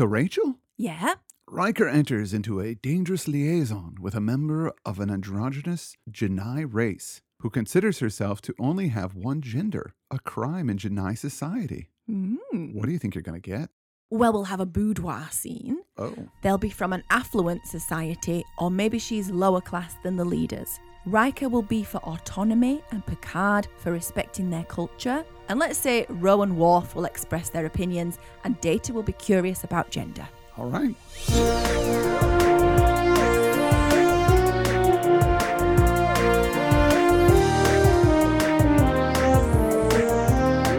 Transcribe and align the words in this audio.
So, 0.00 0.06
Rachel? 0.06 0.54
Yeah? 0.78 1.16
Riker 1.46 1.86
enters 1.86 2.32
into 2.32 2.58
a 2.58 2.74
dangerous 2.74 3.28
liaison 3.28 3.96
with 4.00 4.14
a 4.14 4.20
member 4.20 4.72
of 4.86 4.98
an 4.98 5.10
androgynous 5.10 5.94
J'naii 6.10 6.66
race 6.66 7.20
who 7.40 7.50
considers 7.50 7.98
herself 7.98 8.40
to 8.40 8.54
only 8.58 8.88
have 8.88 9.14
one 9.14 9.42
gender, 9.42 9.92
a 10.10 10.18
crime 10.18 10.70
in 10.70 10.78
J'naii 10.78 11.18
society. 11.18 11.90
Mm. 12.10 12.72
What 12.72 12.86
do 12.86 12.92
you 12.92 12.98
think 12.98 13.14
you're 13.14 13.20
going 13.20 13.42
to 13.42 13.46
get? 13.46 13.68
Well, 14.08 14.32
we'll 14.32 14.44
have 14.44 14.60
a 14.60 14.64
boudoir 14.64 15.28
scene. 15.32 15.82
Oh. 15.98 16.14
They'll 16.40 16.56
be 16.56 16.70
from 16.70 16.94
an 16.94 17.04
affluent 17.10 17.66
society, 17.66 18.42
or 18.56 18.70
maybe 18.70 18.98
she's 18.98 19.28
lower 19.28 19.60
class 19.60 19.96
than 20.02 20.16
the 20.16 20.24
leaders. 20.24 20.80
Riker 21.06 21.48
will 21.48 21.62
be 21.62 21.82
for 21.82 21.96
autonomy 21.98 22.82
and 22.90 23.04
Picard 23.06 23.68
for 23.78 23.90
respecting 23.90 24.50
their 24.50 24.64
culture. 24.64 25.24
And 25.48 25.58
let's 25.58 25.78
say 25.78 26.04
Ro 26.10 26.42
and 26.42 26.58
Worf 26.58 26.94
will 26.94 27.06
express 27.06 27.48
their 27.48 27.64
opinions, 27.64 28.18
and 28.44 28.60
Data 28.60 28.92
will 28.92 29.02
be 29.02 29.12
curious 29.12 29.64
about 29.64 29.90
gender. 29.90 30.28
All 30.58 30.66
right. 30.66 30.94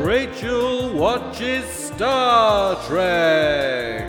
Rachel 0.06 0.94
watches 0.94 1.66
Star 1.66 2.76
Trek. 2.86 4.01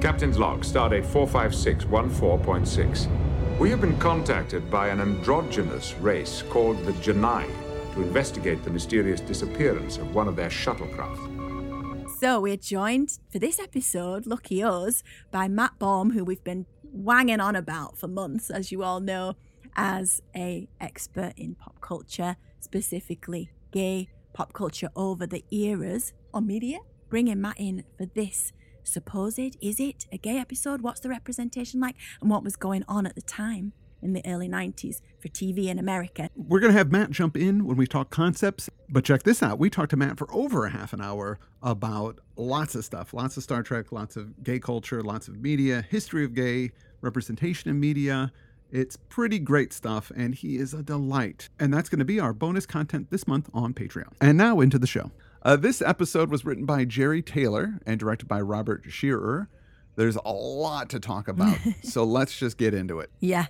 Captain's 0.00 0.38
log, 0.38 0.62
stardate 0.62 1.04
45614.6. 1.04 3.58
We 3.58 3.68
have 3.68 3.82
been 3.82 3.98
contacted 3.98 4.70
by 4.70 4.88
an 4.88 4.98
androgynous 4.98 5.92
race 5.96 6.42
called 6.48 6.82
the 6.86 6.92
J'naii 6.92 7.46
to 7.92 8.00
investigate 8.00 8.64
the 8.64 8.70
mysterious 8.70 9.20
disappearance 9.20 9.98
of 9.98 10.14
one 10.14 10.26
of 10.26 10.36
their 10.36 10.48
shuttlecraft. 10.48 12.08
So 12.18 12.40
we're 12.40 12.56
joined 12.56 13.18
for 13.30 13.38
this 13.38 13.60
episode, 13.60 14.26
lucky 14.26 14.62
us, 14.62 15.02
by 15.30 15.48
Matt 15.48 15.78
Baume, 15.78 16.12
who 16.12 16.24
we've 16.24 16.42
been 16.42 16.64
wanging 16.82 17.40
on 17.40 17.54
about 17.54 17.98
for 17.98 18.08
months, 18.08 18.48
as 18.48 18.72
you 18.72 18.82
all 18.82 19.00
know, 19.00 19.34
as 19.76 20.22
a 20.34 20.66
expert 20.80 21.34
in 21.36 21.56
pop 21.56 21.78
culture, 21.82 22.36
specifically 22.58 23.50
gay 23.70 24.08
pop 24.32 24.54
culture 24.54 24.88
over 24.96 25.26
the 25.26 25.44
eras 25.50 26.14
on 26.32 26.46
media. 26.46 26.78
Bringing 27.10 27.42
Matt 27.42 27.56
in 27.58 27.84
for 27.98 28.06
this 28.06 28.54
supposed, 28.84 29.56
is 29.60 29.80
it 29.80 30.06
a 30.12 30.18
gay 30.18 30.38
episode? 30.38 30.82
What's 30.82 31.00
the 31.00 31.08
representation 31.08 31.80
like? 31.80 31.96
And 32.20 32.30
what 32.30 32.44
was 32.44 32.56
going 32.56 32.84
on 32.88 33.06
at 33.06 33.14
the 33.14 33.22
time 33.22 33.72
in 34.02 34.12
the 34.12 34.22
early 34.26 34.48
90s 34.48 35.00
for 35.18 35.28
TV 35.28 35.66
in 35.66 35.78
America? 35.78 36.30
We're 36.34 36.60
going 36.60 36.72
to 36.72 36.78
have 36.78 36.90
Matt 36.90 37.10
jump 37.10 37.36
in 37.36 37.64
when 37.64 37.76
we 37.76 37.86
talk 37.86 38.10
concepts, 38.10 38.70
but 38.88 39.04
check 39.04 39.22
this 39.22 39.42
out. 39.42 39.58
We 39.58 39.70
talked 39.70 39.90
to 39.90 39.96
Matt 39.96 40.18
for 40.18 40.32
over 40.32 40.66
a 40.66 40.70
half 40.70 40.92
an 40.92 41.00
hour 41.00 41.38
about 41.62 42.20
lots 42.36 42.74
of 42.74 42.84
stuff 42.84 43.12
lots 43.12 43.36
of 43.36 43.42
Star 43.42 43.62
Trek, 43.62 43.92
lots 43.92 44.16
of 44.16 44.42
gay 44.42 44.58
culture, 44.58 45.02
lots 45.02 45.28
of 45.28 45.40
media, 45.40 45.84
history 45.88 46.24
of 46.24 46.34
gay, 46.34 46.70
representation 47.00 47.70
in 47.70 47.78
media. 47.78 48.32
It's 48.72 48.96
pretty 48.96 49.40
great 49.40 49.72
stuff, 49.72 50.12
and 50.14 50.32
he 50.32 50.56
is 50.56 50.74
a 50.74 50.82
delight. 50.82 51.48
And 51.58 51.74
that's 51.74 51.88
going 51.88 51.98
to 51.98 52.04
be 52.04 52.20
our 52.20 52.32
bonus 52.32 52.66
content 52.66 53.10
this 53.10 53.26
month 53.26 53.50
on 53.52 53.74
Patreon. 53.74 54.12
And 54.20 54.38
now 54.38 54.60
into 54.60 54.78
the 54.78 54.86
show. 54.86 55.10
Uh, 55.42 55.56
this 55.56 55.80
episode 55.80 56.30
was 56.30 56.44
written 56.44 56.66
by 56.66 56.84
Jeri 56.84 57.24
Taylor 57.24 57.80
and 57.86 57.98
directed 57.98 58.26
by 58.26 58.40
Robert 58.40 58.84
Scheerer. 58.88 59.48
There's 59.96 60.16
a 60.24 60.32
lot 60.32 60.90
to 60.90 61.00
talk 61.00 61.28
about, 61.28 61.56
so 61.82 62.04
let's 62.04 62.38
just 62.38 62.58
get 62.58 62.74
into 62.74 63.00
it. 63.00 63.10
Yeah. 63.20 63.46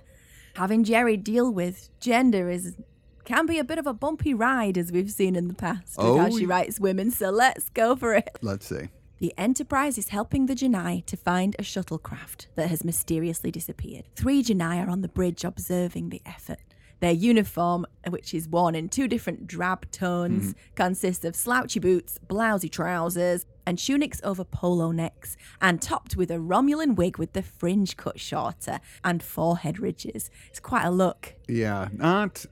Having 0.55 0.85
Jerry 0.85 1.17
deal 1.17 1.51
with 1.51 1.89
gender 1.99 2.49
is 2.49 2.75
can 3.23 3.45
be 3.45 3.59
a 3.59 3.63
bit 3.63 3.77
of 3.77 3.85
a 3.85 3.93
bumpy 3.93 4.33
ride 4.33 4.77
as 4.77 4.91
we've 4.91 5.11
seen 5.11 5.35
in 5.35 5.47
the 5.47 5.53
past 5.53 5.97
with 5.97 6.17
how 6.17 6.27
Oh, 6.27 6.37
she 6.37 6.45
writes 6.45 6.79
women, 6.79 7.11
so 7.11 7.29
let's 7.29 7.69
go 7.69 7.95
for 7.95 8.15
it. 8.15 8.27
Let's 8.41 8.65
see. 8.65 8.89
The 9.19 9.33
Enterprise 9.37 9.99
is 9.99 10.09
helping 10.09 10.47
the 10.47 10.55
J'naii 10.55 11.05
to 11.05 11.15
find 11.15 11.55
a 11.59 11.61
shuttlecraft 11.61 12.47
that 12.55 12.69
has 12.69 12.83
mysteriously 12.83 13.51
disappeared. 13.51 14.05
Three 14.15 14.41
J'naii 14.43 14.85
are 14.85 14.89
on 14.89 15.01
the 15.01 15.07
bridge 15.07 15.43
observing 15.43 16.09
the 16.09 16.21
effort. 16.25 16.70
Their 17.01 17.11
uniform, 17.11 17.85
which 18.09 18.33
is 18.33 18.47
worn 18.47 18.75
in 18.75 18.87
two 18.87 19.07
different 19.07 19.47
drab 19.47 19.89
tones, 19.91 20.53
mm-hmm. 20.53 20.75
consists 20.75 21.25
of 21.25 21.35
slouchy 21.35 21.79
boots, 21.79 22.19
blousy 22.27 22.69
trousers, 22.69 23.45
and 23.65 23.77
tunics 23.77 24.21
over 24.23 24.43
polo 24.43 24.91
necks, 24.91 25.35
and 25.59 25.81
topped 25.81 26.15
with 26.15 26.29
a 26.29 26.35
Romulan 26.35 26.95
wig 26.95 27.17
with 27.17 27.33
the 27.33 27.41
fringe 27.41 27.97
cut 27.97 28.19
shorter 28.19 28.79
and 29.03 29.23
forehead 29.23 29.79
ridges. 29.79 30.29
It's 30.49 30.59
quite 30.59 30.85
a 30.85 30.91
look. 30.91 31.33
Yeah, 31.47 31.89
not 31.91 32.45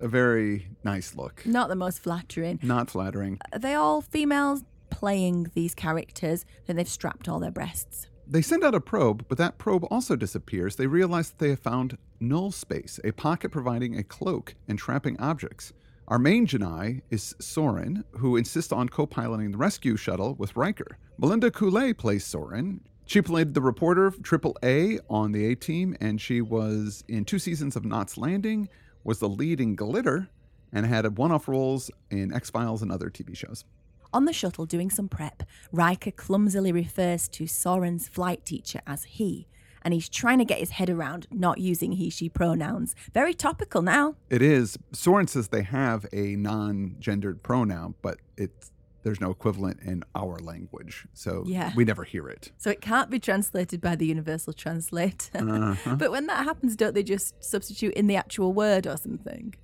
a 0.00 0.08
very 0.08 0.68
nice 0.82 1.14
look. 1.14 1.44
Not 1.44 1.68
the 1.68 1.76
most 1.76 1.98
flattering. 1.98 2.60
Not 2.62 2.90
flattering. 2.90 3.38
Are 3.52 3.58
they 3.58 3.74
all 3.74 4.00
females 4.00 4.64
playing 4.90 5.50
these 5.54 5.74
characters? 5.74 6.46
Then 6.66 6.76
they've 6.76 6.88
strapped 6.88 7.28
all 7.28 7.38
their 7.38 7.50
breasts. 7.50 8.08
They 8.26 8.40
send 8.40 8.64
out 8.64 8.74
a 8.74 8.80
probe, 8.80 9.26
but 9.28 9.36
that 9.36 9.58
probe 9.58 9.84
also 9.90 10.16
disappears. 10.16 10.76
They 10.76 10.86
realize 10.86 11.30
that 11.30 11.38
they 11.38 11.50
have 11.50 11.60
found 11.60 11.98
null 12.20 12.50
space, 12.50 13.00
a 13.04 13.12
pocket 13.12 13.50
providing 13.50 13.98
a 13.98 14.02
cloak 14.02 14.54
and 14.68 14.78
trapping 14.78 15.18
objects. 15.18 15.72
Our 16.08 16.18
main 16.18 16.46
J'naii 16.46 17.00
is 17.10 17.34
Soren, 17.40 18.04
who 18.12 18.36
insists 18.36 18.72
on 18.72 18.88
co 18.88 19.06
piloting 19.06 19.52
the 19.52 19.58
rescue 19.58 19.96
shuttle 19.96 20.34
with 20.34 20.54
Riker. 20.56 20.98
Melinda 21.18 21.50
Culea 21.50 21.96
plays 21.96 22.24
Soren. 22.24 22.80
She 23.06 23.22
played 23.22 23.54
the 23.54 23.60
reporter 23.60 24.06
of 24.06 24.18
A 24.62 24.98
on 25.08 25.32
the 25.32 25.46
A 25.46 25.54
Team, 25.54 25.96
and 26.00 26.20
she 26.20 26.40
was 26.40 27.04
in 27.08 27.24
two 27.24 27.38
seasons 27.38 27.76
of 27.76 27.84
Knots 27.84 28.16
Landing, 28.16 28.68
was 29.02 29.18
the 29.18 29.28
lead 29.28 29.60
in 29.60 29.76
Glitter, 29.76 30.28
and 30.72 30.84
had 30.84 31.16
one 31.16 31.32
off 31.32 31.48
roles 31.48 31.90
in 32.10 32.32
X 32.32 32.50
Files 32.50 32.82
and 32.82 32.90
other 32.90 33.08
TV 33.10 33.36
shows. 33.36 33.64
On 34.12 34.26
the 34.26 34.32
shuttle 34.32 34.64
doing 34.64 34.90
some 34.90 35.08
prep, 35.08 35.42
Riker 35.72 36.10
clumsily 36.10 36.70
refers 36.70 37.28
to 37.30 37.46
Soren's 37.46 38.08
flight 38.08 38.44
teacher 38.44 38.80
as 38.86 39.04
he, 39.04 39.48
and 39.84 39.92
he's 39.94 40.08
trying 40.08 40.38
to 40.38 40.44
get 40.44 40.58
his 40.58 40.70
head 40.70 40.88
around 40.90 41.26
not 41.30 41.58
using 41.58 41.92
he 41.92 42.10
she 42.10 42.28
pronouns. 42.28 42.94
Very 43.12 43.34
topical 43.34 43.82
now. 43.82 44.16
It 44.30 44.42
is. 44.42 44.78
Soren 44.92 45.26
says 45.26 45.48
they 45.48 45.62
have 45.62 46.06
a 46.12 46.36
non-gendered 46.36 47.42
pronoun, 47.42 47.94
but 48.02 48.18
it's 48.36 48.70
there's 49.02 49.20
no 49.20 49.30
equivalent 49.30 49.80
in 49.82 50.02
our 50.14 50.38
language, 50.38 51.06
so 51.12 51.44
Yeah. 51.46 51.72
we 51.76 51.84
never 51.84 52.04
hear 52.04 52.26
it. 52.26 52.52
So 52.56 52.70
it 52.70 52.80
can't 52.80 53.10
be 53.10 53.18
translated 53.18 53.82
by 53.82 53.96
the 53.96 54.06
universal 54.06 54.54
translator. 54.54 55.38
Uh-huh. 55.46 55.96
but 55.98 56.10
when 56.10 56.26
that 56.28 56.44
happens, 56.44 56.74
don't 56.74 56.94
they 56.94 57.02
just 57.02 57.34
substitute 57.44 57.92
in 57.92 58.06
the 58.06 58.16
actual 58.16 58.54
word 58.54 58.86
or 58.86 58.96
something? 58.96 59.54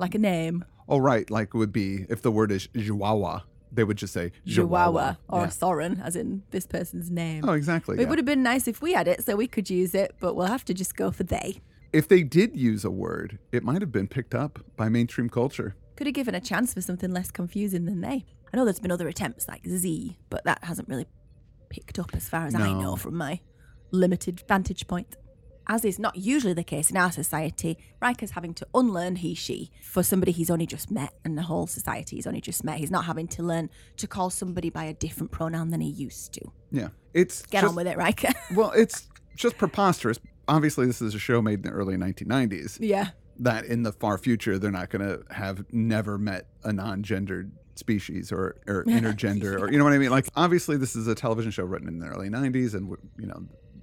Like 0.00 0.16
a 0.16 0.18
name? 0.18 0.64
Oh, 0.88 0.98
right. 0.98 1.30
Like 1.30 1.50
it 1.54 1.56
would 1.56 1.72
be 1.72 2.06
if 2.08 2.22
the 2.22 2.32
word 2.32 2.50
is 2.50 2.66
Chihuahua, 2.76 3.42
they 3.72 3.84
would 3.84 3.96
just 3.96 4.12
say 4.12 4.32
Chihuahua 4.46 5.16
or 5.28 5.42
Yeah. 5.42 5.48
Soren, 5.48 6.00
as 6.00 6.14
in 6.14 6.42
this 6.50 6.66
person's 6.66 7.10
name. 7.10 7.44
Oh, 7.48 7.52
exactly. 7.52 7.96
It 7.96 8.02
yeah. 8.02 8.08
would 8.08 8.18
have 8.18 8.26
been 8.26 8.42
nice 8.42 8.68
if 8.68 8.82
we 8.82 8.92
had 8.92 9.08
it 9.08 9.24
so 9.24 9.34
we 9.34 9.46
could 9.46 9.70
use 9.70 9.94
it, 9.94 10.14
but 10.20 10.34
we'll 10.34 10.46
have 10.46 10.64
to 10.66 10.74
just 10.74 10.94
go 10.96 11.10
for 11.10 11.24
they. 11.24 11.60
If 11.92 12.08
they 12.08 12.22
did 12.22 12.56
use 12.56 12.84
a 12.84 12.90
word, 12.90 13.38
it 13.50 13.62
might 13.62 13.80
have 13.82 13.92
been 13.92 14.08
picked 14.08 14.34
up 14.34 14.58
by 14.76 14.88
mainstream 14.88 15.28
culture. 15.28 15.74
Could 15.96 16.06
have 16.06 16.14
given 16.14 16.34
a 16.34 16.40
chance 16.40 16.72
for 16.72 16.80
something 16.80 17.10
less 17.10 17.30
confusing 17.30 17.84
than 17.84 18.00
they. 18.00 18.24
I 18.52 18.56
know 18.56 18.64
there's 18.64 18.80
been 18.80 18.92
other 18.92 19.08
attempts 19.08 19.48
like 19.48 19.66
Z, 19.66 20.18
but 20.30 20.44
that 20.44 20.64
hasn't 20.64 20.88
really 20.88 21.06
picked 21.70 21.98
up 21.98 22.10
as 22.14 22.28
far 22.28 22.46
as 22.46 22.54
I 22.54 22.72
know 22.72 22.96
from 22.96 23.16
my 23.16 23.40
limited 23.90 24.42
vantage 24.48 24.86
point. 24.86 25.16
As 25.66 25.84
is 25.84 25.98
not 25.98 26.16
usually 26.16 26.52
the 26.52 26.64
case 26.64 26.90
in 26.90 26.96
our 26.96 27.12
society, 27.12 27.78
Riker's 28.00 28.32
having 28.32 28.54
to 28.54 28.66
unlearn 28.74 29.16
he, 29.16 29.34
she 29.34 29.70
for 29.82 30.02
somebody 30.02 30.32
he's 30.32 30.50
only 30.50 30.66
just 30.66 30.90
met, 30.90 31.14
and 31.24 31.36
the 31.38 31.42
whole 31.42 31.66
society 31.66 32.16
he's 32.16 32.26
only 32.26 32.40
just 32.40 32.64
met. 32.64 32.78
He's 32.78 32.90
not 32.90 33.04
having 33.04 33.28
to 33.28 33.42
learn 33.42 33.70
to 33.96 34.06
call 34.06 34.30
somebody 34.30 34.70
by 34.70 34.84
a 34.84 34.94
different 34.94 35.30
pronoun 35.30 35.70
than 35.70 35.80
he 35.80 35.88
used 35.88 36.32
to. 36.34 36.40
Yeah. 36.70 36.88
It's 37.14 37.42
Get 37.46 37.60
just, 37.60 37.70
on 37.70 37.76
with 37.76 37.86
it, 37.86 37.96
Riker. 37.96 38.32
Well, 38.54 38.72
it's 38.72 39.08
just 39.36 39.56
preposterous. 39.58 40.18
Obviously, 40.48 40.86
this 40.86 41.00
is 41.00 41.14
a 41.14 41.18
show 41.18 41.40
made 41.40 41.60
in 41.60 41.62
the 41.62 41.70
early 41.70 41.96
1990s. 41.96 42.78
yeah. 42.80 43.10
that 43.38 43.64
in 43.64 43.82
the 43.82 43.92
far 43.92 44.18
future 44.18 44.58
they're 44.58 44.70
not 44.70 44.90
going 44.90 45.06
to 45.06 45.22
have 45.32 45.64
never 45.72 46.18
met 46.18 46.48
a 46.64 46.72
non-gendered 46.72 47.50
species 47.76 48.30
or, 48.30 48.56
or 48.66 48.84
intergender 48.88 49.58
or 49.58 49.72
you 49.72 49.78
know 49.78 49.84
what 49.84 49.94
I 49.94 49.98
mean 49.98 50.10
like 50.10 50.28
obviously 50.36 50.76
this 50.76 50.94
is 50.94 51.06
a 51.08 51.14
television 51.14 51.50
show 51.50 51.64
written 51.64 51.88
in 51.88 51.98
the 51.98 52.06
early 52.06 52.28
90s 52.28 52.74
and 52.74 52.94
you 53.18 53.26
know 53.26 53.42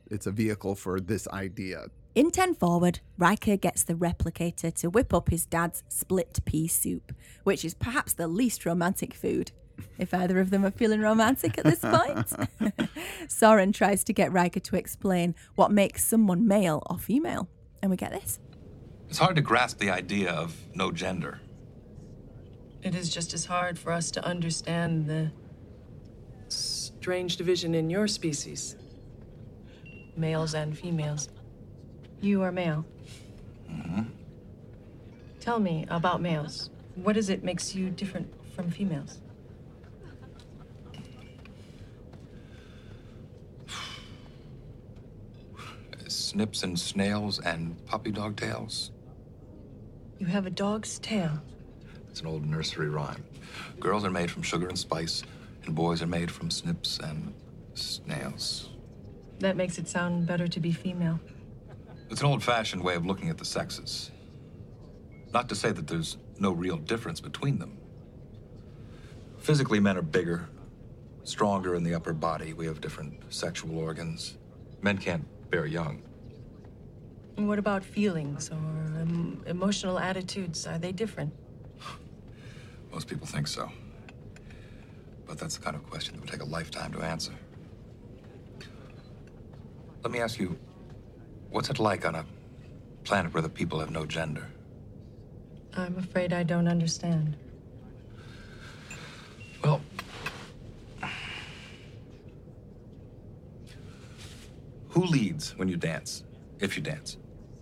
it's 0.10 0.28
a 0.28 0.32
vehicle 0.32 0.76
for 0.76 1.00
this 1.00 1.28
idea 1.30 1.86
In 2.16 2.32
10 2.32 2.56
Forward, 2.56 3.00
Riker 3.18 3.56
gets 3.56 3.84
the 3.84 3.94
replicator 3.94 4.74
to 4.76 4.90
whip 4.90 5.14
up 5.14 5.30
his 5.30 5.46
dad's 5.46 5.84
split 5.88 6.40
pea 6.44 6.68
soup, 6.68 7.14
which 7.44 7.64
is 7.64 7.74
perhaps 7.74 8.14
the 8.14 8.28
least 8.28 8.66
romantic 8.66 9.14
food. 9.14 9.52
If 9.98 10.14
either 10.14 10.40
of 10.40 10.50
them 10.50 10.66
are 10.66 10.72
feeling 10.72 11.02
romantic 11.02 11.58
at 11.58 11.64
this 11.64 11.80
point. 11.80 12.90
Soren 13.30 13.72
tries 13.72 14.04
to 14.06 14.14
get 14.14 14.34
Riker 14.34 14.60
to 14.60 14.76
explain 14.76 15.36
what 15.56 15.72
makes 15.72 16.04
someone 16.04 16.48
male 16.48 16.84
or 16.90 16.98
female. 16.98 17.48
And 17.82 17.90
we 17.90 17.96
get 17.96 18.12
this. 18.12 18.40
It's 19.08 19.20
hard 19.20 19.36
to 19.38 19.42
grasp 19.42 19.80
the 19.80 19.90
idea 19.90 20.32
of 20.32 20.56
no 20.76 20.92
gender. 20.92 21.40
It 22.82 22.96
is 22.96 23.10
just 23.10 23.34
as 23.34 23.46
hard 23.46 23.78
for 23.80 23.92
us 23.92 24.12
to 24.12 24.26
understand 24.26 25.08
the 25.08 25.32
strange 26.50 27.38
division 27.38 27.76
in 27.76 27.90
your 27.90 28.08
species 28.08 28.76
males 30.20 30.54
and 30.54 30.78
females. 30.78 31.30
You 32.22 32.44
are 32.44 32.52
male. 32.52 32.86
Mm-hmm. 33.72 34.04
Tell 35.40 35.60
me 35.60 35.86
about 35.90 36.22
males. 36.22 36.70
What 36.96 37.16
is 37.16 37.30
it 37.30 37.44
makes 37.44 37.74
you 37.74 37.90
different 37.90 38.32
from 38.54 38.70
females? 38.70 39.20
Snips 46.08 46.64
and 46.64 46.78
snails 46.78 47.40
and 47.40 47.84
puppy 47.86 48.12
dog 48.12 48.36
tails. 48.36 48.92
You 50.18 50.26
have 50.26 50.46
a 50.46 50.50
dog's 50.50 51.00
tail. 51.00 51.42
It's 52.10 52.20
an 52.22 52.28
old 52.28 52.46
nursery 52.46 52.90
rhyme. 52.90 53.24
Girls 53.80 54.04
are 54.04 54.12
made 54.12 54.30
from 54.30 54.44
sugar 54.44 54.68
and 54.68 54.78
spice, 54.78 55.24
and 55.66 55.74
boys 55.74 56.02
are 56.02 56.08
made 56.08 56.30
from 56.30 56.52
snips 56.52 57.00
and 57.00 57.34
snails. 57.74 58.69
That 59.40 59.56
makes 59.56 59.78
it 59.78 59.88
sound 59.88 60.26
better 60.26 60.48
to 60.48 60.60
be 60.60 60.72
female. 60.72 61.20
It's 62.10 62.22
an 62.22 62.28
old 62.28 62.44
fashioned 62.44 62.84
way 62.84 62.96
of 62.96 63.06
looking 63.06 63.30
at 63.30 63.38
the 63.38 63.46
sexes. 63.46 64.12
Not 65.34 65.48
to 65.50 65.56
say 65.56 65.72
that 65.72 65.88
there's 65.88 66.18
no 66.40 66.52
real 66.52 66.78
difference 66.78 67.22
between 67.22 67.60
them. 67.60 67.78
Physically, 69.38 69.80
men 69.80 69.98
are 69.98 70.02
bigger, 70.02 70.50
stronger 71.24 71.76
in 71.76 71.84
the 71.84 71.94
upper 71.94 72.14
body. 72.14 72.54
We 72.54 72.66
have 72.66 72.82
different 72.82 73.34
sexual 73.34 73.78
organs. 73.78 74.38
Men 74.82 74.98
can't 74.98 75.26
bear 75.50 75.66
young. 75.66 76.02
And 77.38 77.48
what 77.48 77.60
about 77.60 77.84
feelings 77.84 78.50
or 78.50 78.56
um, 78.56 79.42
emotional 79.46 79.98
attitudes? 80.00 80.68
Are 80.68 80.78
they 80.78 80.92
different? 80.92 81.32
Most 82.92 83.08
people 83.08 83.28
think 83.28 83.48
so. 83.48 83.72
But 85.26 85.38
that's 85.38 85.56
the 85.58 85.64
kind 85.64 85.76
of 85.76 85.88
question 85.90 86.16
that 86.16 86.22
would 86.22 86.30
take 86.30 86.42
a 86.42 86.46
lifetime 86.46 86.92
to 86.94 87.02
answer. 87.02 87.34
Let 90.04 90.12
me 90.12 90.20
ask 90.20 90.40
you 90.40 90.58
what's 91.50 91.70
it 91.70 91.80
like 91.80 92.06
on 92.06 92.16
a 92.16 92.26
planet 93.04 93.34
where 93.34 93.42
the 93.42 93.50
people 93.50 93.80
have 93.80 93.92
no 93.92 94.06
gender? 94.06 94.48
I'm 95.76 95.98
afraid 95.98 96.34
I 96.34 96.44
don't 96.44 96.68
understand. 96.68 97.36
Well, 99.64 99.82
who 104.90 105.04
leads 105.04 105.58
when 105.58 105.68
you 105.68 105.76
dance? 105.76 106.24
If 106.60 106.78
you 106.78 106.84
dance? 106.84 107.18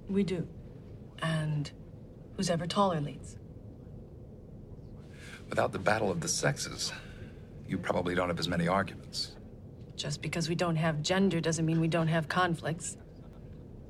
We 0.10 0.24
do. 0.24 0.48
And 1.22 1.69
who's 2.36 2.50
ever 2.50 2.68
taller 2.68 3.01
leads. 3.01 3.38
Without 5.50 5.72
the 5.72 5.80
battle 5.80 6.12
of 6.12 6.22
the 6.22 6.28
sexes, 6.28 6.92
you 7.68 7.78
probably 7.78 8.16
don't 8.16 8.28
have 8.28 8.40
as 8.40 8.48
many 8.48 8.68
arguments. 8.68 9.37
Just 9.97 10.21
because 10.21 10.47
we 10.47 10.53
don't 10.55 10.75
have 10.75 11.01
gender 11.01 11.41
doesn't 11.41 11.65
mean 11.65 11.81
we 11.81 11.88
don't 11.88 12.07
have 12.07 12.29
conflicts. 12.29 12.97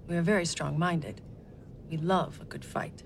We 0.07 0.15
are 0.15 0.21
very 0.21 0.45
strong 0.45 0.80
minded. 0.80 1.21
We 1.92 1.98
love 1.98 2.39
a 2.42 2.45
good 2.45 2.63
fight. 2.63 3.04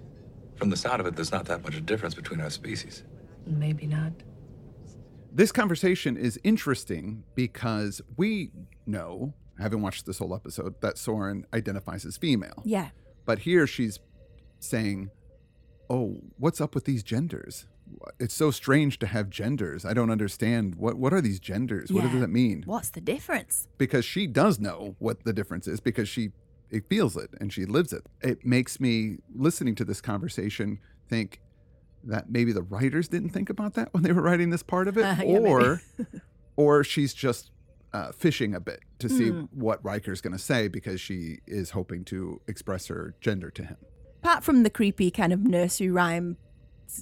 From 0.55 0.69
the 0.69 0.77
sound 0.77 1.01
of 1.01 1.07
it, 1.07 1.15
there's 1.15 1.31
not 1.31 1.45
that 1.45 1.63
much 1.63 1.75
a 1.75 1.81
difference 1.81 2.13
between 2.13 2.39
our 2.39 2.51
species. 2.51 3.03
Maybe 3.47 3.87
not. 3.87 4.13
This 5.33 5.51
conversation 5.51 6.15
is 6.15 6.39
interesting 6.43 7.23
because 7.33 8.01
we 8.17 8.51
know, 8.85 9.33
having 9.59 9.81
watched 9.81 10.05
this 10.05 10.19
whole 10.19 10.35
episode, 10.35 10.79
that 10.81 10.99
Soren 10.99 11.47
identifies 11.53 12.05
as 12.05 12.17
female. 12.17 12.61
Yeah. 12.63 12.89
But 13.25 13.39
here 13.39 13.65
she's 13.65 13.99
saying, 14.59 15.09
"Oh, 15.89 16.21
what's 16.37 16.61
up 16.61 16.75
with 16.75 16.85
these 16.85 17.01
genders? 17.01 17.65
It's 18.19 18.33
so 18.33 18.51
strange 18.51 18.99
to 18.99 19.07
have 19.07 19.29
genders. 19.29 19.85
I 19.85 19.93
don't 19.93 20.09
understand. 20.09 20.75
What 20.75 20.97
what 20.97 21.13
are 21.13 21.21
these 21.21 21.39
genders? 21.39 21.91
What 21.91 22.03
does 22.09 22.19
that 22.19 22.29
mean?" 22.29 22.63
What's 22.65 22.89
the 22.89 23.01
difference? 23.01 23.67
Because 23.77 24.05
she 24.05 24.27
does 24.27 24.59
know 24.59 24.95
what 24.99 25.23
the 25.23 25.33
difference 25.33 25.67
is 25.67 25.79
because 25.79 26.07
she 26.09 26.31
it 26.69 26.87
feels 26.89 27.17
it 27.17 27.29
and 27.39 27.51
she 27.51 27.65
lives 27.65 27.91
it. 27.93 28.03
It 28.21 28.45
makes 28.45 28.79
me 28.79 29.17
listening 29.35 29.75
to 29.75 29.85
this 29.85 29.99
conversation 30.01 30.79
think 31.09 31.41
that 32.03 32.29
maybe 32.31 32.51
the 32.53 32.63
writers 32.63 33.07
didn't 33.07 33.29
think 33.29 33.49
about 33.49 33.73
that 33.75 33.93
when 33.93 34.03
they 34.03 34.11
were 34.11 34.21
writing 34.21 34.49
this 34.49 34.63
part 34.63 34.87
of 34.87 34.97
it 34.97 35.03
Uh, 35.05 35.15
yeah, 35.25 35.37
or 35.37 35.81
or 36.55 36.83
she's 36.83 37.13
just 37.13 37.51
uh, 37.93 38.11
fishing 38.13 38.55
a 38.55 38.59
bit 38.59 38.79
to 38.99 39.09
see 39.09 39.29
Hmm. 39.29 39.41
what 39.51 39.83
Riker's 39.83 40.21
going 40.21 40.31
to 40.33 40.39
say 40.39 40.67
because 40.69 41.01
she 41.01 41.39
is 41.45 41.71
hoping 41.71 42.05
to 42.05 42.39
express 42.47 42.87
her 42.87 43.15
gender 43.19 43.51
to 43.51 43.63
him. 43.65 43.77
Apart 44.23 44.43
from 44.43 44.63
the 44.63 44.69
creepy 44.69 45.11
kind 45.11 45.33
of 45.33 45.41
nursery 45.43 45.89
rhyme 45.89 46.37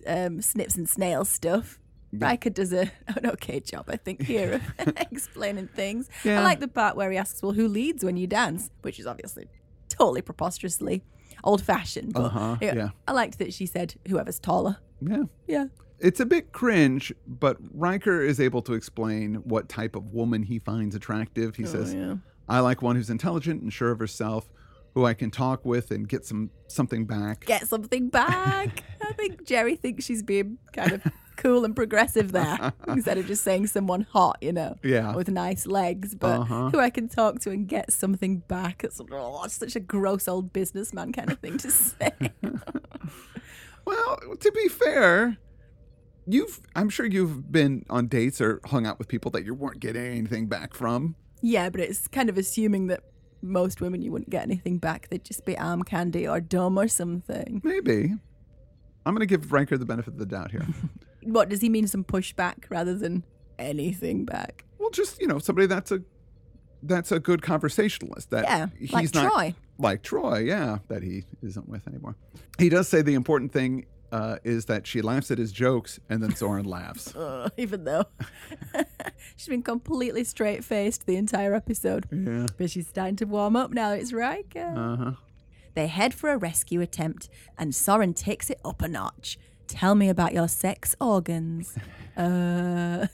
um, 0.07 0.41
snips 0.41 0.75
and 0.75 0.88
snails 0.89 1.30
stuff, 1.30 1.80
Riker 2.12 2.50
does 2.50 2.74
a, 2.74 2.91
an 3.07 3.25
okay 3.25 3.59
job, 3.59 3.86
I 3.88 3.97
think, 3.97 4.21
here 4.24 4.62
of 4.80 4.88
explaining 5.12 5.68
things. 5.68 6.09
Yeah. 6.24 6.39
I 6.39 6.44
like 6.44 6.59
the 6.59 6.68
part 6.68 6.95
where 6.95 7.12
he 7.12 7.18
asks, 7.18 7.41
well, 7.41 7.51
who 7.53 7.68
leads 7.68 8.03
when 8.03 8.18
you 8.18 8.27
dance? 8.27 8.69
Which 8.81 9.00
is 9.00 9.06
obviously 9.07 9.47
totally 9.89 10.21
preposterously 10.21 11.03
old 11.44 11.62
fashioned. 11.62 12.13
But 12.13 12.24
Uh-huh, 12.25 12.57
yeah. 12.62 12.89
I 13.07 13.12
liked 13.12 13.38
that 13.39 13.53
she 13.53 13.65
said, 13.65 13.95
whoever's 14.07 14.39
taller. 14.39 14.77
Yeah. 15.01 15.24
Yeah. 15.47 15.65
It's 16.00 16.19
a 16.21 16.25
bit 16.25 16.51
cringe, 16.53 17.13
but 17.27 17.57
Riker 17.74 18.21
is 18.21 18.39
able 18.39 18.62
to 18.63 18.74
explain 18.74 19.35
what 19.44 19.68
type 19.68 19.95
of 19.95 20.13
woman 20.13 20.44
he 20.44 20.57
finds 20.57 20.95
attractive. 20.95 21.57
He 21.57 21.65
says, 21.65 21.94
Oh, 21.94 21.97
yeah. 21.97 22.15
I 22.47 22.62
like 22.62 22.81
one 22.81 22.95
who's 22.95 23.09
intelligent 23.09 23.62
and 23.62 23.71
sure 23.71 23.92
of 23.92 24.00
herself, 24.00 24.50
who 24.95 25.06
I 25.06 25.13
can 25.13 25.31
talk 25.31 25.65
with 25.65 25.91
and 25.91 26.07
get 26.07 26.25
some 26.25 26.50
something 26.68 27.06
back. 27.06 27.45
Get 27.45 27.68
something 27.68 28.09
back. 28.09 28.83
I 29.01 29.13
think 29.13 29.44
Jeri 29.45 29.80
thinks 29.80 30.06
she's 30.06 30.24
being 30.24 30.57
kind 30.74 30.91
of 30.94 31.03
cool 31.38 31.63
and 31.63 31.74
progressive 31.75 32.31
there 32.33 32.74
instead 32.88 33.18
of 33.18 33.25
just 33.25 33.44
saying 33.44 33.68
someone 33.68 34.01
hot, 34.12 34.38
you 34.41 34.51
know, 34.51 34.75
Yeah. 34.83 35.15
with 35.15 35.30
nice 35.30 35.65
legs, 35.65 36.13
but 36.15 36.41
Uh-huh. 36.41 36.69
who 36.71 36.80
I 36.80 36.89
can 36.89 37.07
talk 37.07 37.39
to 37.41 37.51
and 37.51 37.65
get 37.68 37.94
something 37.94 38.39
back. 38.47 38.83
It's, 38.83 39.00
oh, 39.12 39.47
such 39.47 39.75
a 39.75 39.80
gross 39.80 40.27
old 40.27 40.51
businessman 40.51 41.13
kind 41.13 41.31
of 41.31 41.39
thing 41.39 41.57
to 41.59 41.71
say. 41.71 42.12
Well, 43.85 44.19
to 44.39 44.51
be 44.51 44.68
fair, 44.68 45.38
you've 46.27 46.59
I'm 46.75 46.89
sure 46.89 47.06
you've 47.06 47.51
been 47.51 47.85
on 47.89 48.07
dates 48.07 48.39
or 48.39 48.62
hung 48.65 48.85
out 48.85 49.00
with 49.00 49.07
people 49.07 49.31
that 49.31 49.45
you 49.45 49.53
weren't 49.56 49.80
getting 49.80 50.06
anything 50.06 50.47
back 50.47 50.74
from. 50.74 51.15
yeah, 51.42 51.69
but 51.69 51.81
it's 51.81 52.07
kind 52.07 52.30
of 52.30 52.38
assuming 52.38 52.88
that 52.88 53.01
most 53.41 53.81
women 53.81 54.01
you 54.01 54.12
wouldn't 54.12 54.30
get 54.30 54.44
anything 54.44 54.77
back. 54.77 55.07
They'd 55.09 55.24
just 55.24 55.45
be 55.45 55.57
arm 55.57 55.83
candy 55.83 56.27
or 56.27 56.39
dumb 56.39 56.77
or 56.77 56.88
something. 56.88 57.62
Maybe. 57.63 58.13
I'm 59.06 59.13
going 59.15 59.19
to 59.21 59.25
give 59.25 59.51
Riker 59.51 59.77
the 59.77 59.86
benefit 59.86 60.13
of 60.13 60.19
the 60.19 60.25
doubt 60.25 60.51
here. 60.51 60.65
What 61.24 61.50
does 61.50 61.59
he 61.59 61.68
mean? 61.68 61.86
Some 61.86 62.06
pushback 62.06 62.63
rather 62.69 62.95
than 62.95 63.25
anything 63.59 64.24
back? 64.24 64.63
well, 64.80 64.89
just, 64.89 65.19
you 65.19 65.27
know, 65.27 65.38
somebody 65.38 65.68
that's 65.68 65.91
a 65.91 66.01
that's 66.81 67.12
a 67.12 67.19
good 67.19 67.41
conversationalist. 67.41 68.30
That 68.30 68.45
Yeah, 68.45 68.68
he's 68.80 68.94
like 68.94 69.13
not 69.13 69.30
Troi. 69.33 69.53
like 69.77 70.01
Troi, 70.01 70.47
yeah, 70.47 70.77
that 70.88 71.03
he 71.03 71.25
isn't 71.44 71.68
with 71.68 71.85
anymore. 71.89 72.15
He 72.57 72.69
does 72.69 72.88
say 72.88 73.01
the 73.01 73.15
important 73.15 73.51
thing 73.51 73.85
uh, 74.11 74.38
is 74.44 74.65
that 74.65 74.88
she 74.88 75.01
laughs 75.01 75.31
at 75.31 75.38
his 75.38 75.51
jokes 75.51 76.00
and 76.09 76.21
then 76.21 76.35
Soren 76.35 76.65
laughs. 76.65 77.15
Ugh, 77.15 77.51
even 77.57 77.83
though 77.83 78.06
she's 79.35 79.47
been 79.47 79.63
completely 79.63 80.23
straight 80.23 80.63
faced 80.63 81.06
the 81.06 81.16
entire 81.16 81.54
episode. 81.54 82.07
Yeah. 82.11 82.47
But 82.57 82.71
she's 82.71 82.87
starting 82.87 83.16
to 83.18 83.25
warm 83.25 83.56
up 83.56 83.71
now. 83.71 83.92
It's 83.92 84.13
Riker. 84.13 84.73
Uh 84.75 84.95
huh. 84.95 85.11
They 85.75 85.87
head 85.87 86.13
for 86.13 86.31
a 86.31 86.37
rescue 86.37 86.81
attempt, 86.81 87.30
and 87.57 87.73
Soren 87.73 88.13
takes 88.13 88.49
it 88.49 88.59
up 88.66 88.81
a 88.81 88.87
notch. 88.87 89.37
Tell 89.68 89.94
me 89.95 90.09
about 90.09 90.33
your 90.33 90.47
sex 90.47 90.95
organs. 90.99 91.75
Uh, 92.18 93.07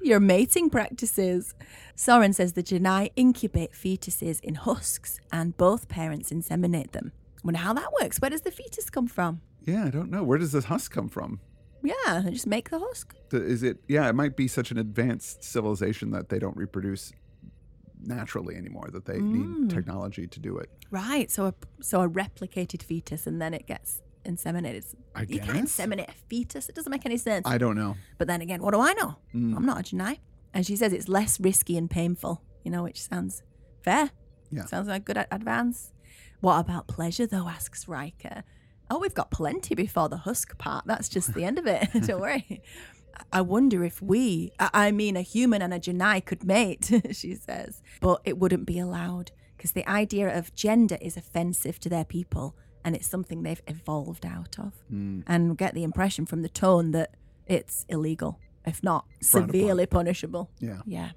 your 0.00 0.20
mating 0.20 0.70
practices. 0.70 1.52
Soren 1.96 2.32
says 2.32 2.52
the 2.52 2.62
J'naii 2.62 3.10
incubate 3.16 3.72
fetuses 3.72 4.38
in 4.44 4.54
husks, 4.54 5.18
and 5.32 5.56
both 5.56 5.88
parents 5.88 6.30
inseminate 6.30 6.92
them. 6.92 7.10
Wonder 7.42 7.58
how 7.58 7.72
that 7.72 7.92
works. 8.00 8.20
Where 8.20 8.30
does 8.30 8.42
the 8.42 8.52
fetus 8.52 8.88
come 8.88 9.08
from? 9.08 9.40
Yeah, 9.64 9.84
I 9.86 9.90
don't 9.90 10.10
know. 10.10 10.22
Where 10.22 10.38
does 10.38 10.52
this 10.52 10.64
husk 10.66 10.92
come 10.92 11.08
from? 11.08 11.40
Yeah, 11.82 12.22
they 12.24 12.30
just 12.30 12.46
make 12.46 12.70
the 12.70 12.78
husk. 12.78 13.14
Is 13.32 13.62
it? 13.62 13.78
Yeah, 13.88 14.08
it 14.08 14.14
might 14.14 14.36
be 14.36 14.48
such 14.48 14.70
an 14.70 14.78
advanced 14.78 15.44
civilization 15.44 16.10
that 16.12 16.28
they 16.30 16.38
don't 16.38 16.56
reproduce 16.56 17.12
naturally 18.02 18.56
anymore. 18.56 18.88
That 18.92 19.04
they 19.06 19.18
Mm. 19.18 19.32
need 19.60 19.70
technology 19.70 20.26
to 20.26 20.40
do 20.40 20.56
it. 20.58 20.70
Right. 20.90 21.30
So 21.30 21.46
a 21.46 21.54
so 21.82 22.00
a 22.02 22.08
replicated 22.08 22.82
fetus, 22.82 23.26
and 23.26 23.40
then 23.40 23.54
it 23.54 23.66
gets 23.66 24.02
inseminated. 24.24 24.84
I 25.14 25.22
you 25.22 25.40
can't 25.40 25.66
inseminate 25.66 26.08
a 26.08 26.14
fetus. 26.28 26.68
It 26.68 26.74
doesn't 26.74 26.90
make 26.90 27.04
any 27.06 27.16
sense. 27.18 27.46
I 27.46 27.58
don't 27.58 27.76
know. 27.76 27.96
But 28.18 28.28
then 28.28 28.40
again, 28.40 28.62
what 28.62 28.72
do 28.72 28.80
I 28.80 28.92
know? 28.94 29.16
Mm. 29.34 29.56
I'm 29.56 29.66
not 29.66 29.80
a 29.80 29.82
J'naii. 29.82 30.18
And 30.54 30.64
she 30.64 30.76
says 30.76 30.92
it's 30.92 31.08
less 31.08 31.38
risky 31.40 31.76
and 31.76 31.90
painful, 31.90 32.42
you 32.64 32.70
know, 32.70 32.82
which 32.84 33.02
sounds 33.02 33.42
fair. 33.82 34.10
Yeah. 34.50 34.64
Sounds 34.66 34.88
like 34.88 35.02
a 35.02 35.04
good 35.04 35.26
advance. 35.30 35.92
What 36.40 36.60
about 36.60 36.86
pleasure, 36.86 37.26
though, 37.26 37.48
asks 37.48 37.88
Riker. 37.88 38.44
Oh, 38.90 38.98
we've 38.98 39.14
got 39.14 39.30
plenty 39.30 39.74
before 39.74 40.08
the 40.08 40.18
husk 40.18 40.56
part. 40.58 40.84
That's 40.86 41.08
just 41.08 41.34
the 41.34 41.44
end 41.44 41.58
of 41.58 41.66
it. 41.66 41.88
Don't 42.06 42.20
worry. 42.20 42.62
I 43.32 43.40
wonder 43.40 43.84
if 43.84 44.02
we, 44.02 44.52
I 44.58 44.70
I 44.74 44.90
mean, 44.92 45.16
a 45.16 45.22
human 45.22 45.62
and 45.62 45.72
a 45.72 45.78
J'naii 45.80 46.24
could 46.24 46.44
mate, 46.44 46.90
she 47.12 47.34
says, 47.34 47.80
but 48.00 48.20
it 48.24 48.38
wouldn't 48.38 48.66
be 48.66 48.78
allowed 48.78 49.30
because 49.56 49.72
the 49.72 49.88
idea 49.88 50.36
of 50.36 50.54
gender 50.54 50.98
is 51.00 51.16
offensive 51.16 51.78
to 51.80 51.88
their 51.88 52.04
people 52.04 52.56
and 52.84 52.94
it's 52.94 53.08
something 53.08 53.42
they've 53.42 53.62
evolved 53.66 54.26
out 54.26 54.58
of. 54.58 54.72
Hmm. 54.88 55.20
And 55.26 55.56
get 55.56 55.74
the 55.74 55.84
impression 55.84 56.26
from 56.26 56.42
the 56.42 56.48
tone 56.48 56.90
that 56.90 57.14
it's 57.46 57.86
illegal, 57.88 58.38
if 58.66 58.82
not 58.82 59.06
Frowned 59.24 59.50
upon. 59.50 59.60
severely 59.60 59.86
punishable. 59.86 60.50
Yeah. 60.60 60.80
Yeah. 60.84 61.10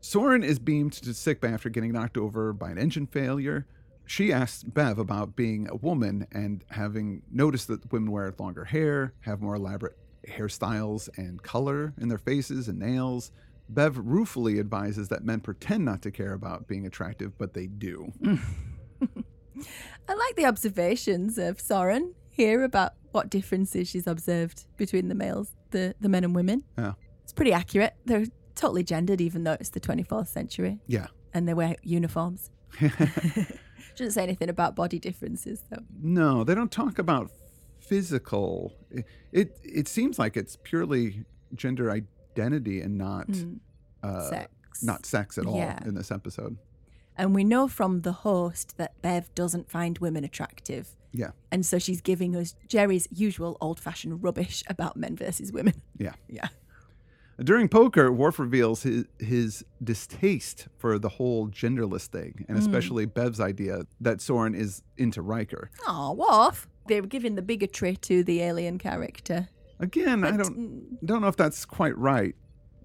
Soren 0.00 0.42
is 0.42 0.58
beamed 0.58 0.92
to 0.94 1.14
sickbay 1.14 1.48
after 1.52 1.68
getting 1.70 1.92
knocked 1.92 2.16
over 2.16 2.52
by 2.52 2.70
an 2.70 2.78
engine 2.78 3.06
failure. 3.06 3.66
She 4.12 4.30
asks 4.30 4.62
Bev 4.62 4.98
about 4.98 5.36
being 5.36 5.70
a 5.70 5.74
woman 5.74 6.26
and 6.32 6.62
having 6.68 7.22
noticed 7.30 7.68
that 7.68 7.90
women 7.90 8.10
wear 8.10 8.34
longer 8.38 8.66
hair, 8.66 9.14
have 9.20 9.40
more 9.40 9.54
elaborate 9.54 9.96
hairstyles 10.28 11.08
and 11.16 11.42
color 11.42 11.94
in 11.98 12.08
their 12.08 12.18
faces 12.18 12.68
and 12.68 12.78
nails. 12.78 13.32
Bev 13.70 13.96
ruefully 13.96 14.60
advises 14.60 15.08
that 15.08 15.24
men 15.24 15.40
pretend 15.40 15.86
not 15.86 16.02
to 16.02 16.10
care 16.10 16.34
about 16.34 16.68
being 16.68 16.84
attractive, 16.84 17.38
but 17.38 17.54
they 17.54 17.66
do. 17.66 18.12
I 18.22 20.14
like 20.14 20.36
the 20.36 20.44
observations 20.44 21.38
of 21.38 21.58
Soren 21.58 22.14
here 22.28 22.64
about 22.64 22.92
what 23.12 23.30
differences 23.30 23.88
she's 23.88 24.06
observed 24.06 24.66
between 24.76 25.08
the 25.08 25.14
males, 25.14 25.52
the, 25.70 25.94
the 26.02 26.10
men 26.10 26.24
and 26.24 26.34
women. 26.34 26.64
Yeah. 26.76 26.92
It's 27.24 27.32
pretty 27.32 27.54
accurate. 27.54 27.94
They're 28.04 28.26
totally 28.56 28.84
gendered, 28.84 29.22
even 29.22 29.44
though 29.44 29.56
it's 29.58 29.70
the 29.70 29.80
24th 29.80 30.28
century 30.28 30.80
Yeah. 30.86 31.06
and 31.32 31.48
they 31.48 31.54
wear 31.54 31.76
uniforms. 31.82 32.50
Shouldn't 33.94 34.14
say 34.14 34.22
anything 34.22 34.48
about 34.48 34.74
body 34.76 34.98
differences, 34.98 35.62
though. 35.70 35.82
No, 36.02 36.44
they 36.44 36.54
don't 36.54 36.70
talk 36.72 36.98
about 36.98 37.30
physical. 37.80 38.72
It 38.90 39.04
it, 39.32 39.58
it 39.62 39.88
seems 39.88 40.18
like 40.18 40.36
it's 40.36 40.56
purely 40.62 41.24
gender 41.54 41.90
identity 41.90 42.80
and 42.80 42.96
not 42.96 43.28
uh, 44.02 44.28
Sex. 44.30 44.82
not 44.82 45.06
sex 45.06 45.36
at 45.38 45.46
all 45.46 45.56
Yeah. 45.56 45.78
in 45.84 45.94
this 45.94 46.10
episode. 46.10 46.56
And 47.16 47.34
we 47.34 47.44
know 47.44 47.68
from 47.68 48.00
the 48.00 48.12
host 48.12 48.78
that 48.78 49.00
Bev 49.02 49.34
doesn't 49.34 49.70
find 49.70 49.98
women 49.98 50.24
attractive. 50.24 50.96
Yeah. 51.12 51.32
And 51.50 51.66
so 51.66 51.78
she's 51.78 52.00
giving 52.00 52.34
us 52.34 52.54
Jeri's 52.68 53.06
usual 53.10 53.58
old 53.60 53.78
fashioned 53.78 54.22
rubbish 54.24 54.64
about 54.66 54.96
men 54.96 55.14
versus 55.16 55.52
women. 55.52 55.74
Yeah. 55.98 56.14
Yeah. 56.28 56.48
During 57.44 57.68
poker, 57.68 58.12
Worf 58.12 58.38
reveals 58.38 58.82
his, 58.82 59.04
his 59.18 59.64
distaste 59.82 60.68
for 60.78 60.98
the 60.98 61.08
whole 61.08 61.48
genderless 61.48 62.06
thing, 62.06 62.34
Hmm. 62.46 62.52
and 62.52 62.58
especially 62.58 63.06
Bev's 63.06 63.40
idea 63.40 63.86
that 64.00 64.20
Soren 64.20 64.54
is 64.54 64.82
into 64.96 65.22
Riker. 65.22 65.70
Oh, 65.86 66.12
Worf. 66.12 66.68
They 66.88 67.00
were 67.00 67.06
giving 67.06 67.36
the 67.36 67.42
bigotry 67.42 67.96
to 67.96 68.24
the 68.24 68.42
alien 68.42 68.78
character. 68.78 69.48
Again, 69.78 70.24
I 70.24 70.36
don't 70.36 70.58
mm. 70.58 70.82
don't 71.04 71.20
know 71.20 71.28
if 71.28 71.36
that's 71.36 71.64
quite 71.64 71.96
right 71.98 72.34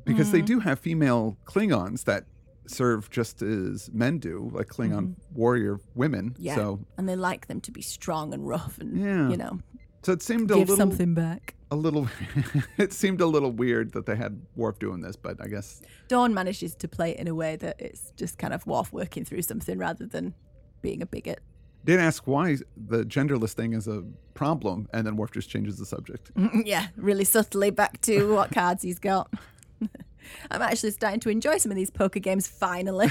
because 0.06 0.32
they 0.32 0.40
hmm. 0.40 0.46
do 0.46 0.60
have 0.62 0.80
female 0.80 1.38
Klingons 1.46 2.06
that 2.06 2.26
serve 2.68 3.10
just 3.10 3.42
as 3.42 3.90
men 3.92 4.20
do, 4.20 4.50
like 4.54 4.68
Klingon 4.68 4.92
mm-hmm. 4.92 5.36
warrior 5.36 5.80
women. 5.96 6.36
Yeah. 6.40 6.56
So 6.56 6.80
and 6.98 7.08
they 7.08 7.16
like 7.16 7.48
them 7.48 7.62
to 7.62 7.72
be 7.72 7.82
strong 7.82 8.34
and 8.34 8.48
rough 8.48 8.78
and, 8.80 8.98
Yeah. 8.98 9.30
you 9.30 9.38
know, 9.38 9.60
so 10.04 10.14
it 10.14 10.22
seemed 10.22 10.50
a 10.52 10.56
give 10.56 10.70
little 10.70 10.78
something 10.78 11.14
back. 11.14 11.56
A 11.70 11.76
little 11.76 12.08
it 12.78 12.94
seemed 12.94 13.22
a 13.22 13.26
little 13.26 13.52
weird 13.52 13.92
that 13.94 14.06
they 14.06 14.16
had 14.16 14.42
Worf 14.56 14.80
doing 14.80 15.02
this, 15.02 15.16
but 15.16 15.38
I 15.42 15.48
guess 15.48 15.82
Dorn 16.08 16.34
manages 16.34 16.76
to 16.76 16.88
play 16.88 17.12
it 17.12 17.20
in 17.20 17.28
a 17.28 17.36
way 17.36 17.56
that 17.58 17.76
it's 17.80 18.12
just 18.16 18.38
kind 18.38 18.54
of 18.54 18.66
Worf 18.66 18.94
working 18.94 19.26
through 19.26 19.42
something 19.42 19.78
rather 19.78 20.06
than 20.06 20.34
being 20.82 21.02
a 21.02 21.06
bigot. 21.06 21.40
did 21.84 22.00
ask 22.00 22.26
why 22.28 22.58
the 22.76 23.04
genderless 23.04 23.54
thing 23.54 23.74
is 23.74 23.88
a 23.88 24.04
problem, 24.34 24.88
and 24.94 25.06
then 25.06 25.18
Worf 25.18 25.32
just 25.32 25.50
changes 25.50 25.78
the 25.78 25.86
subject. 25.86 26.32
yeah, 26.66 26.88
really 26.96 27.26
subtly 27.26 27.70
back 27.72 28.00
to 28.02 28.34
what 28.34 28.52
cards 28.52 28.84
he's 28.84 29.00
got. 29.00 29.34
I'm 30.52 30.62
actually 30.62 30.92
starting 30.92 31.20
to 31.22 31.30
enjoy 31.30 31.58
some 31.58 31.72
of 31.72 31.78
these 31.78 31.90
poker 31.90 32.20
games 32.20 32.48
finally 32.48 33.08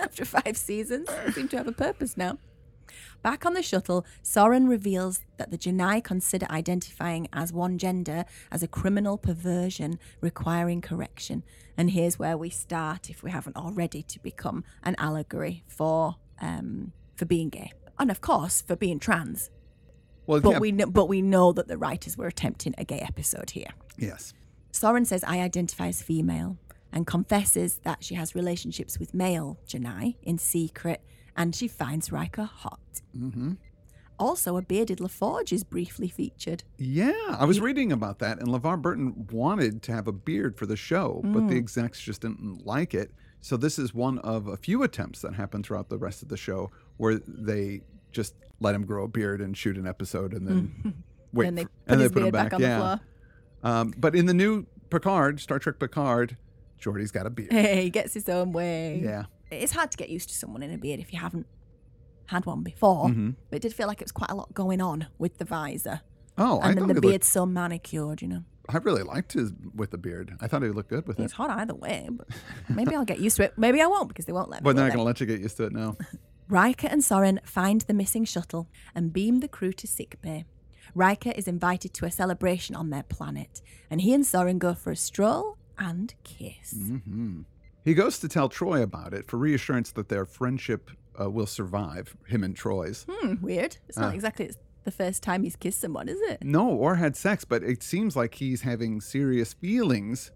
after 0.00 0.24
five 0.24 0.56
seasons. 0.56 1.08
They 1.24 1.32
seem 1.32 1.48
to 1.48 1.56
have 1.56 1.66
a 1.66 1.72
purpose 1.72 2.16
now. 2.16 2.38
Back 3.24 3.46
on 3.46 3.54
the 3.54 3.62
shuttle, 3.62 4.04
Soren 4.20 4.68
reveals 4.68 5.22
that 5.38 5.50
the 5.50 5.56
J'naii 5.56 6.04
consider 6.04 6.46
identifying 6.50 7.26
as 7.32 7.54
one 7.54 7.78
gender 7.78 8.26
as 8.52 8.62
a 8.62 8.68
criminal 8.68 9.16
perversion 9.16 9.98
requiring 10.20 10.82
correction. 10.82 11.42
And 11.78 11.90
here's 11.92 12.18
where 12.18 12.36
we 12.36 12.50
start, 12.50 13.08
if 13.08 13.22
we 13.22 13.30
haven't 13.30 13.56
already, 13.56 14.02
to 14.02 14.20
become 14.20 14.62
an 14.82 14.94
allegory 14.98 15.64
for 15.66 16.16
um, 16.42 16.92
for 17.16 17.24
being 17.24 17.48
gay, 17.48 17.72
and 17.98 18.10
of 18.10 18.20
course 18.20 18.60
for 18.60 18.76
being 18.76 18.98
trans. 18.98 19.50
Well, 20.26 20.42
But 20.42 20.50
yeah, 20.50 20.58
we 20.58 20.72
know, 20.72 20.86
but 20.86 21.08
we 21.08 21.22
know 21.22 21.52
that 21.52 21.66
the 21.66 21.78
writers 21.78 22.18
were 22.18 22.26
attempting 22.26 22.74
a 22.76 22.84
gay 22.84 22.98
episode 22.98 23.50
here. 23.50 23.70
yes, 23.96 24.34
Soren 24.70 25.06
says 25.06 25.24
I 25.24 25.40
identify 25.40 25.86
as 25.86 26.02
female 26.02 26.58
and 26.92 27.06
confesses 27.06 27.78
that 27.84 28.04
she 28.04 28.16
has 28.16 28.34
relationships 28.34 28.98
with 28.98 29.14
male 29.14 29.58
J'naii 29.66 30.16
in 30.22 30.36
secret 30.36 31.00
and 31.36 31.54
she 31.56 31.68
finds 31.68 32.12
Riker 32.12 32.44
hot. 32.44 32.80
Mm-hmm. 33.16 33.52
Also, 34.18 34.56
a 34.56 34.62
bearded 34.62 34.98
LaForge 34.98 35.52
is 35.52 35.64
briefly 35.64 36.08
featured. 36.08 36.62
yeah. 36.78 37.12
I 37.36 37.44
was 37.44 37.60
reading 37.60 37.90
about 37.90 38.20
that, 38.20 38.38
and 38.38 38.46
LeVar 38.48 38.80
Burton 38.80 39.26
wanted 39.32 39.82
to 39.82 39.92
have 39.92 40.06
a 40.06 40.12
beard 40.12 40.56
for 40.56 40.66
the 40.66 40.76
show, 40.76 41.20
but 41.24 41.42
Mm. 41.42 41.48
the 41.48 41.56
execs 41.56 42.00
just 42.00 42.20
didn't 42.20 42.64
like 42.64 42.94
it. 42.94 43.10
So 43.40 43.56
this 43.56 43.76
is 43.78 43.92
one 43.92 44.20
of 44.20 44.46
a 44.46 44.56
few 44.56 44.84
attempts 44.84 45.20
that 45.22 45.34
happen 45.34 45.62
throughout 45.64 45.88
the 45.88 45.98
rest 45.98 46.22
of 46.22 46.28
the 46.28 46.36
show 46.36 46.70
where 46.96 47.16
they 47.26 47.82
just 48.12 48.34
let 48.60 48.74
him 48.74 48.86
grow 48.86 49.04
a 49.04 49.08
beard 49.08 49.40
and 49.40 49.56
shoot 49.56 49.76
an 49.76 49.86
episode, 49.86 50.32
and 50.32 50.46
then 50.46 50.94
wait, 51.32 51.48
and 51.48 51.58
they 51.58 51.64
for- 51.64 51.70
put 51.88 51.98
his 51.98 52.08
they 52.10 52.14
put 52.14 52.22
him 52.22 52.30
beard 52.30 52.32
back, 52.32 52.52
on 52.54 52.60
the 52.62 52.68
floor. 52.76 53.00
Um, 53.64 53.94
but 53.98 54.14
in 54.14 54.26
the 54.26 54.34
new 54.34 54.66
Picard, 54.90 55.40
Star 55.40 55.58
Trek 55.58 55.80
Picard, 55.80 56.36
Geordi's 56.78 57.10
got 57.10 57.26
a 57.26 57.30
beard. 57.30 57.50
Hey, 57.52 57.82
he 57.84 57.90
gets 57.90 58.14
his 58.14 58.28
own 58.28 58.52
way. 58.52 59.00
Yeah. 59.02 59.24
It's 59.50 59.72
hard 59.72 59.90
to 59.90 59.96
get 59.96 60.08
used 60.08 60.28
to 60.28 60.34
someone 60.36 60.62
in 60.62 60.72
a 60.72 60.78
beard 60.78 61.00
if 61.00 61.12
you 61.12 61.18
haven't 61.18 61.46
had 62.26 62.46
one 62.46 62.62
before. 62.62 63.08
Mm-hmm. 63.08 63.30
But 63.50 63.56
it 63.56 63.62
did 63.62 63.74
feel 63.74 63.86
like 63.86 64.00
it 64.00 64.04
was 64.04 64.12
quite 64.12 64.30
a 64.30 64.34
lot 64.34 64.52
going 64.54 64.80
on 64.80 65.06
with 65.18 65.38
the 65.38 65.44
visor. 65.44 66.00
Oh, 66.36 66.58
I 66.60 66.70
and 66.70 66.78
then 66.78 66.88
the 66.88 66.94
he 66.94 67.00
beard's 67.00 67.12
looked, 67.12 67.24
so 67.26 67.46
manicured, 67.46 68.22
you 68.22 68.28
know. 68.28 68.44
I 68.68 68.78
really 68.78 69.02
liked 69.02 69.34
his 69.34 69.52
with 69.74 69.90
the 69.90 69.98
beard. 69.98 70.36
I 70.40 70.46
thought 70.46 70.62
he 70.62 70.68
looked 70.68 70.88
good 70.88 71.06
with 71.06 71.20
it. 71.20 71.24
It's 71.24 71.34
hot 71.34 71.50
either 71.50 71.74
way, 71.74 72.08
but 72.10 72.26
maybe 72.68 72.94
I'll 72.94 73.04
get 73.04 73.20
used 73.20 73.36
to 73.36 73.44
it. 73.44 73.54
Maybe 73.56 73.80
I 73.80 73.86
won't 73.86 74.08
because 74.08 74.24
they 74.24 74.32
won't 74.32 74.48
let 74.48 74.62
me. 74.62 74.64
But 74.64 74.76
they're 74.76 74.86
not 74.86 74.94
going 74.94 75.04
to 75.04 75.04
let 75.04 75.20
you 75.20 75.26
get 75.26 75.40
used 75.40 75.56
to 75.58 75.64
it 75.64 75.72
now. 75.72 75.96
Riker 76.48 76.88
and 76.88 77.02
Soren 77.02 77.40
find 77.44 77.82
the 77.82 77.94
missing 77.94 78.24
shuttle 78.24 78.68
and 78.94 79.12
beam 79.12 79.40
the 79.40 79.48
crew 79.48 79.72
to 79.72 79.86
sickbay. 79.86 80.44
Riker 80.94 81.30
is 81.30 81.48
invited 81.48 81.94
to 81.94 82.04
a 82.04 82.10
celebration 82.10 82.76
on 82.76 82.90
their 82.90 83.02
planet, 83.02 83.62
and 83.90 84.00
he 84.00 84.12
and 84.14 84.26
Soren 84.26 84.58
go 84.58 84.74
for 84.74 84.92
a 84.92 84.96
stroll 84.96 85.56
and 85.78 86.14
kiss. 86.22 86.74
He 87.84 87.94
goes 87.94 88.18
to 88.20 88.28
tell 88.28 88.48
Troi 88.48 88.82
about 88.82 89.12
it 89.12 89.26
for 89.26 89.36
reassurance 89.36 89.90
that 89.92 90.08
their 90.08 90.24
friendship 90.24 90.90
uh, 91.20 91.30
will 91.30 91.46
survive, 91.46 92.16
him 92.26 92.42
and 92.44 92.56
Troi's. 92.56 93.06
Hmm, 93.10 93.34
weird. 93.42 93.76
It's 93.88 93.98
not 93.98 94.14
exactly 94.14 94.50
the 94.84 94.90
first 94.90 95.22
time 95.22 95.42
he's 95.44 95.56
kissed 95.56 95.80
someone, 95.80 96.08
is 96.08 96.20
it? 96.22 96.42
No, 96.44 96.68
or 96.68 96.96
had 96.96 97.16
sex, 97.16 97.44
but 97.44 97.62
it 97.62 97.82
seems 97.82 98.16
like 98.16 98.34
he's 98.34 98.62
having 98.62 99.00
serious 99.00 99.54
feelings 99.54 100.30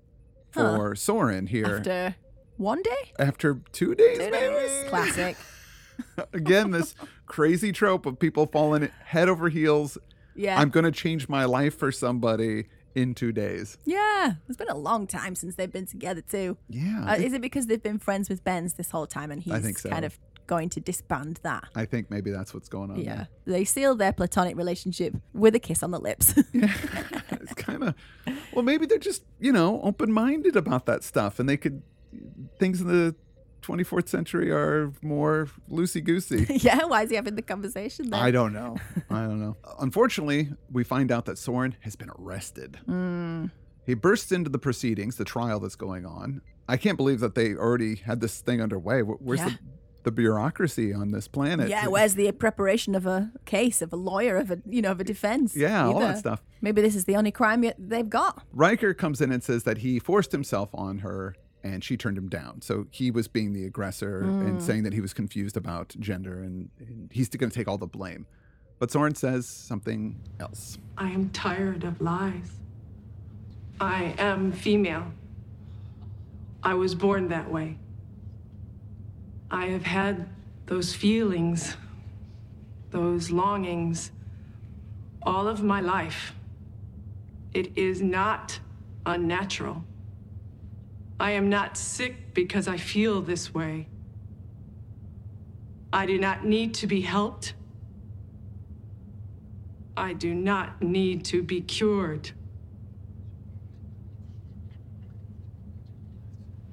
for 0.51 0.95
Soren 0.95 1.47
here 1.47 1.77
After 1.77 2.17
one 2.57 2.83
day? 2.83 3.13
after 3.19 3.61
two 3.73 3.95
days, 3.95 4.19
Two 4.19 4.31
maybe. 4.31 4.37
days? 4.55 4.85
Classic. 4.89 5.37
Again, 6.33 6.71
this 6.71 6.95
crazy 7.27 7.73
trope 7.73 8.07
of 8.07 8.19
people 8.19 8.47
falling 8.47 8.89
head 9.05 9.29
over 9.29 9.49
heels. 9.49 9.99
Yeah. 10.37 10.59
I'm 10.59 10.71
going 10.71 10.85
to 10.85 10.93
change 10.93 11.29
my 11.29 11.45
life 11.45 11.77
for 11.77 11.91
somebody 11.91 12.69
in 12.95 13.15
two 13.15 13.33
days. 13.33 13.77
yeah. 13.85 14.35
It's 14.49 14.57
been 14.57 14.69
a 14.69 14.77
long 14.77 15.07
time 15.07 15.35
since 15.35 15.55
they've 15.57 15.71
been 15.71 15.87
together, 15.87 16.21
too. 16.23 16.57
Yeah. 16.69 17.05
Uh, 17.09 17.15
is 17.17 17.33
it 17.33 17.41
because 17.43 17.67
they've 17.67 17.83
been 17.83 17.99
friends 17.99 18.29
with 18.29 18.43
Ben's 18.45 18.75
this 18.75 18.91
whole 18.91 19.07
time 19.07 19.31
and 19.31 19.43
he's 19.43 19.81
so. 19.81 19.91
kind 19.91 20.05
of 20.05 20.19
going 20.49 20.69
to 20.71 20.81
disband 20.81 21.39
that? 21.45 21.65
I 21.77 21.85
think 21.85 22.11
maybe 22.11 22.33
that's 22.33 22.53
what's 22.53 22.69
going 22.69 22.91
on. 22.91 23.01
Yeah. 23.01 23.27
They 23.45 23.65
seal 23.65 23.95
their 23.95 24.13
platonic 24.13 24.57
relationship 24.57 25.15
with 25.33 25.55
a 25.55 25.61
kiss 25.61 25.85
on 25.85 25.93
the 25.93 26.01
lips. 26.01 26.33
there. 26.53 26.75
It's 27.41 27.55
kind 27.55 27.83
of, 27.85 27.95
well, 28.53 28.63
maybe 28.65 28.85
they're 28.85 28.99
just, 28.99 29.23
you 29.41 29.53
know, 29.53 29.81
open 29.83 30.11
minded 30.13 30.57
about 30.57 30.85
that 30.87 31.03
stuff 31.05 31.39
and 31.39 31.49
they 31.49 31.57
could, 31.57 31.83
things 32.59 32.81
in 32.83 32.89
the 32.89 33.15
24th 33.63 34.09
century 34.09 34.51
are 34.51 34.93
more 35.03 35.49
loosey 35.71 36.03
goosey. 36.05 36.47
yeah, 36.63 36.85
why 36.85 37.03
is 37.05 37.11
he 37.11 37.17
having 37.17 37.37
the 37.37 37.43
conversation 37.43 38.11
then? 38.11 38.21
I 38.21 38.31
don't 38.31 38.53
know. 38.53 38.77
I 39.09 39.23
don't 39.23 39.41
know. 39.41 39.57
Unfortunately, 39.79 40.51
we 40.73 40.85
find 40.85 41.11
out 41.11 41.25
that 41.27 41.39
Soren 41.39 41.77
has 41.81 41.97
been 41.97 42.11
arrested. 42.19 42.79
Hmm. 42.87 43.47
He 43.87 43.95
bursts 43.95 44.33
into 44.33 44.51
the 44.51 44.59
proceedings, 44.59 45.17
the 45.17 45.25
trial 45.25 45.61
that's 45.61 45.77
going 45.77 46.05
on. 46.05 46.43
I 46.69 46.77
can't 46.77 46.99
believe 46.99 47.21
that 47.21 47.35
they 47.35 47.55
already 47.55 47.95
had 47.97 48.21
this 48.21 48.41
thing 48.43 48.61
underway. 48.61 49.01
Where's 49.01 49.41
Yeah. 49.41 49.49
the, 49.51 49.59
the 50.03 50.13
bureaucracy 50.13 50.93
on 50.93 51.11
this 51.11 51.29
planet? 51.29 51.69
yeah, 51.69 51.87
where's 51.87 52.15
the 52.15 52.31
preparation 52.33 52.95
of 52.95 53.07
a 53.07 53.33
case, 53.45 53.83
of 53.83 53.93
a 53.93 53.97
lawyer, 53.97 54.37
of 54.37 54.51
a 54.51 54.59
you 54.67 54.83
know, 54.83 54.93
of 54.93 55.01
a 55.01 55.05
defense? 55.05 55.57
Yeah, 55.57 55.87
all 55.87 56.01
that 56.01 56.19
stuff. 56.19 56.43
Maybe 56.61 56.83
this 56.83 56.95
is 56.95 57.05
the 57.05 57.17
only 57.17 57.31
crime 57.31 57.65
yet 57.65 57.77
they've 57.79 58.09
got. 58.09 58.43
Riker 58.53 58.95
comes 58.95 59.21
in 59.21 59.33
and 59.33 59.43
says 59.43 59.65
that 59.65 59.79
he 59.79 59.99
forced 59.99 60.33
himself 60.33 60.71
on 60.75 60.99
her 60.99 61.37
and 61.63 61.83
she 61.83 61.97
turned 61.97 62.17
him 62.17 62.29
down. 62.29 62.63
So 62.63 62.87
he 62.91 63.11
was 63.11 63.29
being 63.29 63.53
the 63.53 63.65
aggressor 63.65 64.21
and 64.21 64.59
mm. 64.59 64.63
saying 64.63 64.85
that 64.85 64.93
he 64.93 65.01
was 65.01 65.13
confused 65.13 65.57
about 65.57 65.95
gender 65.99 66.43
and, 66.43 66.71
and 66.79 67.11
he's 67.13 67.29
going 67.29 67.51
to 67.51 67.57
take 67.57 67.69
all 67.69 67.79
the 67.79 67.87
blame. 67.87 68.27
But 68.79 68.91
Soren 68.91 69.15
says 69.15 69.47
something 69.47 70.21
else. 70.39 70.79
I 70.97 71.11
am 71.11 71.31
tired 71.31 71.85
of 71.85 72.01
lies. 72.01 72.53
I 73.81 74.15
am 74.19 74.53
female. 74.53 75.13
I 76.63 76.75
was 76.75 76.95
born 76.95 77.29
that 77.29 77.51
way. 77.51 77.79
I 79.51 79.67
have 79.67 79.85
had 79.85 80.29
those 80.67 80.95
feelings, 80.95 81.77
those 82.91 83.31
longings, 83.31 84.13
all 85.23 85.49
of 85.49 85.63
my 85.63 85.81
life. 85.81 86.35
It 87.55 87.77
is 87.77 88.03
not 88.03 88.61
unnatural. 89.07 89.85
I 91.19 91.33
am 91.33 91.49
not 91.49 91.77
sick 91.77 92.35
because 92.35 92.69
I 92.69 92.77
feel 92.77 93.23
this 93.23 93.55
way. 93.55 93.89
I 95.93 96.05
do 96.05 96.19
not 96.19 96.45
need 96.45 96.75
to 96.75 96.87
be 96.87 97.01
helped. 97.01 97.55
I 99.97 100.13
do 100.13 100.35
not 100.35 100.83
need 100.83 101.25
to 101.27 101.43
be 101.43 101.63
cured. 101.63 102.31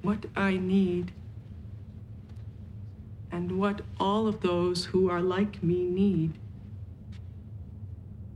What 0.02 0.26
I 0.36 0.58
need 0.58 1.12
And 3.30 3.58
what 3.58 3.82
all 3.98 4.28
of 4.28 4.40
those 4.40 4.86
who 4.86 5.10
are 5.10 5.20
like 5.20 5.62
me 5.62 5.84
need 5.84 6.38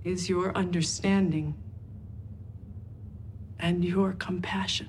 is 0.04 0.28
your 0.28 0.56
understanding 0.56 1.54
and 3.58 3.84
your 3.84 4.12
compassion. 4.12 4.88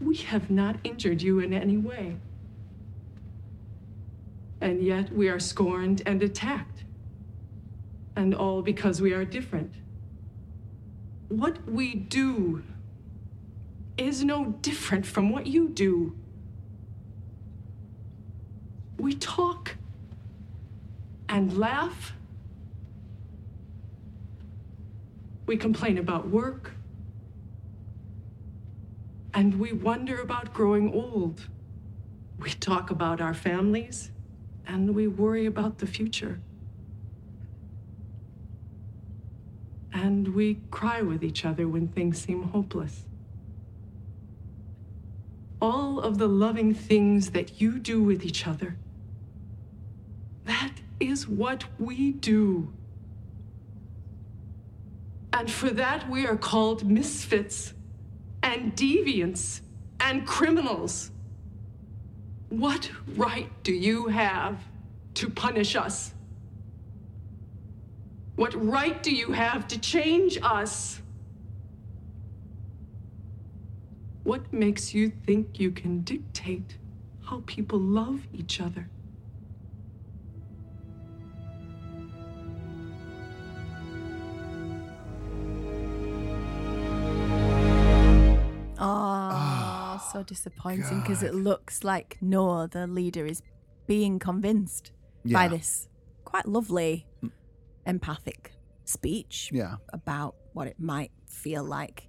We 0.00 0.16
have 0.16 0.50
not 0.50 0.76
injured 0.84 1.22
you 1.22 1.38
in 1.38 1.52
any 1.52 1.78
way. 1.78 2.16
And 4.60 4.82
yet 4.82 5.12
we 5.12 5.28
are 5.28 5.40
scorned 5.40 6.02
and 6.06 6.22
attacked. 6.22 6.84
And 8.14 8.34
all 8.34 8.62
because 8.62 9.00
we 9.00 9.12
are 9.12 9.24
different. 9.24 9.72
What 11.28 11.66
we 11.66 11.94
do 11.94 12.62
is 14.02 14.24
no 14.24 14.46
different 14.60 15.06
from 15.06 15.30
what 15.30 15.46
you 15.46 15.68
do. 15.68 16.14
We 18.98 19.14
talk 19.14 19.76
and 21.28 21.56
laugh. 21.56 22.12
We 25.46 25.56
complain 25.56 25.98
about 25.98 26.28
work. 26.28 26.72
And 29.34 29.58
we 29.58 29.72
wonder 29.72 30.20
about 30.20 30.52
growing 30.52 30.92
old. 30.92 31.48
We 32.38 32.50
talk 32.50 32.90
about 32.90 33.20
our 33.20 33.34
families 33.34 34.10
and 34.66 34.94
we 34.94 35.06
worry 35.06 35.46
about 35.46 35.78
the 35.78 35.86
future. 35.86 36.40
And 39.92 40.34
we 40.34 40.60
cry 40.70 41.02
with 41.02 41.22
each 41.22 41.44
other 41.44 41.68
when 41.68 41.88
things 41.88 42.20
seem 42.20 42.42
hopeless. 42.44 43.04
All 45.62 46.00
of 46.00 46.18
the 46.18 46.26
loving 46.28 46.74
things 46.74 47.30
that 47.30 47.60
you 47.60 47.78
do 47.78 48.02
with 48.02 48.24
each 48.24 48.48
other, 48.48 48.76
that 50.44 50.72
is 50.98 51.28
what 51.28 51.64
we 51.78 52.10
do. 52.10 52.72
And 55.32 55.48
for 55.48 55.70
that, 55.70 56.10
we 56.10 56.26
are 56.26 56.36
called 56.36 56.84
misfits 56.84 57.74
and 58.42 58.74
deviants 58.74 59.60
and 60.00 60.26
criminals. 60.26 61.12
What 62.48 62.90
right 63.14 63.48
do 63.62 63.72
you 63.72 64.08
have 64.08 64.58
to 65.14 65.30
punish 65.30 65.76
us? 65.76 66.12
What 68.34 68.52
right 68.54 69.00
do 69.00 69.14
you 69.14 69.30
have 69.30 69.68
to 69.68 69.78
change 69.78 70.38
us? 70.42 71.01
What 74.24 74.52
makes 74.52 74.94
you 74.94 75.10
think 75.26 75.58
you 75.58 75.72
can 75.72 76.02
dictate 76.02 76.78
how 77.24 77.42
people 77.46 77.80
love 77.80 78.20
each 78.32 78.60
other? 78.60 78.88
Oh, 88.78 90.00
so 90.12 90.20
ah, 90.20 90.22
disappointing 90.24 91.00
because 91.00 91.22
it 91.22 91.34
looks 91.34 91.82
like 91.82 92.18
Noor, 92.20 92.68
the 92.68 92.86
leader, 92.86 93.26
is 93.26 93.42
being 93.86 94.18
convinced 94.18 94.92
by 95.24 95.48
this 95.48 95.88
quite 96.24 96.46
lovely, 96.46 97.06
mm. 97.22 97.30
empathic 97.86 98.52
speech 98.84 99.50
Yeah. 99.52 99.76
about 99.92 100.34
what 100.52 100.66
it 100.66 100.78
might 100.78 101.10
feel 101.28 101.64
like 101.64 102.08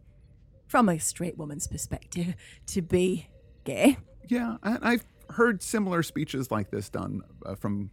from 0.73 0.89
a 0.89 0.97
straight 0.97 1.37
woman's 1.37 1.67
perspective 1.67 2.33
to 2.65 2.81
be 2.81 3.27
gay. 3.63 3.95
Yeah, 4.27 4.57
I, 4.63 4.93
I've 4.93 5.05
heard 5.29 5.62
similar 5.62 6.01
speeches 6.01 6.49
like 6.49 6.71
this 6.71 6.89
done 6.89 7.21
uh, 7.45 7.53
from, 7.53 7.91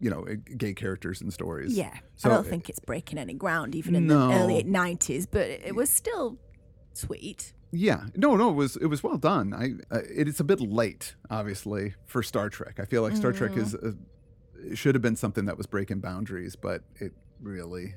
you 0.00 0.08
know, 0.08 0.26
uh, 0.26 0.36
gay 0.56 0.72
characters 0.72 1.20
and 1.20 1.30
stories. 1.30 1.76
Yeah. 1.76 1.92
So 2.14 2.30
I 2.30 2.32
don't 2.32 2.46
think 2.46 2.70
it's 2.70 2.78
breaking 2.80 3.18
any 3.18 3.34
ground 3.34 3.74
even 3.74 3.94
in 3.94 4.06
No. 4.06 4.28
the 4.28 4.34
early 4.34 4.64
90s, 4.64 5.26
but 5.30 5.42
it 5.46 5.74
was 5.74 5.90
still 5.90 6.38
sweet. 6.94 7.52
Yeah, 7.70 8.04
no, 8.16 8.34
no, 8.34 8.48
it 8.48 8.54
was 8.54 8.76
it 8.76 8.86
was 8.86 9.02
well 9.02 9.18
done. 9.18 9.52
I 9.52 9.94
uh, 9.94 10.00
it 10.10 10.26
is 10.26 10.40
a 10.40 10.44
bit 10.44 10.62
late, 10.62 11.16
obviously, 11.28 11.92
for 12.06 12.22
Star 12.22 12.48
Trek. 12.48 12.80
I 12.80 12.86
feel 12.86 13.02
like 13.02 13.14
Star 13.14 13.32
Trek 13.32 13.58
is 13.58 13.74
Mm-hmm. 13.74 13.88
uh 13.88 14.70
it 14.70 14.78
should 14.78 14.94
have 14.94 15.02
been 15.02 15.16
something 15.16 15.44
that 15.44 15.58
was 15.58 15.66
breaking 15.66 16.00
boundaries, 16.00 16.56
but 16.56 16.82
it 16.94 17.12
really 17.42 17.94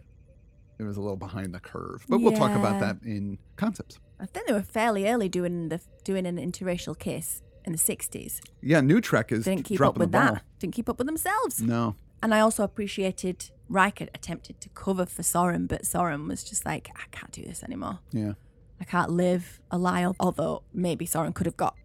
it 0.77 0.84
was 0.84 0.97
a 0.97 1.01
little 1.01 1.15
behind 1.17 1.53
the 1.53 1.60
curve. 1.60 2.05
But 2.10 2.19
we'll 2.19 2.34
talk 2.36 2.51
about 2.58 2.79
that 2.82 2.97
in 3.05 3.38
concepts. 3.55 3.97
I 4.19 4.25
think 4.25 4.47
they 4.47 4.53
were 4.53 4.62
fairly 4.62 5.08
early 5.08 5.29
doing 5.29 5.69
the 5.69 5.79
doing 6.03 6.25
an 6.25 6.38
interracial 6.38 6.97
kiss 6.97 7.41
in 7.65 7.71
the 7.71 7.77
60s. 7.77 8.39
Yeah, 8.62 8.82
New 8.82 8.99
Trek 9.01 9.32
is 9.32 9.45
Didn't 9.45 9.63
keep 9.65 9.82
up 9.82 9.97
with 9.97 10.12
that. 10.12 10.43
Didn't 10.60 10.73
keep 10.73 10.89
up 10.89 10.97
with 10.97 11.08
themselves. 11.08 11.62
No, 11.62 11.95
And 12.23 12.34
I 12.34 12.39
also 12.39 12.63
appreciated 12.63 13.51
Riker 13.69 14.08
attempted 14.15 14.60
to 14.62 14.69
cover 14.69 15.05
for 15.05 15.23
Soren, 15.23 15.67
but 15.67 15.86
Soren 15.86 16.27
was 16.27 16.43
just 16.43 16.65
like, 16.65 16.89
I 16.95 17.03
can't 17.12 17.32
do 17.32 17.43
this 17.43 17.63
anymore. 17.63 17.99
yeah, 18.12 18.34
I 18.82 18.84
can't 18.86 19.12
live 19.12 19.60
a 19.71 19.77
lie. 19.77 20.10
Although 20.19 20.63
maybe 20.73 21.05
Soren 21.05 21.34
could 21.34 21.45
have 21.45 21.58
got 21.58 21.75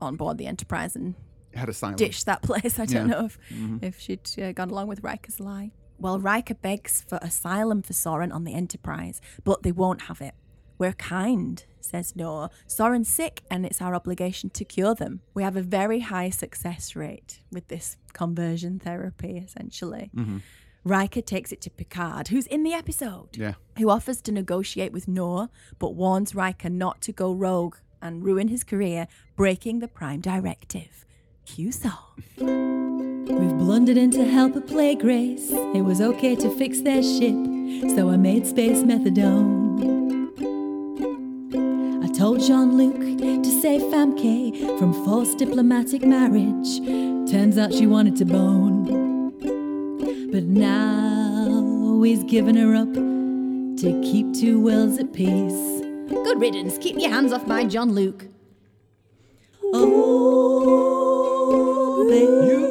on 0.00 0.16
board 0.16 0.38
the 0.38 0.46
Enterprise 0.46 0.96
and 0.96 1.14
had 1.54 1.68
a 1.68 1.72
silence. 1.74 1.98
ditched 1.98 2.26
that 2.26 2.42
place. 2.42 2.78
I 2.80 2.86
don't 2.86 3.08
Yeah. 3.08 3.14
know 3.14 3.24
if, 3.26 3.38
if 3.82 4.00
she'd 4.00 4.28
uh, 4.42 4.52
gone 4.52 4.70
along 4.70 4.86
with 4.88 5.02
Riker's 5.02 5.40
lie. 5.40 5.72
Well, 5.98 6.18
Riker 6.20 6.54
begs 6.54 7.04
for 7.08 7.18
asylum 7.22 7.82
for 7.82 7.92
Soren 7.94 8.30
on 8.32 8.44
the 8.44 8.54
Enterprise, 8.54 9.20
but 9.44 9.62
they 9.62 9.72
won't 9.72 10.02
have 10.02 10.20
it. 10.20 10.34
We're 10.78 10.92
kind, 10.92 11.64
says 11.80 12.14
Noor. 12.16 12.50
Soren's 12.66 13.08
sick, 13.08 13.42
and 13.50 13.64
it's 13.64 13.80
our 13.80 13.94
obligation 13.94 14.50
to 14.50 14.64
cure 14.64 14.94
them. 14.94 15.20
We 15.34 15.42
have 15.42 15.56
a 15.56 15.62
very 15.62 16.00
high 16.00 16.30
success 16.30 16.94
rate 16.94 17.40
with 17.50 17.68
this 17.68 17.96
conversion 18.12 18.78
therapy, 18.78 19.38
essentially. 19.38 20.10
Mm-hmm. 20.14 20.38
Riker 20.84 21.20
takes 21.20 21.50
it 21.50 21.60
to 21.62 21.70
Picard, 21.70 22.28
who's 22.28 22.46
in 22.46 22.62
the 22.62 22.72
episode 22.72 23.36
Yeah, 23.36 23.54
who 23.76 23.90
offers 23.90 24.20
to 24.22 24.32
negotiate 24.32 24.92
with 24.92 25.08
Noor 25.08 25.48
but 25.80 25.96
warns 25.96 26.32
Riker 26.34 26.70
not 26.70 27.00
to 27.02 27.12
go 27.12 27.32
rogue 27.32 27.76
and 28.00 28.22
ruin 28.22 28.48
his 28.48 28.62
career, 28.62 29.08
breaking 29.34 29.80
the 29.80 29.88
Prime 29.88 30.20
Directive. 30.20 31.04
Cue 31.44 31.72
song. 31.72 32.22
We've 32.38 33.58
blundered 33.58 33.96
in 33.96 34.10
to 34.12 34.24
help 34.24 34.54
a 34.54 34.60
plague 34.60 35.02
race. 35.02 35.50
It 35.50 35.82
was 35.82 36.00
okay 36.00 36.36
to 36.36 36.50
fix 36.56 36.80
their 36.82 37.02
ship, 37.02 37.34
so 37.96 38.08
I 38.10 38.16
made 38.16 38.46
space 38.46 38.78
methadone. 38.78 39.55
Told 42.26 42.40
Jean 42.40 42.76
Luc 42.76 42.96
to 43.44 43.60
save 43.60 43.82
Famke 43.82 44.50
from 44.80 44.92
forced 45.04 45.38
diplomatic 45.38 46.02
marriage. 46.02 46.80
Turns 47.30 47.56
out 47.56 47.72
she 47.72 47.86
wanted 47.86 48.16
to 48.16 48.24
bone. 48.24 49.30
But 50.32 50.42
now 50.42 52.02
he's 52.02 52.24
given 52.24 52.56
her 52.56 52.74
up 52.74 52.92
to 52.94 54.00
keep 54.02 54.34
two 54.34 54.58
worlds 54.60 54.98
at 54.98 55.12
peace. 55.12 55.82
Good 56.08 56.40
riddance. 56.40 56.78
Keep 56.78 56.98
your 56.98 57.10
hands 57.10 57.32
off 57.32 57.46
my 57.46 57.64
Jean 57.64 57.94
Luc. 57.94 58.26
Oh, 59.72 60.96
babe. 62.10 62.65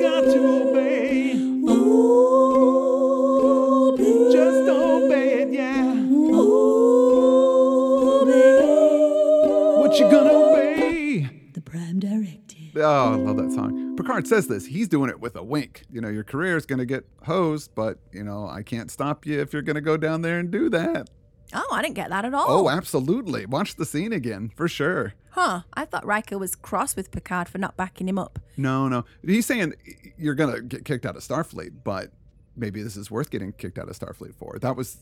Oh, 12.77 13.13
I 13.13 13.15
love 13.15 13.37
that 13.37 13.51
song. 13.51 13.95
Picard 13.95 14.27
says 14.27 14.47
this. 14.47 14.65
He's 14.65 14.87
doing 14.87 15.09
it 15.09 15.19
with 15.19 15.35
a 15.35 15.43
wink. 15.43 15.83
You 15.89 16.01
know, 16.01 16.09
your 16.09 16.23
career 16.23 16.57
is 16.57 16.65
going 16.65 16.79
to 16.79 16.85
get 16.85 17.05
hosed, 17.23 17.71
but, 17.75 17.99
you 18.11 18.23
know, 18.23 18.47
I 18.47 18.63
can't 18.63 18.91
stop 18.91 19.25
you 19.25 19.39
if 19.39 19.53
you're 19.53 19.61
going 19.61 19.75
to 19.75 19.81
go 19.81 19.97
down 19.97 20.21
there 20.21 20.39
and 20.39 20.51
do 20.51 20.69
that. 20.69 21.09
Oh, 21.53 21.67
I 21.71 21.81
didn't 21.81 21.95
get 21.95 22.09
that 22.09 22.25
at 22.25 22.33
all. 22.33 22.45
Oh, 22.47 22.69
absolutely. 22.69 23.45
Watch 23.45 23.75
the 23.75 23.85
scene 23.85 24.11
again, 24.11 24.51
for 24.55 24.67
sure. 24.67 25.13
Huh. 25.31 25.61
I 25.73 25.85
thought 25.85 26.05
Riker 26.05 26.37
was 26.37 26.55
cross 26.55 26.95
with 26.95 27.11
Picard 27.11 27.47
for 27.47 27.59
not 27.59 27.77
backing 27.77 28.09
him 28.09 28.17
up. 28.17 28.39
No, 28.57 28.87
no. 28.87 29.05
He's 29.23 29.45
saying 29.45 29.75
you're 30.17 30.35
going 30.35 30.55
to 30.55 30.61
get 30.61 30.85
kicked 30.85 31.05
out 31.05 31.15
of 31.15 31.21
Starfleet, 31.21 31.71
but 31.83 32.11
maybe 32.57 32.81
this 32.81 32.97
is 32.97 33.11
worth 33.11 33.29
getting 33.29 33.53
kicked 33.53 33.77
out 33.77 33.87
of 33.87 33.97
Starfleet 33.97 34.35
for. 34.35 34.57
That 34.59 34.75
was 34.75 34.97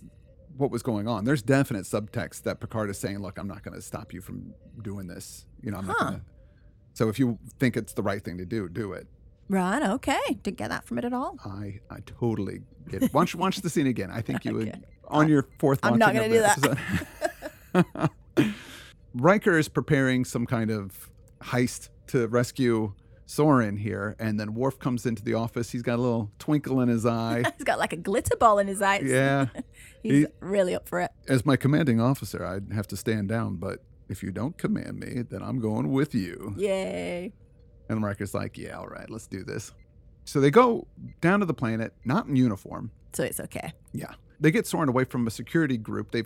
what 0.58 0.70
was 0.70 0.84
going 0.84 1.08
on. 1.08 1.24
There's 1.26 1.42
definite 1.42 1.86
subtext 1.86 2.44
that 2.44 2.60
Picard 2.60 2.90
is 2.90 2.98
saying, 2.98 3.20
look, 3.20 3.40
I'm 3.40 3.48
not 3.48 3.64
going 3.64 3.76
to 3.76 3.82
stop 3.82 4.14
you 4.14 4.22
from 4.22 4.54
doing 4.82 5.08
this. 5.08 5.46
You 5.62 5.72
know, 5.72 5.78
I'm 5.80 5.88
not 5.88 6.00
going 6.00 6.14
to. 6.16 6.22
So 6.94 7.10
if 7.10 7.18
you 7.20 7.40
think 7.60 7.76
it's 7.78 7.94
the 7.94 8.04
right 8.04 8.24
thing 8.24 8.38
to 8.38 8.46
do, 8.46 8.70
do 8.70 8.94
it. 8.94 9.08
Right, 9.50 9.84
okay. 9.84 10.20
Didn't 10.42 10.58
get 10.58 10.70
that 10.70 10.86
from 10.86 10.98
it 11.00 11.06
at 11.06 11.14
all. 11.14 11.38
I 11.46 11.80
I 11.90 12.00
totally 12.06 12.62
get 12.90 13.04
it. 13.04 13.14
Watch 13.14 13.36
watch 13.36 13.58
the 13.62 13.70
scene 13.70 13.88
again. 13.88 14.10
I 14.12 14.22
think 14.22 14.46
you 14.46 14.54
would 14.54 14.68
Okay. 14.70 14.82
on 15.08 15.28
your 15.30 15.48
fourth. 15.60 15.80
I'm 15.84 15.98
not 16.00 16.14
gonna 16.14 16.30
do 16.30 16.40
that. 16.40 18.10
Riker 19.16 19.58
is 19.58 19.70
preparing 19.70 20.26
some 20.26 20.46
kind 20.46 20.72
of 20.72 21.10
heist 21.42 21.90
to 22.08 22.28
rescue 22.28 22.94
Soren 23.26 23.78
here, 23.78 24.16
and 24.20 24.40
then 24.40 24.54
Worf 24.54 24.80
comes 24.80 25.06
into 25.06 25.24
the 25.24 25.34
office. 25.36 25.72
He's 25.72 25.82
got 25.84 26.00
a 26.00 26.02
little 26.02 26.32
twinkle 26.40 26.80
in 26.82 26.90
his 26.90 27.06
eye. 27.24 27.44
He's 27.58 27.64
got 27.66 27.80
like 27.80 27.94
a 27.94 27.98
glitter 27.98 28.36
ball 28.38 28.60
in 28.60 28.68
his 28.68 28.82
eyes. 28.82 29.04
Yeah. 29.06 29.48
He's 30.02 30.26
He- 30.26 30.28
really 30.40 30.74
up 30.76 30.88
for 30.90 31.00
it. 31.00 31.12
As 31.28 31.46
my 31.46 31.56
commanding 31.56 32.00
officer, 32.02 32.46
I'd 32.46 32.72
have 32.74 32.88
to 32.88 32.98
stand 32.98 33.30
down, 33.30 33.58
but 33.58 33.80
if 34.14 34.22
you 34.22 34.32
don't 34.32 34.56
command 34.58 35.00
me, 35.00 35.24
then 35.24 35.42
I'm 35.42 35.60
going 35.60 35.92
with 35.92 36.14
you. 36.14 36.54
Yay. 36.56 37.34
And 37.90 38.04
Riker's 38.04 38.36
like, 38.36 38.58
yeah, 38.60 38.78
all 38.78 38.88
right, 38.88 39.10
let's 39.10 39.26
do 39.26 39.44
this. 39.44 39.74
So 40.24 40.40
they 40.40 40.52
go 40.52 40.88
down 41.20 41.40
to 41.40 41.48
the 41.48 41.54
planet, 41.54 41.94
not 42.06 42.28
in 42.28 42.36
uniform. 42.36 42.92
So 43.14 43.24
it's 43.24 43.40
okay. 43.40 43.74
Yeah. 43.92 44.14
They 44.40 44.52
get 44.52 44.68
Soren 44.68 44.88
away 44.88 45.06
from 45.06 45.26
a 45.26 45.32
security 45.32 45.78
group. 45.78 46.12
They 46.12 46.24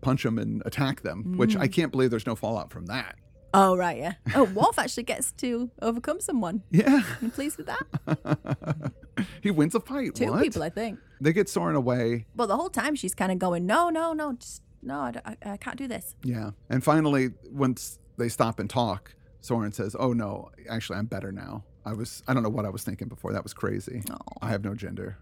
punch 0.00 0.22
them 0.22 0.38
and 0.38 0.62
attack 0.64 1.02
them, 1.02 1.36
which 1.36 1.54
I 1.54 1.68
mm. 1.68 1.72
can't 1.72 1.92
believe 1.92 2.10
there's 2.10 2.26
no 2.26 2.34
fallout 2.34 2.70
from 2.70 2.86
that. 2.86 3.16
Oh, 3.52 3.76
right, 3.76 3.98
yeah. 3.98 4.14
Oh, 4.34 4.44
Worf 4.54 4.78
actually 4.78 5.02
gets 5.04 5.32
to 5.32 5.70
overcome 5.82 6.20
someone. 6.20 6.62
Yeah. 6.70 7.02
You 7.20 7.28
pleased 7.28 7.58
with 7.58 7.66
that? 7.66 8.92
he 9.42 9.50
wins 9.50 9.74
a 9.74 9.80
fight. 9.80 10.14
Two 10.14 10.30
what? 10.30 10.42
people, 10.42 10.62
I 10.62 10.70
think. 10.70 10.98
They 11.20 11.32
get 11.32 11.48
Soren 11.48 11.76
away. 11.76 12.26
But 12.34 12.46
the 12.46 12.56
whole 12.56 12.70
time 12.70 12.94
she's 12.94 13.14
kind 13.14 13.32
of 13.32 13.38
going, 13.38 13.66
no, 13.66 13.90
no, 13.90 14.14
no, 14.14 14.32
just, 14.32 14.62
no, 14.82 15.00
I, 15.00 15.12
I, 15.24 15.52
I 15.52 15.56
can't 15.56 15.76
do 15.76 15.88
this. 15.88 16.14
Yeah. 16.22 16.50
And 16.70 16.82
finally, 16.82 17.30
once 17.50 17.98
they 18.16 18.28
stop 18.28 18.58
and 18.58 18.68
talk, 18.68 19.14
Soren 19.40 19.72
says, 19.72 19.96
Oh, 19.98 20.12
no, 20.12 20.50
actually, 20.68 20.98
I'm 20.98 21.06
better 21.06 21.32
now. 21.32 21.64
I 21.84 21.92
was, 21.92 22.22
I 22.28 22.34
don't 22.34 22.42
know 22.42 22.48
what 22.48 22.64
I 22.64 22.70
was 22.70 22.82
thinking 22.82 23.08
before. 23.08 23.32
That 23.32 23.42
was 23.42 23.54
crazy. 23.54 24.02
Oh. 24.10 24.16
I 24.42 24.50
have 24.50 24.64
no 24.64 24.74
gender. 24.74 25.18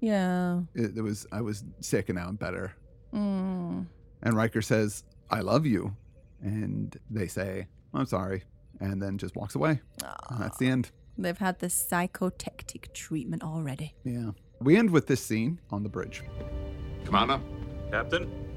Yeah. 0.00 0.60
It, 0.74 0.96
it 0.96 1.02
was, 1.02 1.26
I 1.30 1.40
was 1.40 1.64
sick 1.80 2.08
and 2.08 2.18
now 2.18 2.26
I'm 2.26 2.36
better. 2.36 2.74
Mm. 3.14 3.86
And 4.22 4.34
Riker 4.34 4.62
says, 4.62 5.04
I 5.30 5.40
love 5.40 5.66
you. 5.66 5.94
And 6.42 6.98
they 7.10 7.26
say, 7.26 7.68
I'm 7.94 8.06
sorry. 8.06 8.44
And 8.80 9.00
then 9.00 9.18
just 9.18 9.36
walks 9.36 9.54
away. 9.54 9.80
And 10.30 10.40
that's 10.40 10.56
the 10.56 10.68
end. 10.68 10.90
They've 11.18 11.36
had 11.36 11.58
the 11.58 11.68
psychotectic 11.68 12.92
treatment 12.94 13.42
already. 13.42 13.94
Yeah. 14.04 14.30
We 14.60 14.76
end 14.76 14.90
with 14.90 15.06
this 15.06 15.22
scene 15.22 15.60
on 15.70 15.82
the 15.82 15.88
bridge. 15.88 16.22
Commander, 17.04 17.40
Captain? 17.90 18.49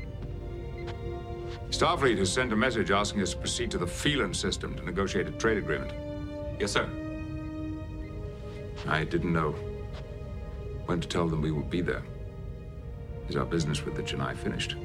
Starfleet 1.69 2.17
has 2.17 2.31
sent 2.31 2.53
a 2.53 2.55
message 2.55 2.91
asking 2.91 3.21
us 3.21 3.31
to 3.31 3.37
proceed 3.37 3.71
to 3.71 3.77
the 3.77 3.87
Phelan 3.87 4.33
system 4.33 4.75
to 4.75 4.83
negotiate 4.83 5.27
a 5.27 5.31
trade 5.31 5.57
agreement. 5.57 5.91
Yes, 6.59 6.71
sir. 6.71 6.87
I 8.87 9.03
didn't 9.03 9.33
know 9.33 9.51
when 10.85 11.01
to 11.01 11.07
tell 11.07 11.27
them 11.27 11.41
we 11.41 11.51
would 11.51 11.69
be 11.69 11.81
there. 11.81 12.03
Is 13.29 13.35
our 13.35 13.45
business 13.45 13.83
with 13.85 13.95
the 13.95 14.03
J'naii 14.03 14.35
finished? 14.37 14.75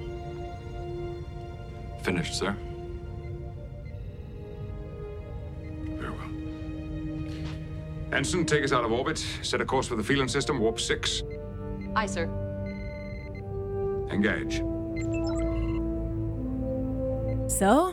Finished, 2.02 2.38
sir. 2.38 2.56
Very 5.98 6.10
well. 6.10 6.30
Ensign, 8.12 8.46
take 8.46 8.64
us 8.64 8.72
out 8.72 8.84
of 8.84 8.92
orbit. 8.92 9.18
Set 9.42 9.60
a 9.60 9.64
course 9.64 9.88
for 9.88 9.96
the 9.96 10.02
Phelan 10.04 10.28
system, 10.28 10.58
warp 10.60 10.80
6. 10.80 11.22
Aye, 11.96 12.06
sir. 12.06 12.24
Engage. 14.10 14.62
So, 17.58 17.92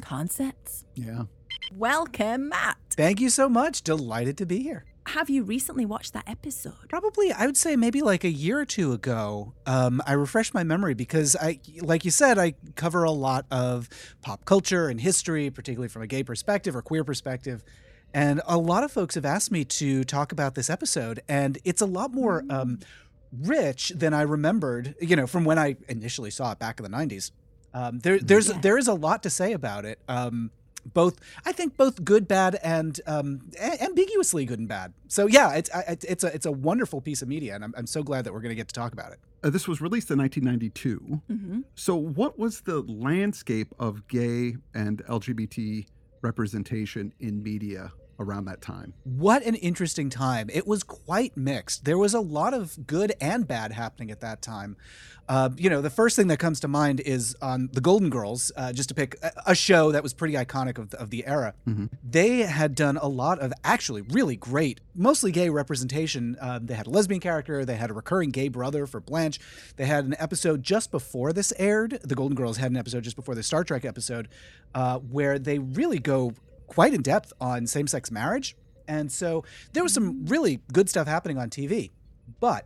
concepts. 0.00 0.84
Yeah. 0.94 1.24
Welcome, 1.74 2.50
Matt. 2.50 2.76
Thank 2.90 3.20
you 3.20 3.28
so 3.28 3.48
much. 3.48 3.82
Delighted 3.82 4.38
to 4.38 4.46
be 4.46 4.62
here. 4.62 4.84
Have 5.06 5.28
you 5.28 5.42
recently 5.42 5.84
watched 5.84 6.12
that 6.12 6.28
episode? 6.28 6.88
Probably, 6.88 7.32
I 7.32 7.46
would 7.46 7.56
say 7.56 7.74
maybe 7.74 8.02
like 8.02 8.22
a 8.22 8.30
year 8.30 8.60
or 8.60 8.64
two 8.64 8.92
ago. 8.92 9.52
Um, 9.66 10.00
I 10.06 10.12
refreshed 10.12 10.54
my 10.54 10.62
memory 10.62 10.94
because 10.94 11.34
I, 11.34 11.58
like 11.80 12.04
you 12.04 12.12
said, 12.12 12.38
I 12.38 12.54
cover 12.76 13.02
a 13.02 13.10
lot 13.10 13.46
of 13.50 13.88
pop 14.22 14.44
culture 14.44 14.88
and 14.88 15.00
history, 15.00 15.50
particularly 15.50 15.88
from 15.88 16.02
a 16.02 16.06
gay 16.06 16.22
perspective 16.22 16.76
or 16.76 16.82
queer 16.82 17.02
perspective. 17.02 17.64
And 18.14 18.40
a 18.46 18.58
lot 18.58 18.84
of 18.84 18.92
folks 18.92 19.16
have 19.16 19.24
asked 19.24 19.50
me 19.50 19.64
to 19.64 20.04
talk 20.04 20.30
about 20.30 20.54
this 20.54 20.70
episode, 20.70 21.18
and 21.28 21.58
it's 21.64 21.80
a 21.80 21.86
lot 21.86 22.14
more 22.14 22.44
um, 22.48 22.78
rich 23.32 23.88
than 23.88 24.14
I 24.14 24.22
remembered. 24.22 24.94
You 25.00 25.16
know, 25.16 25.26
from 25.26 25.42
when 25.42 25.58
I 25.58 25.78
initially 25.88 26.30
saw 26.30 26.52
it 26.52 26.60
back 26.60 26.78
in 26.78 26.84
the 26.84 26.96
'90s. 26.96 27.32
Um, 27.72 27.98
there, 28.00 28.18
there's 28.18 28.48
there 28.48 28.78
is 28.78 28.88
a 28.88 28.94
lot 28.94 29.22
to 29.22 29.30
say 29.30 29.52
about 29.52 29.84
it. 29.84 29.98
Um, 30.08 30.50
both, 30.94 31.20
I 31.44 31.52
think, 31.52 31.76
both 31.76 32.02
good, 32.04 32.26
bad, 32.26 32.58
and 32.62 32.98
um, 33.06 33.50
a- 33.60 33.82
ambiguously 33.82 34.44
good 34.46 34.58
and 34.58 34.68
bad. 34.68 34.92
So 35.08 35.26
yeah, 35.26 35.52
it's 35.54 35.70
I- 35.74 35.84
it's 35.88 36.04
it's 36.04 36.24
a 36.24 36.34
it's 36.34 36.46
a 36.46 36.52
wonderful 36.52 37.00
piece 37.00 37.22
of 37.22 37.28
media, 37.28 37.54
and 37.54 37.64
I'm, 37.64 37.74
I'm 37.76 37.86
so 37.86 38.02
glad 38.02 38.24
that 38.24 38.32
we're 38.32 38.40
going 38.40 38.50
to 38.50 38.56
get 38.56 38.68
to 38.68 38.74
talk 38.74 38.92
about 38.92 39.12
it. 39.12 39.18
Uh, 39.42 39.50
this 39.50 39.66
was 39.68 39.80
released 39.80 40.10
in 40.10 40.18
1992. 40.18 41.20
Mm-hmm. 41.30 41.60
So, 41.74 41.96
what 41.96 42.38
was 42.38 42.62
the 42.62 42.80
landscape 42.82 43.74
of 43.78 44.06
gay 44.08 44.56
and 44.74 45.04
LGBT 45.06 45.86
representation 46.22 47.12
in 47.20 47.42
media 47.42 47.92
around 48.20 48.44
that 48.44 48.60
time? 48.60 48.92
What 49.02 49.44
an 49.44 49.56
interesting 49.56 50.10
time. 50.10 50.48
It 50.52 50.66
was 50.66 50.82
quite 50.84 51.36
mixed. 51.36 51.84
There 51.84 51.98
was 51.98 52.14
a 52.14 52.20
lot 52.20 52.54
of 52.54 52.86
good 52.86 53.14
and 53.20 53.48
bad 53.48 53.72
happening 53.72 54.10
at 54.10 54.20
that 54.20 54.42
time. 54.42 54.76
Uh, 55.30 55.48
you 55.56 55.70
know, 55.70 55.80
the 55.80 55.90
first 55.90 56.16
thing 56.16 56.26
that 56.26 56.38
comes 56.38 56.58
to 56.58 56.66
mind 56.66 56.98
is 56.98 57.36
on 57.40 57.68
The 57.72 57.80
Golden 57.80 58.10
Girls, 58.10 58.50
uh, 58.56 58.72
just 58.72 58.88
to 58.88 58.96
pick 58.96 59.14
a, 59.46 59.54
show 59.54 59.92
that 59.92 60.02
was 60.02 60.12
pretty 60.12 60.34
iconic 60.34 60.76
of 60.76 60.90
the, 60.90 61.00
of 61.00 61.10
the 61.10 61.24
era. 61.24 61.54
They 62.02 62.38
had 62.38 62.74
done 62.74 62.96
a 62.96 63.06
lot 63.06 63.38
of 63.38 63.52
actually 63.62 64.02
really 64.02 64.34
great, 64.34 64.80
mostly 64.92 65.30
gay 65.30 65.48
representation. 65.48 66.36
Um, 66.40 66.66
they 66.66 66.74
had 66.74 66.88
a 66.88 66.90
lesbian 66.90 67.20
character, 67.20 67.64
they 67.64 67.76
had 67.76 67.90
a 67.90 67.94
recurring 67.94 68.30
gay 68.30 68.48
brother 68.48 68.88
for 68.88 68.98
Blanche. 68.98 69.38
They 69.76 69.86
had 69.86 70.04
an 70.04 70.16
episode 70.18 70.64
just 70.64 70.90
before 70.90 71.32
this 71.32 71.52
aired. 71.58 72.00
The 72.02 72.16
Golden 72.16 72.34
Girls 72.34 72.56
had 72.56 72.72
an 72.72 72.76
episode 72.76 73.04
just 73.04 73.14
before 73.14 73.36
the 73.36 73.44
Star 73.44 73.62
Trek 73.62 73.84
episode 73.84 74.28
uh, 74.74 74.98
where 74.98 75.38
they 75.38 75.60
really 75.60 76.00
go 76.00 76.32
quite 76.70 76.94
in 76.94 77.02
depth 77.02 77.32
on 77.40 77.66
same 77.66 77.86
sex 77.88 78.10
marriage. 78.10 78.56
And 78.86 79.10
so 79.10 79.44
there 79.72 79.82
was 79.82 79.92
some 79.92 80.24
really 80.26 80.60
good 80.72 80.88
stuff 80.88 81.06
happening 81.06 81.36
on 81.36 81.50
TV. 81.50 81.90
But 82.38 82.64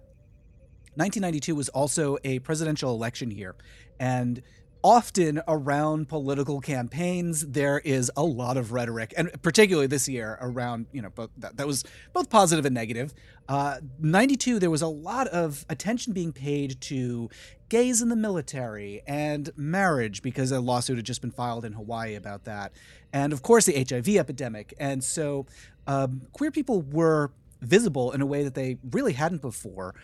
1992 0.96 1.54
was 1.54 1.70
also 1.70 2.18
a 2.22 2.38
presidential 2.40 2.94
election 2.94 3.30
year. 3.30 3.56
And 3.98 4.42
often 4.84 5.40
around 5.48 6.10
political 6.10 6.60
campaigns, 6.60 7.46
there 7.46 7.78
is 7.78 8.12
a 8.18 8.22
lot 8.22 8.58
of 8.58 8.70
rhetoric, 8.70 9.14
and 9.16 9.30
particularly 9.40 9.86
this 9.86 10.06
year 10.06 10.36
around, 10.42 10.86
you 10.92 11.00
know, 11.00 11.08
both, 11.08 11.30
that, 11.38 11.56
that 11.56 11.66
was 11.66 11.84
both 12.12 12.28
positive 12.28 12.66
and 12.66 12.74
negative. 12.74 13.14
Uh, 13.48 13.78
92, 13.98 14.58
there 14.58 14.70
was 14.70 14.82
a 14.82 14.86
lot 14.86 15.26
of 15.28 15.64
attention 15.70 16.12
being 16.12 16.32
paid 16.32 16.78
to 16.82 17.30
gays 17.70 18.02
in 18.02 18.10
the 18.10 18.16
military 18.16 19.02
and 19.06 19.50
marriage 19.56 20.20
because 20.20 20.52
a 20.52 20.60
lawsuit 20.60 20.96
had 20.96 21.06
just 21.06 21.22
been 21.22 21.30
filed 21.30 21.64
in 21.64 21.72
Hawaii 21.72 22.14
about 22.14 22.44
that. 22.44 22.72
And 23.10 23.32
of 23.32 23.40
course, 23.40 23.64
the 23.64 23.86
HIV 23.88 24.08
epidemic. 24.16 24.74
And 24.78 25.02
so 25.02 25.46
um, 25.86 26.22
queer 26.32 26.50
people 26.50 26.82
were 26.82 27.32
visible 27.64 28.12
in 28.12 28.20
a 28.20 28.26
way 28.26 28.44
that 28.44 28.54
they 28.54 28.76
really 28.90 29.14
hadn't 29.14 29.40
before. 29.40 29.94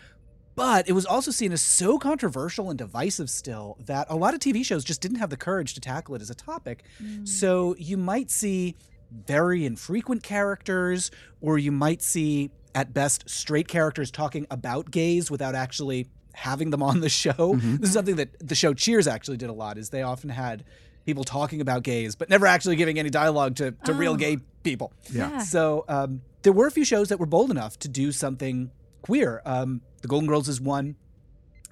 But 0.55 0.89
it 0.89 0.91
was 0.93 1.05
also 1.05 1.31
seen 1.31 1.51
as 1.51 1.61
so 1.61 1.97
controversial 1.97 2.69
and 2.69 2.77
divisive 2.77 3.29
still 3.29 3.77
that 3.85 4.07
a 4.09 4.15
lot 4.15 4.33
of 4.33 4.39
TV 4.39 4.65
shows 4.65 4.83
just 4.83 5.01
didn't 5.01 5.17
have 5.17 5.29
the 5.29 5.37
courage 5.37 5.73
to 5.75 5.79
tackle 5.81 6.15
it 6.15 6.21
as 6.21 6.29
a 6.29 6.35
topic. 6.35 6.83
So 7.23 7.75
you 7.77 7.97
might 7.97 8.29
see 8.29 8.75
very 9.11 9.65
infrequent 9.65 10.23
characters, 10.23 11.11
or 11.41 11.57
you 11.57 11.71
might 11.71 12.01
see, 12.01 12.51
at 12.75 12.93
best, 12.93 13.29
straight 13.29 13.67
characters 13.67 14.11
talking 14.11 14.45
about 14.51 14.91
gays 14.91 15.29
without 15.31 15.55
actually 15.55 16.07
having 16.33 16.69
them 16.69 16.81
on 16.83 17.01
the 17.01 17.09
show. 17.09 17.55
This 17.61 17.89
is 17.89 17.93
something 17.93 18.15
that 18.17 18.29
the 18.45 18.55
show 18.55 18.73
Cheers 18.73 19.07
actually 19.07 19.37
did 19.37 19.49
a 19.49 19.53
lot, 19.53 19.77
is 19.77 19.89
they 19.89 20.01
often 20.03 20.29
had 20.29 20.63
people 21.05 21.23
talking 21.23 21.59
about 21.61 21.83
gays, 21.83 22.15
but 22.15 22.29
never 22.29 22.45
actually 22.45 22.75
giving 22.75 22.99
any 22.99 23.09
dialogue 23.09 23.55
to, 23.55 23.71
to 23.85 23.93
real 23.93 24.13
Oh. 24.13 24.17
gay 24.17 24.37
people. 24.63 24.93
Yeah. 25.11 25.39
So 25.39 25.83
um, 25.89 26.21
there 26.43 26.53
were 26.53 26.67
a 26.67 26.71
few 26.71 26.85
shows 26.85 27.09
that 27.09 27.19
were 27.19 27.25
bold 27.25 27.51
enough 27.51 27.77
to 27.79 27.87
do 27.87 28.11
something 28.11 28.69
queer. 29.01 29.41
Um, 29.45 29.81
the 30.01 30.07
Golden 30.07 30.27
Girls 30.27 30.47
is 30.47 30.59
one. 30.61 30.95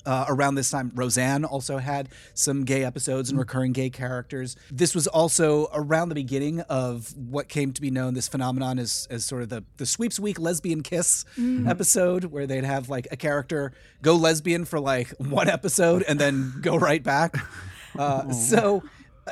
Uh, 0.06 0.26
around 0.30 0.56
this 0.56 0.72
time, 0.72 0.92
Roseanne 0.96 1.44
also 1.44 1.78
had 1.78 2.08
some 2.34 2.64
gay 2.64 2.86
episodes 2.86 3.30
and 3.30 3.38
recurring 3.38 3.74
gay 3.74 3.90
characters. 3.90 4.56
This 4.72 4.96
was 4.96 5.08
also 5.08 5.68
around 5.74 6.08
the 6.08 6.16
beginning 6.16 6.62
of 6.62 7.14
what 7.18 7.50
came 7.50 7.74
to 7.74 7.82
be 7.82 7.92
known 7.92 8.14
this 8.14 8.28
phenomenon 8.30 8.80
as, 8.80 9.08
as 9.12 9.26
sort 9.26 9.44
of 9.44 9.50
the, 9.50 9.66
the 9.76 9.86
Sweeps 9.86 10.18
Week 10.18 10.40
lesbian 10.40 10.84
kiss 10.84 11.26
episode, 11.68 12.24
where 12.24 12.48
they'd 12.48 12.64
have 12.64 12.90
like 12.90 13.10
a 13.12 13.18
character 13.18 13.74
go 14.02 14.16
lesbian 14.16 14.64
for 14.64 14.80
like 14.80 15.10
one 15.20 15.50
episode 15.50 16.04
and 16.08 16.18
then 16.18 16.54
go 16.62 16.78
right 16.78 17.04
back. 17.04 17.36
Uh, 17.98 18.32
so 18.32 18.78
uh, 18.78 18.80
th- 18.82 18.84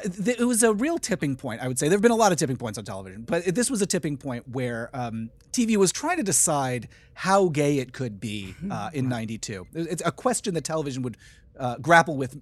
it 0.03 0.39
was 0.45 0.63
a 0.63 0.73
real 0.73 0.97
tipping 0.97 1.35
point, 1.35 1.61
I 1.61 1.67
would 1.67 1.77
say. 1.79 1.87
There 1.87 1.95
have 1.97 2.01
been 2.01 2.11
a 2.11 2.15
lot 2.15 2.31
of 2.31 2.37
tipping 2.37 2.57
points 2.57 2.77
on 2.77 2.85
television, 2.85 3.23
but 3.23 3.47
it- 3.47 3.55
this 3.55 3.69
was 3.69 3.81
a 3.81 3.85
tipping 3.85 4.17
point 4.17 4.47
where 4.49 4.89
um, 4.93 5.29
TV 5.51 5.75
was 5.77 5.91
trying 5.91 6.17
to 6.17 6.23
decide 6.23 6.87
how 7.13 7.49
gay 7.49 7.79
it 7.79 7.93
could 7.93 8.19
be 8.19 8.55
uh, 8.71 8.89
in 8.93 9.09
92. 9.09 9.67
It's 9.73 10.01
a 10.05 10.11
question 10.11 10.53
that 10.55 10.63
television 10.63 11.01
would 11.03 11.17
uh, 11.59 11.77
grapple 11.77 12.17
with 12.17 12.39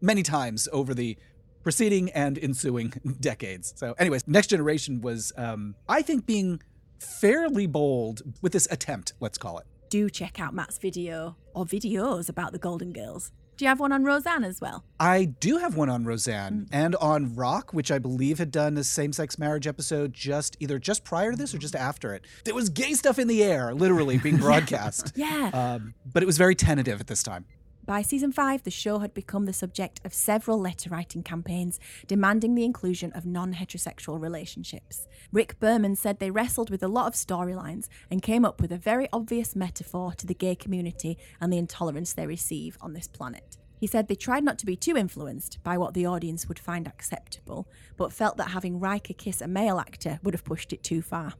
many 0.00 0.22
times 0.22 0.68
over 0.72 0.92
the 0.94 1.16
preceding 1.62 2.10
and 2.12 2.38
ensuing 2.38 2.92
decades. 3.20 3.72
So, 3.76 3.94
anyways, 3.98 4.26
Next 4.28 4.48
Generation 4.48 5.00
was, 5.00 5.32
um, 5.36 5.74
I 5.88 6.02
think, 6.02 6.26
being 6.26 6.60
fairly 6.98 7.66
bold 7.66 8.22
with 8.42 8.52
this 8.52 8.66
attempt, 8.70 9.14
let's 9.20 9.38
call 9.38 9.58
it. 9.58 9.66
Do 9.90 10.10
check 10.10 10.38
out 10.38 10.52
Matt's 10.52 10.76
video 10.78 11.36
or 11.54 11.64
videos 11.64 12.28
about 12.28 12.52
the 12.52 12.58
Golden 12.58 12.92
Girls. 12.92 13.30
Do 13.58 13.64
you 13.64 13.70
have 13.70 13.80
one 13.80 13.90
on 13.90 14.04
Roseanne 14.04 14.44
as 14.44 14.60
well? 14.60 14.84
I 15.00 15.24
do 15.24 15.56
have 15.56 15.76
one 15.76 15.88
on 15.88 16.04
Roseanne 16.04 16.68
and 16.70 16.94
on 16.94 17.34
Roc, 17.34 17.72
which 17.72 17.90
I 17.90 17.98
believe 17.98 18.38
had 18.38 18.52
done 18.52 18.78
a 18.78 18.84
same-sex 18.84 19.36
marriage 19.36 19.66
episode 19.66 20.14
just 20.14 20.56
either 20.60 20.78
just 20.78 21.02
prior 21.02 21.32
to 21.32 21.36
this 21.36 21.52
or 21.52 21.58
just 21.58 21.74
after 21.74 22.14
it. 22.14 22.24
There 22.44 22.54
was 22.54 22.68
gay 22.68 22.92
stuff 22.92 23.18
in 23.18 23.26
the 23.26 23.42
air, 23.42 23.74
literally 23.74 24.16
being 24.18 24.36
broadcast. 24.46 25.12
Yeah. 25.16 25.50
Um, 25.52 25.94
but 26.06 26.22
it 26.22 26.26
was 26.26 26.38
very 26.38 26.54
tentative 26.54 27.00
at 27.00 27.08
this 27.08 27.24
time. 27.24 27.46
By 27.88 28.02
season 28.02 28.32
five, 28.32 28.64
the 28.64 28.70
show 28.70 28.98
had 28.98 29.14
become 29.14 29.46
the 29.46 29.52
subject 29.54 30.02
of 30.04 30.12
several 30.12 30.60
letter 30.60 30.90
writing 30.90 31.22
campaigns 31.22 31.80
demanding 32.06 32.54
the 32.54 32.66
inclusion 32.66 33.12
of 33.12 33.24
non 33.24 33.54
heterosexual 33.54 34.20
relationships. 34.20 35.08
Rick 35.32 35.58
Berman 35.58 35.96
said 35.96 36.18
they 36.18 36.30
wrestled 36.30 36.68
with 36.68 36.82
a 36.82 36.86
lot 36.86 37.06
of 37.06 37.14
storylines 37.14 37.88
and 38.10 38.20
came 38.20 38.44
up 38.44 38.60
with 38.60 38.72
a 38.72 38.76
very 38.76 39.08
obvious 39.10 39.56
metaphor 39.56 40.12
to 40.18 40.26
the 40.26 40.34
gay 40.34 40.54
community 40.54 41.16
and 41.40 41.50
the 41.50 41.56
intolerance 41.56 42.12
they 42.12 42.26
receive 42.26 42.76
on 42.82 42.92
this 42.92 43.08
planet. 43.08 43.56
He 43.80 43.86
said 43.86 44.06
they 44.06 44.14
tried 44.14 44.44
not 44.44 44.58
to 44.58 44.66
be 44.66 44.76
too 44.76 44.94
influenced 44.94 45.58
by 45.62 45.78
what 45.78 45.94
the 45.94 46.04
audience 46.04 46.46
would 46.46 46.58
find 46.58 46.86
acceptable, 46.86 47.66
but 47.96 48.12
felt 48.12 48.36
that 48.36 48.50
having 48.50 48.78
Riker 48.78 49.14
kiss 49.14 49.40
a 49.40 49.48
male 49.48 49.78
actor 49.78 50.20
would 50.22 50.34
have 50.34 50.44
pushed 50.44 50.74
it 50.74 50.82
too 50.82 51.00
far. 51.00 51.32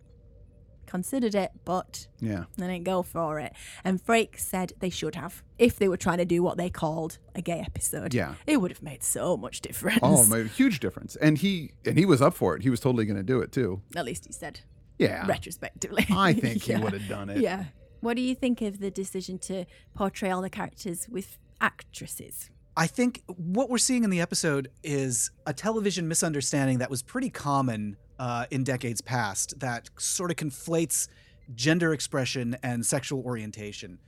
Considered 0.88 1.35
it, 1.35 1.51
but 1.66 2.09
Yeah. 2.18 2.44
they 2.57 2.66
didn't 2.66 2.85
go 2.85 3.03
for 3.03 3.38
it. 3.38 3.53
And 3.85 4.03
Frakes 4.03 4.40
said 4.40 4.72
they 4.81 4.88
should 4.88 5.14
have, 5.16 5.42
if 5.59 5.79
they 5.79 5.87
were 5.87 5.98
trying 5.98 6.16
to 6.18 6.24
do 6.24 6.42
what 6.42 6.57
they 6.57 6.70
called 6.70 7.18
a 7.35 7.42
gay 7.42 7.61
episode. 7.61 8.14
Yeah. 8.14 8.37
It 8.46 8.62
would 8.62 8.70
have 8.70 8.83
made 8.83 9.03
so 9.03 9.37
much 9.37 9.61
difference. 9.61 9.98
Oh, 10.03 10.24
made 10.27 10.46
a 10.46 10.48
huge 10.48 10.81
difference. 10.81 11.14
And 11.16 11.37
he 11.38 11.72
and 11.85 11.98
he 11.98 12.07
was 12.07 12.22
up 12.22 12.33
for 12.35 12.57
it. 12.57 12.62
He 12.62 12.70
was 12.70 12.81
totally 12.81 13.05
going 13.05 13.18
to 13.18 13.22
do 13.22 13.40
it 13.40 13.53
too. 13.53 13.83
At 13.94 14.07
least 14.07 14.24
he 14.24 14.33
said 14.33 14.61
Yeah. 14.98 15.27
retrospectively. 15.27 16.07
I 16.11 16.33
think 16.33 16.62
he 16.62 16.74
would 16.83 16.94
have 16.94 17.07
done 17.07 17.29
it. 17.29 17.40
Yeah. 17.42 17.66
What 18.01 18.14
do 18.16 18.22
you 18.22 18.35
think 18.35 18.62
of 18.62 18.79
the 18.81 18.90
decision 18.90 19.38
to 19.40 19.66
portray 19.94 20.31
all 20.31 20.40
the 20.40 20.48
characters 20.51 21.07
with 21.09 21.37
actresses? 21.61 22.48
I 22.79 22.87
think 22.87 23.23
what 23.27 23.69
we're 23.69 23.79
seeing 23.79 24.05
in 24.05 24.11
the 24.11 24.21
episode 24.21 24.71
is 24.85 25.33
a 25.47 25.53
television 25.53 26.07
misunderstanding 26.07 26.79
that 26.79 26.88
was 26.88 27.03
pretty 27.03 27.29
common 27.29 27.97
uh, 28.21 28.47
in 28.53 28.62
decades 28.62 29.01
past 29.01 29.59
that 29.59 29.91
sort 29.99 30.31
of 30.31 30.37
conflates 30.37 31.09
gender 31.57 31.93
expression 31.93 32.57
and 32.62 32.87
sexual 32.87 33.25
orientation. 33.25 33.99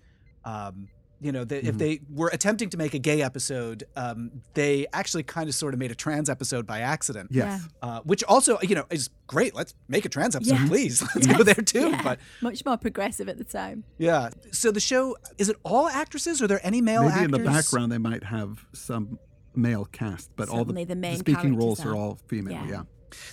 Um, 0.44 0.86
you 1.20 1.32
know, 1.32 1.44
that 1.44 1.64
if 1.66 1.76
they 1.78 2.00
were 2.10 2.28
attempting 2.32 2.70
to 2.70 2.76
make 2.78 2.94
a 2.94 2.98
gay 2.98 3.20
episode, 3.22 3.84
um, 3.96 4.30
they 4.54 4.86
actually 4.92 5.22
kind 5.22 5.48
of 5.48 5.54
sort 5.54 5.74
of 5.74 5.80
made 5.80 5.90
a 5.90 5.94
trans 5.94 6.30
episode 6.30 6.66
by 6.66 6.80
accident. 6.80 7.28
Yes. 7.32 7.66
Uh, 7.82 8.00
which 8.04 8.24
also, 8.24 8.58
you 8.62 8.74
know, 8.74 8.84
is 8.90 9.10
great. 9.26 9.54
Let's 9.54 9.74
make 9.88 10.04
a 10.04 10.08
trans 10.08 10.34
episode, 10.34 10.54
Yeah. 10.60 10.66
please. 10.66 11.02
Let's 11.14 11.26
Yes. 11.26 11.36
go 11.36 11.42
there 11.44 11.54
too. 11.54 11.90
Yeah. 11.90 12.02
But 12.02 12.20
much 12.40 12.64
more 12.64 12.76
progressive 12.78 13.28
at 13.28 13.38
the 13.38 13.44
time. 13.44 13.84
yeah. 13.98 14.30
So 14.52 14.70
the 14.70 14.80
show 14.80 15.16
is 15.38 15.48
it 15.48 15.56
all 15.64 15.88
actresses? 15.88 16.40
Are 16.42 16.46
there 16.46 16.60
any 16.66 16.80
male 16.80 17.02
Maybe 17.02 17.12
actors? 17.12 17.24
in 17.26 17.30
the 17.32 17.50
background 17.50 17.92
they 17.92 17.98
might 17.98 18.24
have 18.24 18.64
some 18.72 19.18
male 19.54 19.84
cast, 19.84 20.30
but 20.36 20.48
all 20.48 20.58
the, 20.58 20.70
Certainly 20.70 20.84
the 20.84 20.96
main 20.96 21.18
speaking 21.18 21.56
roles 21.56 21.84
are 21.84 21.90
are. 21.90 21.96
all 21.96 22.18
female. 22.28 22.64
Yeah. 22.68 22.82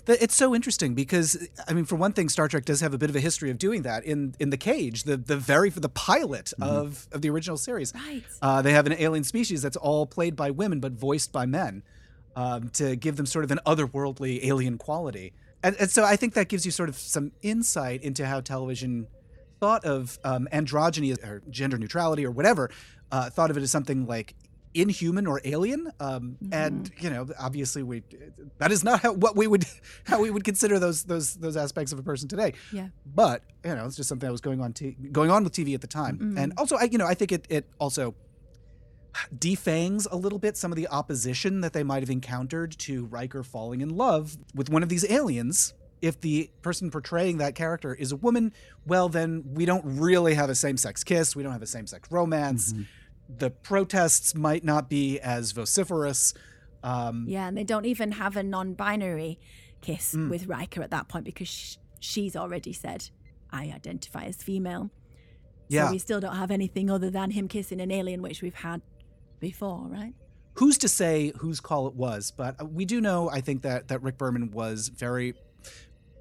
It's 0.08 0.36
so 0.36 0.54
interesting 0.56 0.94
because 0.94 1.48
I 1.68 1.74
mean, 1.74 1.86
for 1.86 1.96
one 1.96 2.14
thing, 2.14 2.30
Star 2.30 2.48
Trek 2.48 2.66
does 2.66 2.82
have 2.82 2.94
a 2.94 2.98
bit 2.98 3.10
of 3.10 3.16
a 3.16 3.20
history 3.20 3.50
of 3.52 3.58
doing 3.58 3.82
that. 3.84 4.04
In 4.04 4.36
in 4.40 4.50
the 4.50 4.58
Cage, 4.58 5.04
the 5.04 5.18
the 5.18 5.38
very 5.38 5.70
the 5.70 5.90
pilot 5.90 6.54
of 6.62 7.08
of 7.12 7.22
the 7.22 7.30
original 7.30 7.58
series, 7.58 7.94
Right. 7.96 8.24
uh, 8.42 8.62
they 8.62 8.74
have 8.74 8.86
an 8.86 8.94
alien 8.94 9.24
species 9.24 9.62
that's 9.62 9.78
all 9.78 10.06
played 10.06 10.36
by 10.36 10.52
women 10.52 10.80
but 10.80 10.92
voiced 10.94 11.32
by 11.32 11.46
men, 11.46 11.84
um, 12.36 12.70
to 12.70 12.96
give 12.96 13.16
them 13.16 13.26
sort 13.26 13.46
of 13.46 13.52
an 13.52 13.60
otherworldly 13.66 14.40
alien 14.44 14.78
quality. 14.78 15.34
And, 15.64 15.76
and 15.80 15.90
so 15.90 16.04
I 16.04 16.16
think 16.16 16.34
that 16.36 16.50
gives 16.50 16.66
you 16.66 16.72
sort 16.72 16.90
of 16.90 16.96
some 16.98 17.32
insight 17.42 18.04
into 18.04 18.26
how 18.28 18.42
television 18.42 19.08
thought 19.60 19.84
of 19.86 20.20
um, 20.24 20.48
androgyny 20.54 21.12
or 21.24 21.42
gender 21.50 21.78
neutrality 21.80 22.24
or 22.26 22.30
whatever, 22.32 22.70
uh, 23.12 23.30
thought 23.32 23.50
of 23.50 23.58
it 23.58 23.64
as 23.64 23.72
something 23.72 24.06
like 24.06 24.36
inhuman 24.82 25.28
or 25.28 25.42
alien. 25.44 25.92
Um, 26.00 26.38
And 26.52 26.86
mm-hmm. 26.86 27.04
you 27.04 27.10
know, 27.10 27.28
obviously, 27.40 27.84
we 27.84 28.04
that 28.60 28.72
is 28.72 28.84
not 28.84 29.02
how, 29.02 29.14
what 29.14 29.36
we 29.36 29.48
would 29.48 29.66
how 30.06 30.22
we 30.22 30.30
would 30.30 30.44
consider 30.44 30.80
those 30.80 31.04
those 31.04 31.36
those 31.36 31.58
aspects 31.58 31.92
of 31.92 32.00
a 32.00 32.04
person 32.04 32.28
today. 32.28 32.54
Yeah. 32.72 32.90
But 33.06 33.44
you 33.64 33.76
know, 33.76 33.86
it's 33.86 33.96
just 33.96 34.10
something 34.10 34.28
that 34.28 34.32
was 34.32 34.42
going 34.42 34.62
on 34.62 34.74
t- 34.74 34.98
going 35.12 35.32
on 35.32 35.44
with 35.44 35.54
TV 35.54 35.74
at 35.74 35.82
the 35.82 35.88
time. 35.88 36.18
Mm-hmm. 36.18 36.38
And 36.38 36.54
also, 36.58 36.76
I 36.76 36.84
you 36.84 36.98
know, 36.98 37.08
I 37.08 37.14
think 37.14 37.32
it 37.32 37.46
it 37.50 37.70
also 37.80 38.16
defangs 39.38 40.08
a 40.12 40.16
little 40.16 40.40
bit 40.40 40.58
some 40.58 40.72
of 40.72 40.76
the 40.76 40.88
opposition 40.88 41.62
that 41.62 41.74
they 41.74 41.84
might 41.84 42.04
have 42.04 42.10
encountered 42.10 42.78
to 42.78 43.06
Riker 43.06 43.44
falling 43.44 43.82
in 43.82 43.90
love 43.90 44.38
with 44.54 44.70
one 44.70 44.84
of 44.84 44.90
these 44.90 45.10
aliens. 45.10 45.74
If 46.00 46.22
the 46.22 46.52
person 46.62 46.92
portraying 46.92 47.40
that 47.40 47.56
character 47.56 47.96
is 47.96 48.12
a 48.12 48.16
woman, 48.16 48.54
well, 48.86 49.10
then 49.10 49.44
we 49.54 49.66
don't 49.66 49.84
really 49.84 50.36
have 50.36 50.50
a 50.50 50.56
same 50.56 50.78
sex 50.78 51.04
kiss. 51.04 51.36
We 51.36 51.42
don't 51.42 51.54
have 51.54 51.64
a 51.64 51.68
same 51.68 51.88
sex 51.88 52.12
romance. 52.12 52.72
Mm-hmm. 52.72 52.84
The 53.30 53.50
protests 53.50 54.36
might 54.36 54.64
not 54.64 54.90
be 54.90 55.20
as 55.20 55.52
vociferous. 55.52 56.34
Um, 56.84 57.26
Yeah, 57.28 57.48
and 57.48 57.58
they 57.58 57.64
don't 57.64 57.86
even 57.86 58.14
have 58.14 58.38
a 58.38 58.44
non 58.44 58.74
binary 58.74 59.40
kiss 59.82 60.14
Mm. 60.16 60.30
with 60.30 60.48
Riker 60.48 60.82
at 60.82 60.92
that 60.92 61.08
point 61.08 61.26
because 61.26 61.48
sh- 61.48 61.76
she's 62.00 62.36
already 62.36 62.74
said, 62.74 63.10
I 63.52 63.66
identify 63.72 64.24
as 64.26 64.38
female. 64.38 64.92
Yeah. 65.68 65.88
So 65.88 65.92
we 65.94 65.98
still 66.00 66.20
don't 66.20 66.36
have 66.36 66.52
anything 66.52 66.90
other 66.90 67.10
than 67.10 67.32
him 67.32 67.48
kissing 67.48 67.82
an 67.82 67.92
alien, 67.92 68.22
which 68.22 68.42
we've 68.42 68.56
had 68.56 68.82
before, 69.40 69.88
right? 69.88 70.14
who's 70.56 70.80
to 70.80 70.88
say 70.88 71.32
whose 71.38 71.60
call 71.60 71.88
it 71.88 71.94
was? 71.94 72.32
But 72.32 72.60
uh, 72.60 72.66
we 72.66 72.84
do 72.84 73.00
know, 73.00 73.30
I 73.30 73.42
think, 73.42 73.62
that 73.62 73.90
that 73.90 74.02
Rick 74.02 74.18
Berman 74.18 74.50
was 74.50 74.88
very 74.88 75.36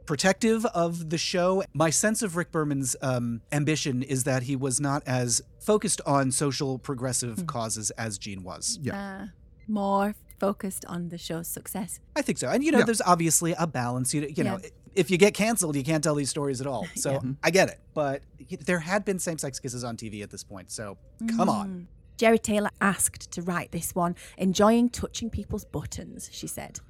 protective 0.06 0.64
of 0.66 1.10
the 1.10 1.18
show. 1.18 1.62
My 1.74 1.90
sense 1.90 2.22
of 2.22 2.36
Rick 2.36 2.52
Berman's 2.52 2.96
um, 3.02 3.42
ambition 3.52 4.02
is 4.02 4.24
that 4.24 4.44
he 4.44 4.56
was 4.56 4.80
not 4.80 5.02
as 5.06 5.42
focused 5.60 6.00
on 6.06 6.30
social 6.32 6.78
progressive 6.78 7.46
causes 7.46 7.90
as 7.92 8.18
Gene 8.18 8.42
was. 8.42 8.78
Yeah. 8.82 9.22
Uh, 9.22 9.26
more 9.68 10.14
focused 10.38 10.84
on 10.86 11.08
the 11.08 11.18
show's 11.18 11.48
success. 11.48 11.98
I 12.14 12.22
think 12.22 12.38
so. 12.38 12.48
And 12.48 12.62
you 12.62 12.70
know, 12.70 12.78
Yeah. 12.78 12.84
there's 12.84 13.00
obviously 13.02 13.54
a 13.58 13.66
balance. 13.66 14.14
You, 14.14 14.30
you 14.34 14.44
know, 14.44 14.58
Yeah. 14.62 14.70
if 14.94 15.10
you 15.10 15.18
get 15.18 15.34
canceled, 15.34 15.76
you 15.76 15.82
can't 15.82 16.04
tell 16.04 16.14
these 16.14 16.30
stories 16.30 16.60
at 16.60 16.66
all. 16.66 16.86
So 16.94 17.12
Yeah. 17.12 17.20
I 17.42 17.50
get 17.50 17.68
it. 17.68 17.80
But 17.94 18.22
there 18.64 18.78
had 18.80 19.04
been 19.04 19.18
same-sex 19.18 19.58
kisses 19.58 19.82
on 19.82 19.96
TV 19.96 20.22
at 20.22 20.30
this 20.30 20.44
point. 20.44 20.70
So 20.70 20.98
come 21.36 21.48
on. 21.48 21.88
Jeri 22.18 22.40
Taylor 22.40 22.70
asked 22.80 23.30
to 23.32 23.42
write 23.42 23.72
this 23.72 23.94
one, 23.94 24.14
enjoying 24.38 24.88
touching 24.88 25.28
people's 25.30 25.64
buttons, 25.66 26.30
she 26.32 26.46
said. 26.46 26.80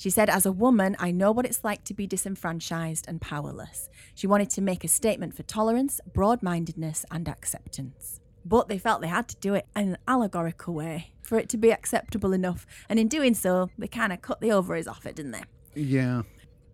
She 0.00 0.08
said, 0.08 0.30
As 0.30 0.46
a 0.46 0.52
woman, 0.52 0.96
I 0.98 1.10
know 1.10 1.30
what 1.30 1.44
it's 1.44 1.62
like 1.62 1.84
to 1.84 1.92
be 1.92 2.06
disenfranchised 2.06 3.04
and 3.06 3.20
powerless. 3.20 3.90
She 4.14 4.26
wanted 4.26 4.48
to 4.52 4.62
make 4.62 4.82
a 4.82 4.88
statement 4.88 5.34
for 5.34 5.42
tolerance, 5.42 6.00
broad 6.14 6.42
mindedness, 6.42 7.04
and 7.10 7.28
acceptance. 7.28 8.18
But 8.42 8.68
they 8.68 8.78
felt 8.78 9.02
they 9.02 9.08
had 9.08 9.28
to 9.28 9.36
do 9.36 9.52
it 9.52 9.66
in 9.76 9.90
an 9.90 9.98
allegorical 10.08 10.72
way 10.72 11.12
for 11.20 11.38
it 11.38 11.50
to 11.50 11.58
be 11.58 11.70
acceptable 11.70 12.32
enough. 12.32 12.64
And 12.88 12.98
in 12.98 13.08
doing 13.08 13.34
so, 13.34 13.68
they 13.76 13.88
kind 13.88 14.10
of 14.10 14.22
cut 14.22 14.40
the 14.40 14.52
ovaries 14.52 14.88
off 14.88 15.04
it, 15.04 15.16
didn't 15.16 15.32
they? 15.32 15.44
Yeah. 15.74 16.22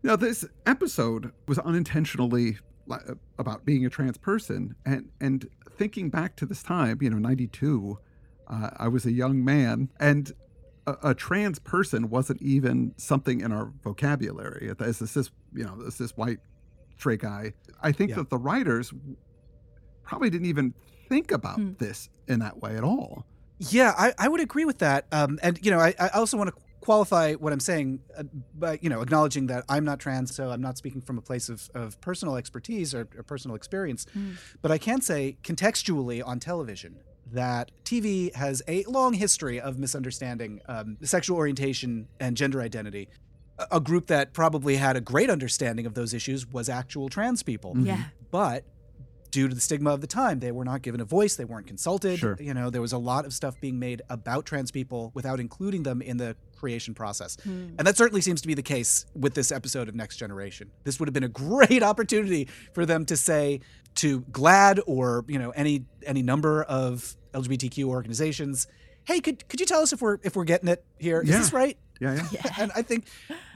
Now, 0.05 0.15
this 0.15 0.45
episode 0.65 1.33
was 1.49 1.59
unintentionally 1.59 2.59
about 3.41 3.67
being 3.67 3.85
a 3.85 3.91
trans 3.91 4.19
person. 4.19 4.77
And, 4.85 5.11
and 5.21 5.49
thinking 5.77 6.11
back 6.11 6.37
to 6.37 6.47
this 6.47 6.63
time, 6.63 6.99
you 7.01 7.11
know, 7.11 7.19
92, 7.19 7.99
uh, 8.47 8.71
I 8.77 8.87
was 8.87 9.05
a 9.05 9.11
young 9.11 9.45
man, 9.45 9.89
and 9.99 10.33
a, 10.87 11.11
a 11.11 11.15
trans 11.15 11.59
person 11.59 12.09
wasn't 12.11 12.41
even 12.43 12.95
something 12.97 13.41
in 13.41 13.53
our 13.53 13.73
vocabulary. 13.83 14.69
It's 14.81 14.99
this, 14.99 15.15
this 15.15 15.31
you 15.55 15.65
know, 15.65 15.77
it's 15.87 15.99
this 15.99 16.17
white 16.17 16.39
straight 16.99 17.21
guy. 17.21 17.53
I 17.83 17.93
think 17.93 18.11
Yeah. 18.11 18.17
that 18.17 18.31
the 18.31 18.39
writers 18.39 18.93
probably 20.03 20.31
didn't 20.31 20.47
even 20.47 20.75
think 21.09 21.31
about 21.33 21.79
this 21.79 22.09
in 22.29 22.39
that 22.41 22.61
way 22.63 22.77
at 22.77 22.85
all. 22.85 23.27
Yeah, 23.59 23.95
I, 23.97 24.13
I 24.19 24.29
would 24.29 24.41
agree 24.41 24.65
with 24.65 24.79
that. 24.79 25.07
Um, 25.13 25.39
and 25.43 25.59
you 25.65 25.71
know, 25.71 25.79
I, 25.79 25.95
I 25.99 26.09
also 26.09 26.37
want 26.37 26.55
to 26.55 26.63
qualify 26.81 27.33
what 27.35 27.53
I'm 27.53 27.61
saying 27.61 28.01
uh, 28.17 28.23
by 28.55 28.79
you 28.83 28.89
know 28.91 29.01
acknowledging 29.01 29.47
that 29.47 29.65
I'm 29.69 29.85
not 29.85 29.99
trans, 29.99 30.35
so 30.35 30.51
I'm 30.51 30.61
not 30.61 30.77
speaking 30.79 31.01
from 31.01 31.17
a 31.19 31.23
place 31.23 31.49
of, 31.49 31.69
of 31.75 32.01
personal 32.01 32.37
expertise 32.37 32.95
or, 32.95 33.09
or 33.17 33.23
personal 33.23 33.57
experience. 33.57 34.07
But 34.63 34.71
I 34.73 34.79
can 34.79 35.01
say 35.01 35.39
contextually 35.43 36.23
on 36.25 36.39
television 36.39 36.97
that 37.33 37.71
TV 37.85 38.35
has 38.35 38.63
a 38.69 38.85
long 38.85 39.13
history 39.15 39.61
of 39.61 39.79
misunderstanding 39.79 40.61
um, 40.69 40.97
sexual 41.03 41.37
orientation 41.37 42.09
and 42.21 42.37
gender 42.37 42.61
identity. 42.61 43.09
A- 43.59 43.77
A 43.77 43.81
group 43.81 44.07
that 44.07 44.33
probably 44.33 44.77
had 44.77 44.97
a 44.97 45.01
great 45.01 45.31
understanding 45.31 45.87
of 45.87 45.95
those 45.95 46.15
issues 46.15 46.47
was 46.47 46.69
actual 46.69 47.09
trans 47.09 47.43
people. 47.43 47.75
Yeah. 47.79 48.05
But 48.31 48.65
due 49.33 49.49
to 49.49 49.55
the 49.55 49.61
stigma 49.61 49.91
of 49.91 50.01
the 50.01 50.07
time, 50.07 50.39
they 50.41 50.53
were 50.53 50.65
not 50.65 50.83
given 50.83 51.01
a 51.01 51.05
voice, 51.05 51.35
they 51.37 51.45
weren't 51.45 51.67
consulted. 51.67 52.19
Sure. 52.19 52.37
You 52.41 52.55
know, 52.55 52.71
there 52.71 52.81
was 52.81 52.93
a 52.93 52.99
lot 52.99 53.27
of 53.27 53.33
stuff 53.35 53.61
being 53.61 53.79
made 53.79 54.01
about 54.09 54.47
trans 54.47 54.71
people 54.71 55.11
without 55.15 55.41
including 55.41 55.83
them 55.83 56.01
in 56.01 56.17
the 56.17 56.37
creation 56.57 56.95
process. 56.95 57.37
And 57.45 57.79
that 57.81 57.97
certainly 57.99 58.23
seems 58.23 58.41
to 58.41 58.47
be 58.47 58.55
the 58.55 58.63
case 58.63 59.05
with 59.15 59.35
this 59.35 59.53
episode 59.53 59.89
of 59.89 59.95
Next 59.95 60.17
Generation. 60.17 60.71
This 60.85 60.99
would 60.99 61.09
have 61.09 61.13
been 61.13 61.25
a 61.25 61.29
great 61.47 61.83
opportunity 61.83 62.49
for 62.73 62.87
them 62.87 63.05
to 63.07 63.17
say 63.17 63.61
to 63.97 64.21
GLAAD 64.23 64.81
or, 64.87 65.25
you 65.29 65.39
know, 65.39 65.51
any 65.51 65.85
any 66.07 66.23
number 66.23 66.63
of 66.65 67.17
LGBTQ 67.35 67.85
organizations, 67.87 68.67
"Hey, 69.05 69.21
could 69.21 69.49
could 69.49 69.61
you 69.61 69.67
tell 69.67 69.81
us 69.83 69.93
if 69.93 70.01
we're 70.01 70.19
if 70.23 70.37
we're 70.37 70.45
getting 70.45 70.69
it 70.69 70.85
here? 70.99 71.21
Is 71.21 71.29
Yeah. 71.31 71.39
this 71.39 71.53
right?" 71.53 71.79
Yeah, 71.99 72.29
yeah. 72.31 72.43
and 72.59 72.71
I 72.77 72.83
think 72.83 73.07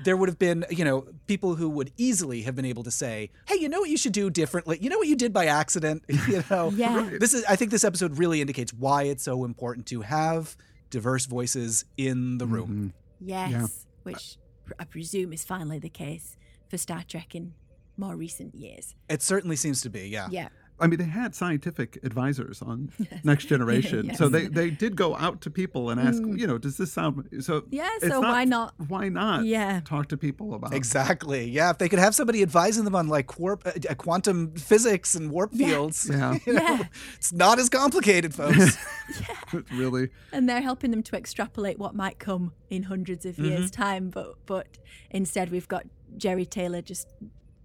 there 0.02 0.16
would 0.16 0.30
have 0.30 0.38
been, 0.38 0.64
you 0.70 0.82
know, 0.82 1.06
people 1.26 1.56
who 1.56 1.68
would 1.68 1.92
easily 1.98 2.40
have 2.42 2.54
been 2.56 2.64
able 2.64 2.82
to 2.84 2.90
say, 2.90 3.30
"Hey, 3.46 3.56
you 3.56 3.68
know 3.68 3.80
what 3.80 3.90
you 3.90 3.98
should 3.98 4.12
do 4.14 4.30
differently? 4.30 4.78
You 4.80 4.88
know 4.88 4.96
what 4.96 5.08
you 5.08 5.16
did 5.16 5.32
by 5.32 5.46
accident? 5.46 6.04
You 6.28 6.42
know, 6.50 6.70
Yeah. 6.70 7.10
this 7.20 7.34
is. 7.34 7.44
I 7.44 7.56
think 7.56 7.70
this 7.70 7.84
episode 7.84 8.16
really 8.18 8.40
indicates 8.40 8.72
why 8.72 9.02
it's 9.04 9.22
so 9.24 9.44
important 9.44 9.84
to 9.88 10.00
have 10.00 10.56
diverse 10.88 11.26
voices 11.26 11.84
in 11.98 12.38
the 12.38 12.46
room. 12.46 12.94
Mm-hmm. 13.22 13.28
Yes. 13.28 13.86
Which 14.04 14.38
I 14.78 14.84
presume 14.84 15.32
is 15.34 15.44
finally 15.44 15.78
the 15.78 15.90
case 15.90 16.36
for 16.70 16.78
Star 16.78 17.02
Trek 17.06 17.34
in 17.34 17.52
more 18.00 18.16
recent 18.16 18.54
years. 18.54 18.94
It 19.08 19.22
certainly 19.22 19.56
seems 19.56 19.82
to 19.82 19.90
be, 19.90 20.08
yeah. 20.08 20.28
Yeah. 20.30 20.48
I 20.82 20.86
mean, 20.86 20.98
they 20.98 21.04
had 21.04 21.34
scientific 21.34 21.98
advisors 22.04 22.62
on 22.62 22.90
Next 23.22 23.44
Generation, 23.44 24.14
so 24.14 24.30
they 24.30 24.46
they 24.46 24.70
did 24.70 24.96
go 24.96 25.14
out 25.14 25.42
to 25.42 25.50
people 25.50 25.90
and 25.90 26.00
ask, 26.00 26.22
you 26.22 26.46
know, 26.46 26.56
does 26.56 26.78
this 26.78 26.90
sound 26.90 27.28
so? 27.40 27.64
Yeah, 27.68 27.86
it's 27.96 28.08
so 28.08 28.22
why 28.22 28.46
not- 28.46 28.72
Why 28.88 29.10
not? 29.10 29.44
Yeah. 29.44 29.80
talk 29.84 30.08
to 30.08 30.16
people 30.16 30.54
about 30.54 30.72
Exactly. 30.72 31.44
Yeah. 31.50 31.68
If 31.68 31.76
they 31.76 31.90
could 31.90 31.98
have 31.98 32.14
somebody 32.14 32.40
advising 32.40 32.84
them 32.86 32.94
on 32.94 33.08
like 33.08 33.38
warp, 33.38 33.66
uh, 33.66 33.72
uh, 33.90 33.94
quantum 33.94 34.54
physics 34.54 35.14
and 35.14 35.30
warp 35.30 35.52
fields, 35.52 36.08
Yeah. 36.10 36.38
you 36.46 36.54
know, 36.54 36.62
Yeah. 36.62 36.84
it's 37.16 37.30
not 37.30 37.58
as 37.58 37.68
complicated, 37.68 38.34
folks. 38.34 38.78
yeah, 39.52 39.60
really. 39.74 40.08
and 40.32 40.48
they're 40.48 40.62
helping 40.62 40.92
them 40.92 41.02
to 41.02 41.14
extrapolate 41.14 41.78
what 41.78 41.94
might 41.94 42.18
come 42.18 42.52
in 42.70 42.84
hundreds 42.84 43.26
of 43.26 43.38
years' 43.38 43.70
time. 43.70 44.08
But 44.08 44.36
but 44.46 44.78
instead, 45.10 45.50
we've 45.50 45.68
got 45.68 45.84
Jeri 46.16 46.48
Taylor 46.48 46.80
just 46.80 47.06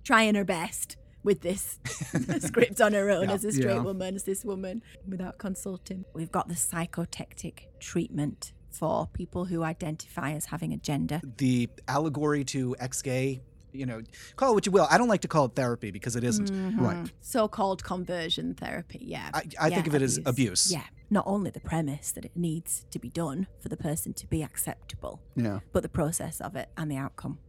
trying 0.06 0.36
her 0.36 0.46
best 0.46 0.96
with 1.24 1.42
this 1.42 1.80
script 2.40 2.80
on 2.80 2.94
her 2.94 3.10
own 3.10 3.30
as 3.30 3.44
a 3.44 3.52
straight 3.52 3.74
Yeah. 3.76 3.82
woman, 3.82 4.16
as 4.16 4.24
this 4.24 4.46
woman, 4.46 4.82
without 5.10 5.38
consulting. 5.40 6.06
We've 6.14 6.32
got 6.32 6.48
the 6.48 6.56
psychotectic 6.56 7.68
treatment 7.80 8.54
for 8.70 9.08
people 9.12 9.46
who 9.46 9.64
identify 9.64 10.32
as 10.34 10.46
having 10.46 10.72
a 10.72 10.78
gender. 10.78 11.22
the 11.38 11.68
allegory 11.88 12.44
to 12.46 12.76
ex-gay, 12.80 13.42
you 13.76 13.86
know, 13.86 14.02
call 14.36 14.52
it 14.52 14.54
what 14.56 14.66
you 14.66 14.72
will. 14.72 14.88
I 14.90 14.98
don't 14.98 15.08
like 15.08 15.22
to 15.22 15.28
call 15.28 15.46
it 15.46 15.56
therapy 15.56 15.92
because 15.92 16.16
it 16.16 16.24
isn't. 16.24 16.50
Right. 16.80 17.12
So-called 17.22 17.84
conversion 17.84 18.54
therapy. 18.56 19.00
Yeah, 19.02 19.30
I- 19.34 19.44
I 19.60 19.70
think 19.70 19.88
of 19.88 19.96
it 19.96 20.02
as 20.02 20.20
abuse. 20.26 20.72
Yeah, 20.72 20.84
not 21.10 21.26
only 21.28 21.52
the 21.52 21.60
premise 21.60 22.12
that 22.12 22.26
it 22.26 22.32
needs 22.36 22.86
to 22.92 23.00
be 23.00 23.10
done 23.10 23.48
for 23.60 23.70
the 23.70 23.78
person 23.78 24.14
to 24.14 24.28
be 24.28 24.42
acceptable, 24.44 25.22
Yeah. 25.36 25.60
but 25.74 25.84
the 25.84 25.90
process 25.90 26.40
of 26.42 26.56
it 26.56 26.70
and 26.78 26.90
the 26.92 26.98
outcome. 26.98 27.40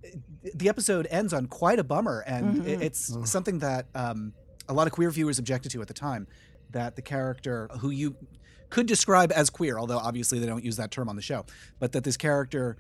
the 0.55 0.69
episode 0.69 1.07
ends 1.11 1.33
on 1.33 1.47
quite 1.47 1.79
a 1.79 1.85
bummer, 1.85 2.21
and 2.27 2.59
Mm-hmm. 2.59 2.69
it- 2.69 2.83
it's 2.83 3.17
something 3.31 3.59
that 3.61 3.87
um, 3.95 4.33
a 4.69 4.73
lot 4.75 4.87
of 4.87 4.93
queer 4.93 5.11
viewers 5.11 5.39
objected 5.39 5.71
to 5.73 5.83
at 5.83 5.89
the 5.89 5.95
time. 5.95 6.27
That 6.71 6.97
the 6.97 7.03
character 7.03 7.69
who 7.81 7.91
you 7.91 8.17
could 8.71 8.87
describe 8.87 9.31
as 9.33 9.51
queer, 9.51 9.79
although 9.79 9.99
obviously 9.99 10.39
they 10.41 10.47
don't 10.47 10.65
use 10.65 10.77
that 10.77 10.91
term 10.91 11.09
on 11.09 11.15
the 11.17 11.23
show, 11.23 11.47
but 11.79 11.93
that 11.93 12.03
this 12.05 12.17
character 12.17 12.77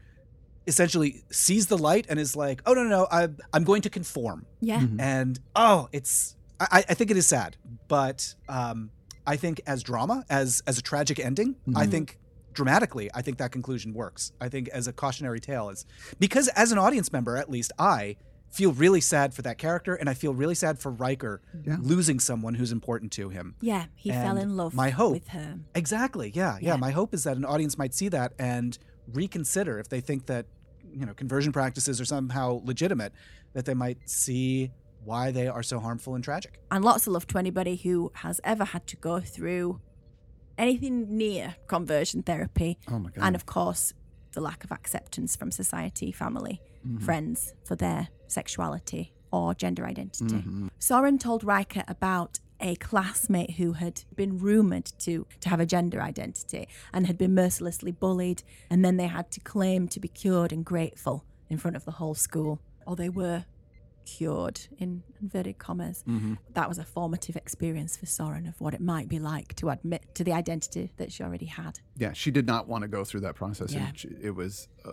essentially 0.66 1.22
sees 1.31 1.66
the 1.66 1.79
light 1.79 2.07
and 2.09 2.18
is 2.18 2.35
like, 2.37 2.61
"Oh 2.66 2.74
no, 2.74 2.83
no, 2.83 2.88
no 2.88 3.07
I, 3.11 3.29
I'm 3.52 3.64
going 3.64 3.83
to 3.83 3.90
conform," 3.90 4.46
Yeah, 4.61 4.81
Mm-hmm. 4.81 5.00
and 5.00 5.40
oh, 5.55 5.88
it's 5.92 6.37
I, 6.61 6.85
I 6.88 6.94
think 6.94 7.11
it 7.11 7.16
is 7.16 7.26
sad, 7.26 7.57
but 7.88 8.35
um, 8.48 8.90
I 9.26 9.37
think 9.37 9.61
as 9.66 9.83
drama, 9.83 10.24
as 10.31 10.62
as 10.66 10.79
a 10.79 10.83
tragic 10.83 11.18
ending, 11.18 11.55
Mm-hmm. 11.68 11.76
I 11.76 11.87
think 11.87 12.18
dramatically, 12.52 13.11
I 13.14 13.20
think 13.22 13.37
that 13.38 13.52
conclusion 13.52 13.92
works. 13.92 14.33
I 14.40 14.48
think 14.48 14.68
as 14.70 14.87
a 14.88 14.92
cautionary 14.92 15.40
tale 15.40 15.68
is 15.68 15.85
because 16.18 16.48
as 16.48 16.72
an 16.72 16.79
audience 16.79 17.12
member, 17.12 17.37
at 17.37 17.50
least 17.50 17.70
I 17.79 18.16
feel 18.50 18.72
really 18.72 19.02
sad 19.02 19.35
for 19.35 19.42
that 19.42 19.59
character, 19.59 19.94
and 19.94 20.09
I 20.09 20.14
feel 20.14 20.33
really 20.33 20.55
sad 20.55 20.79
for 20.79 20.90
Riker 20.90 21.42
Yeah. 21.66 21.76
losing 21.81 22.18
someone 22.18 22.55
who's 22.55 22.72
important 22.72 23.12
to 23.12 23.29
him. 23.29 23.55
yeah. 23.61 23.87
He 23.94 24.11
fell 24.11 24.38
in 24.38 24.57
love 24.57 24.72
my 24.72 24.88
hope- 24.90 25.12
with 25.12 25.29
her. 25.29 25.59
Exactly. 25.74 26.33
Yeah, 26.35 26.57
yeah. 26.61 26.70
Yeah. 26.70 26.76
My 26.76 26.92
hope 26.92 27.12
is 27.12 27.24
that 27.24 27.37
an 27.37 27.44
audience 27.44 27.76
might 27.76 27.92
see 27.94 28.09
that 28.09 28.33
and 28.38 28.79
reconsider 29.12 29.79
if 29.79 29.88
they 29.88 30.00
think 30.00 30.26
that 30.26 30.46
you 30.97 31.07
know 31.07 31.15
conversion 31.15 31.53
practices 31.53 32.01
are 32.01 32.05
somehow 32.05 32.61
legitimate, 32.65 33.13
that 33.53 33.65
they 33.65 33.75
might 33.75 33.99
see 34.09 34.71
why 35.05 35.31
they 35.31 35.47
are 35.47 35.63
so 35.63 35.79
harmful 35.79 36.15
and 36.15 36.25
tragic. 36.25 36.61
And 36.71 36.85
lots 36.85 37.07
of 37.07 37.13
love 37.13 37.27
to 37.29 37.39
anybody 37.39 37.77
who 37.77 38.11
has 38.17 38.41
ever 38.43 38.65
had 38.65 38.87
to 38.89 38.97
go 38.97 39.21
through 39.21 39.81
anything 40.59 41.17
near 41.17 41.57
conversion 41.69 42.23
therapy. 42.23 42.79
Oh 42.91 42.99
my 42.99 43.11
God. 43.11 43.25
And 43.25 43.37
of 43.37 43.47
course, 43.47 43.93
the 44.33 44.41
lack 44.41 44.65
of 44.65 44.73
acceptance 44.73 45.37
from 45.37 45.51
society, 45.51 46.11
family, 46.13 46.61
mm-hmm. 46.87 47.05
friends 47.05 47.55
for 47.65 47.77
their 47.77 48.09
sexuality 48.27 49.13
or 49.31 49.55
gender 49.55 49.87
identity. 49.87 50.37
Mm-hmm. 50.37 50.69
Soren 50.79 51.19
told 51.19 51.45
Riker 51.45 51.85
about 51.87 52.41
a 52.61 52.75
classmate 52.77 53.53
who 53.53 53.73
had 53.73 54.03
been 54.14 54.38
rumored 54.38 54.87
to 54.99 55.27
to 55.40 55.49
have 55.49 55.61
a 55.61 55.66
gender 55.66 56.01
identity 56.01 56.69
and 56.92 57.07
had 57.07 57.19
been 57.19 57.35
mercilessly 57.35 57.92
bullied 57.92 58.42
and 58.71 58.85
then 58.85 58.97
they 58.97 59.07
had 59.07 59.31
to 59.31 59.40
claim 59.40 59.87
to 59.88 60.01
be 60.01 60.09
cured 60.09 60.53
and 60.53 60.64
grateful 60.64 61.25
in 61.51 61.59
front 61.59 61.77
of 61.77 61.85
the 61.85 61.92
whole 61.92 62.14
school 62.14 62.61
or 62.87 62.97
they 62.97 63.09
were 63.11 63.45
cured 64.05 64.61
in 64.79 65.03
inverted 65.21 65.59
commas 65.59 66.05
that 66.55 66.69
was 66.69 66.79
a 66.79 66.85
formative 66.85 67.35
experience 67.37 67.97
for 67.97 68.07
Soren 68.07 68.47
of 68.47 68.61
what 68.61 68.73
it 68.73 68.81
might 68.81 69.09
be 69.09 69.19
like 69.19 69.55
to 69.57 69.69
admit 69.69 70.14
to 70.14 70.23
the 70.23 70.33
identity 70.33 70.92
that 70.97 71.11
she 71.12 71.25
already 71.25 71.47
had 71.47 71.81
Yeah, 71.97 72.12
she 72.12 72.31
did 72.31 72.47
not 72.47 72.69
want 72.69 72.83
to 72.83 72.88
go 72.88 73.03
through 73.05 73.21
that 73.21 73.35
process. 73.35 73.73
Yeah. 73.73 73.88
and 73.88 73.99
she- 73.99 74.16
It 74.23 74.35
was 74.37 74.69
uh, 74.85 74.92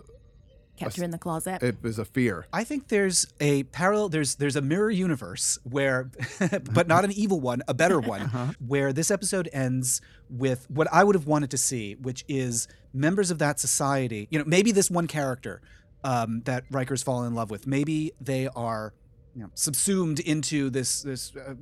kept 0.76 0.96
her 0.96 1.04
in 1.04 1.10
the 1.10 1.18
closet 1.18 1.62
it 1.62 1.82
was 1.82 1.98
a 1.98 2.04
fear. 2.04 2.46
I 2.52 2.64
think 2.64 2.88
there's 2.88 3.26
a 3.40 3.64
parallel. 3.64 4.08
There's 4.08 4.36
there's 4.36 4.56
a 4.56 4.62
mirror 4.62 4.90
universe 4.90 5.58
where, 5.64 6.10
but 6.72 6.86
not 6.86 7.04
an 7.04 7.12
evil 7.12 7.40
one, 7.40 7.62
a 7.66 7.74
better 7.74 8.00
one, 8.14 8.56
where 8.64 8.92
this 8.92 9.10
episode 9.10 9.48
ends 9.52 10.00
with 10.28 10.66
what 10.70 10.88
I 10.92 11.04
would 11.04 11.14
have 11.14 11.26
wanted 11.26 11.50
to 11.50 11.58
see, 11.58 11.94
which 11.94 12.24
is 12.28 12.68
members 12.92 13.30
of 13.30 13.38
that 13.38 13.58
society. 13.58 14.28
You 14.30 14.38
know, 14.38 14.44
maybe 14.46 14.72
this 14.72 14.90
one 14.90 15.06
character 15.06 15.60
um, 16.02 16.42
that 16.44 16.64
Riker's 16.70 17.02
fallen 17.02 17.26
in 17.28 17.34
love 17.34 17.50
with. 17.50 17.66
Maybe 17.66 18.12
they 18.20 18.48
are. 18.48 18.94
You 19.36 19.42
know, 19.42 19.50
subsumed 19.54 20.20
into 20.20 20.70
this 20.70 21.02
this 21.02 21.34
uh, 21.34 21.54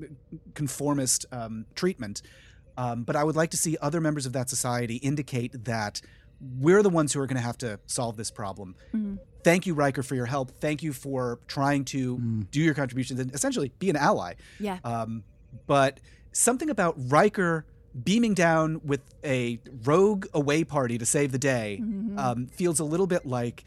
conformist 0.52 1.24
um, 1.32 1.64
treatment, 1.74 2.20
um, 2.76 3.04
but 3.04 3.16
I 3.16 3.24
would 3.24 3.34
like 3.34 3.48
to 3.52 3.56
see 3.56 3.78
other 3.80 3.98
members 3.98 4.26
of 4.26 4.34
that 4.34 4.50
society 4.50 4.96
indicate 4.96 5.64
that 5.64 6.02
we're 6.58 6.82
the 6.82 6.90
ones 6.90 7.12
who 7.12 7.20
are 7.20 7.26
going 7.26 7.36
to 7.36 7.42
have 7.42 7.58
to 7.58 7.78
solve 7.86 8.16
this 8.16 8.30
problem 8.30 8.74
thank 9.44 9.66
you 9.66 9.74
Riker 9.74 10.02
for 10.02 10.14
your 10.14 10.26
help. 10.26 10.50
Thank 10.60 10.82
you 10.82 10.92
for 10.92 11.40
trying 11.46 11.84
to 11.86 12.18
do 12.50 12.60
your 12.60 12.74
contributions 12.74 13.20
and 13.20 13.34
essentially 13.34 13.72
be 13.78 13.90
an 13.90 13.96
ally. 13.96 14.34
yeah 14.60 14.78
Um, 14.84 15.24
but 15.66 16.00
something 16.32 16.70
about 16.70 16.94
Riker 16.96 17.66
beaming 18.04 18.34
down 18.34 18.80
with 18.84 19.00
a 19.22 19.60
rogue 19.84 20.26
away 20.32 20.64
party 20.64 20.96
to 20.98 21.04
save 21.04 21.32
the 21.32 21.38
day 21.38 21.82
um, 22.16 22.46
feels 22.46 22.80
a 22.80 22.84
little 22.84 23.06
bit 23.06 23.26
like 23.26 23.64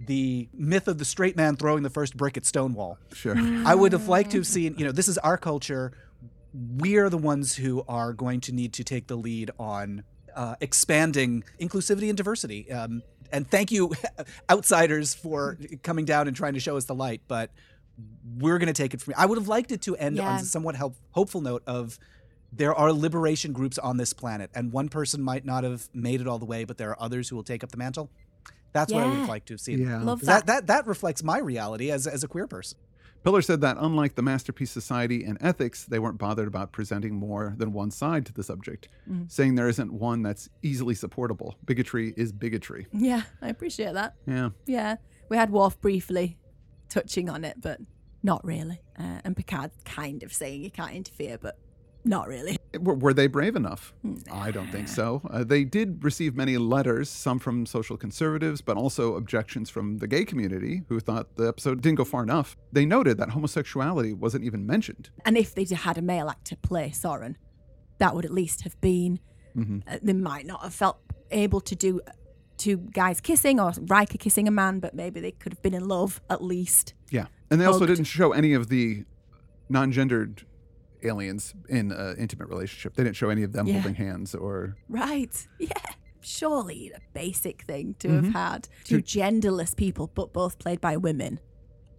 the 0.00 0.48
myth 0.52 0.88
of 0.88 0.98
the 0.98 1.04
straight 1.04 1.36
man 1.36 1.56
throwing 1.56 1.82
the 1.82 1.90
first 1.90 2.16
brick 2.16 2.36
at 2.36 2.44
Stonewall. 2.44 2.98
Sure. 3.12 3.36
I 3.36 3.74
would 3.74 3.92
have 3.92 4.08
liked 4.08 4.30
to 4.32 4.38
have 4.38 4.46
seen, 4.56 4.74
you 4.78 4.84
know, 4.84 4.92
this 4.92 5.08
is 5.08 5.18
our 5.18 5.36
culture. 5.36 5.92
We're 6.52 7.10
the 7.10 7.18
ones 7.18 7.56
who 7.56 7.84
are 7.88 8.12
going 8.12 8.40
to 8.42 8.52
need 8.52 8.72
to 8.74 8.84
take 8.84 9.06
the 9.06 9.16
lead 9.16 9.50
on 9.58 10.02
uh, 10.38 10.54
expanding 10.60 11.42
inclusivity 11.60 12.08
and 12.08 12.16
diversity. 12.16 12.70
Um, 12.72 13.02
and 13.32 13.46
thank 13.50 13.70
you, 13.70 13.92
outsiders, 14.50 15.14
for 15.14 15.58
coming 15.82 16.04
down 16.04 16.28
and 16.28 16.36
trying 16.36 16.54
to 16.54 16.60
show 16.60 16.76
us 16.76 16.84
the 16.84 16.94
light. 16.94 17.20
But 17.28 17.50
we're 18.38 18.58
going 18.58 18.68
to 18.68 18.72
take 18.82 18.94
it 18.94 19.00
from. 19.02 19.10
You. 19.12 19.16
I 19.18 19.26
would 19.26 19.36
have 19.38 19.48
liked 19.48 19.72
it 19.72 19.82
to 19.82 19.96
end 19.96 20.16
Yeah. 20.16 20.28
on 20.30 20.36
a 20.40 20.44
somewhat 20.44 20.76
help, 20.76 20.94
hopeful 21.10 21.40
note 21.40 21.62
of 21.66 21.98
there 22.52 22.74
are 22.74 22.92
liberation 22.92 23.52
groups 23.52 23.76
on 23.78 23.96
this 23.98 24.12
planet, 24.12 24.50
and 24.54 24.72
one 24.72 24.88
person 24.88 25.20
might 25.22 25.44
not 25.44 25.64
have 25.64 25.88
made 25.92 26.20
it 26.20 26.26
all 26.26 26.38
the 26.38 26.46
way, 26.46 26.64
but 26.64 26.78
there 26.78 26.90
are 26.90 27.02
others 27.02 27.28
who 27.28 27.36
will 27.36 27.42
take 27.42 27.62
up 27.64 27.70
the 27.70 27.76
mantle. 27.76 28.08
That's 28.72 28.92
what 28.92 29.02
I 29.02 29.06
would 29.06 29.16
have 29.18 29.28
liked 29.28 29.48
to 29.48 29.54
have 29.54 29.60
seen. 29.60 29.80
Yeah. 29.80 30.02
Love 30.02 30.20
'Cause 30.20 30.26
that. 30.28 30.46
that 30.46 30.66
that 30.68 30.86
reflects 30.86 31.22
my 31.22 31.38
reality 31.38 31.90
as 31.90 32.06
as 32.06 32.22
a 32.22 32.28
queer 32.28 32.46
person. 32.46 32.78
Piller 33.24 33.42
said 33.42 33.60
that 33.60 33.76
unlike 33.80 34.14
the 34.14 34.22
Masterpiece 34.22 34.70
Society 34.70 35.24
and 35.24 35.36
ethics, 35.40 35.84
they 35.84 35.98
weren't 35.98 36.18
bothered 36.18 36.48
about 36.48 36.72
presenting 36.72 37.14
more 37.14 37.54
than 37.58 37.72
one 37.72 37.90
side 37.90 38.24
to 38.26 38.32
the 38.32 38.42
subject, 38.42 38.88
saying 39.26 39.54
there 39.54 39.68
isn't 39.68 39.92
one 39.92 40.22
that's 40.22 40.48
easily 40.62 40.94
supportable. 40.94 41.56
Bigotry 41.64 42.14
is 42.16 42.32
bigotry. 42.32 42.86
Yeah, 42.92 43.22
I 43.42 43.48
appreciate 43.48 43.94
that. 43.94 44.14
Yeah. 44.26 44.50
Yeah, 44.66 44.96
we 45.28 45.36
had 45.36 45.50
Worf 45.50 45.80
briefly 45.80 46.38
touching 46.88 47.28
on 47.28 47.44
it, 47.44 47.60
but 47.60 47.80
not 48.22 48.44
really. 48.44 48.80
Uh, 48.98 49.20
and 49.24 49.36
Picard 49.36 49.72
kind 49.84 50.22
of 50.22 50.32
saying 50.32 50.62
you 50.62 50.70
can't 50.70 50.92
interfere, 50.94 51.38
but 51.38 51.58
not 52.08 52.26
really. 52.26 52.56
Were, 52.80 52.94
were 52.94 53.14
they 53.14 53.26
brave 53.26 53.54
enough? 53.56 53.92
I 54.32 54.50
don't 54.50 54.70
think 54.70 54.88
so. 54.88 55.22
Uh, 55.30 55.44
they 55.44 55.64
did 55.64 56.02
receive 56.04 56.34
many 56.34 56.56
letters, 56.58 57.08
some 57.08 57.38
from 57.38 57.66
social 57.66 57.96
conservatives, 57.96 58.60
but 58.60 58.76
also 58.76 59.14
objections 59.16 59.70
from 59.70 59.98
the 59.98 60.06
gay 60.06 60.24
community 60.24 60.82
who 60.88 61.00
thought 61.00 61.36
the 61.36 61.46
episode 61.48 61.80
didn't 61.82 61.96
go 61.98 62.04
far 62.04 62.22
enough. 62.22 62.56
They 62.72 62.84
noted 62.86 63.18
that 63.18 63.30
homosexuality 63.30 64.12
wasn't 64.12 64.44
even 64.44 64.66
mentioned. 64.66 65.10
And 65.24 65.36
if 65.36 65.54
they'd 65.54 65.70
had 65.70 65.98
a 65.98 66.02
male 66.02 66.28
actor 66.28 66.56
play 66.56 66.90
Soren, 66.90 67.36
that 67.98 68.14
would 68.14 68.24
at 68.24 68.32
least 68.32 68.62
have 68.62 68.80
been. 68.80 69.20
Uh, 69.58 69.98
they 70.00 70.12
might 70.12 70.46
not 70.46 70.62
have 70.62 70.72
felt 70.72 70.98
able 71.32 71.60
to 71.60 71.74
do 71.74 72.00
two 72.58 72.76
guys 72.76 73.20
kissing 73.20 73.58
or 73.58 73.72
Riker 73.80 74.16
kissing 74.16 74.46
a 74.46 74.52
man, 74.52 74.78
but 74.78 74.94
maybe 74.94 75.20
they 75.20 75.32
could 75.32 75.52
have 75.52 75.62
been 75.62 75.74
in 75.74 75.88
love 75.88 76.20
at 76.30 76.42
least. 76.44 76.94
Yeah. 77.10 77.26
And 77.50 77.60
they 77.60 77.64
also 77.64 77.80
Hugged. 77.80 77.96
didn't 77.96 78.06
show 78.06 78.32
any 78.32 78.52
of 78.52 78.68
the 78.68 79.04
non 79.68 79.90
gendered 79.90 80.44
aliens 81.02 81.54
in 81.68 81.92
an 81.92 82.16
intimate 82.16 82.48
relationship. 82.48 82.94
They 82.94 83.04
didn't 83.04 83.16
show 83.16 83.30
any 83.30 83.42
of 83.42 83.52
them 83.52 83.66
Yeah. 83.66 83.74
holding 83.74 83.94
hands 83.94 84.34
or. 84.34 84.76
Right. 84.88 85.46
Yeah. 85.58 85.72
Surely 86.20 86.92
a 86.94 87.00
basic 87.14 87.62
thing 87.62 87.94
to 88.00 88.08
have 88.08 88.24
mm-hmm. 88.24 88.32
had 88.32 88.68
two 88.84 88.98
genderless 88.98 89.74
people, 89.74 90.10
but 90.12 90.32
both 90.32 90.58
played 90.58 90.80
by 90.80 90.96
women 90.96 91.38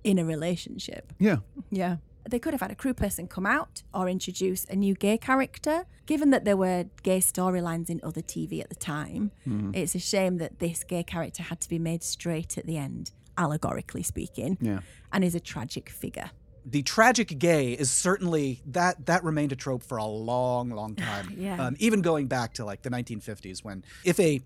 in 0.04 0.20
a 0.20 0.26
relationship. 0.26 1.14
Yeah. 1.20 1.38
Yeah. 1.72 1.97
They 2.30 2.38
could 2.38 2.54
have 2.54 2.62
had 2.62 2.70
a 2.70 2.76
crew 2.76 2.93
person 2.93 3.28
come 3.28 3.45
out 3.45 3.82
or 3.93 4.08
introduce 4.10 4.66
a 4.66 4.76
new 4.76 4.93
gay 4.93 5.18
character. 5.18 5.86
Given 6.06 6.30
that 6.32 6.45
there 6.45 6.58
were 6.58 6.86
gay 7.02 7.20
storylines 7.20 7.89
in 7.89 8.02
other 8.04 8.22
TV 8.22 8.62
at 8.62 8.70
the 8.70 8.76
time, 8.76 9.32
mm-hmm. 9.47 9.72
it's 9.74 9.95
a 9.95 10.00
shame 10.00 10.38
that 10.38 10.60
this 10.60 10.84
gay 10.84 11.04
character 11.04 11.43
had 11.43 11.62
to 11.62 11.70
be 11.70 11.80
made 11.80 12.04
straight 12.04 12.58
at 12.58 12.66
the 12.66 12.78
end, 12.78 13.12
allegorically 13.38 14.04
speaking, 14.04 14.58
Yeah. 14.62 14.80
and 15.12 15.24
is 15.24 15.34
a 15.34 15.39
tragic 15.39 15.89
figure 15.89 16.30
the 16.72 16.84
tragic 16.84 17.38
gay 17.40 17.74
is 17.74 17.90
certainly 17.92 18.62
that 18.68 19.06
that 19.06 19.24
remained 19.24 19.52
a 19.52 19.56
trope 19.56 19.84
for 19.84 19.98
a 19.98 20.06
long, 20.06 20.70
long 20.70 20.96
time. 21.10 21.34
Yeah. 21.38 21.62
Um, 21.66 21.76
even 21.80 22.02
going 22.02 22.28
back 22.28 22.54
to 22.56 22.66
like 22.66 22.82
the 22.82 22.90
1950s, 22.90 23.64
when 23.64 23.84
if 24.04 24.20
a 24.20 24.42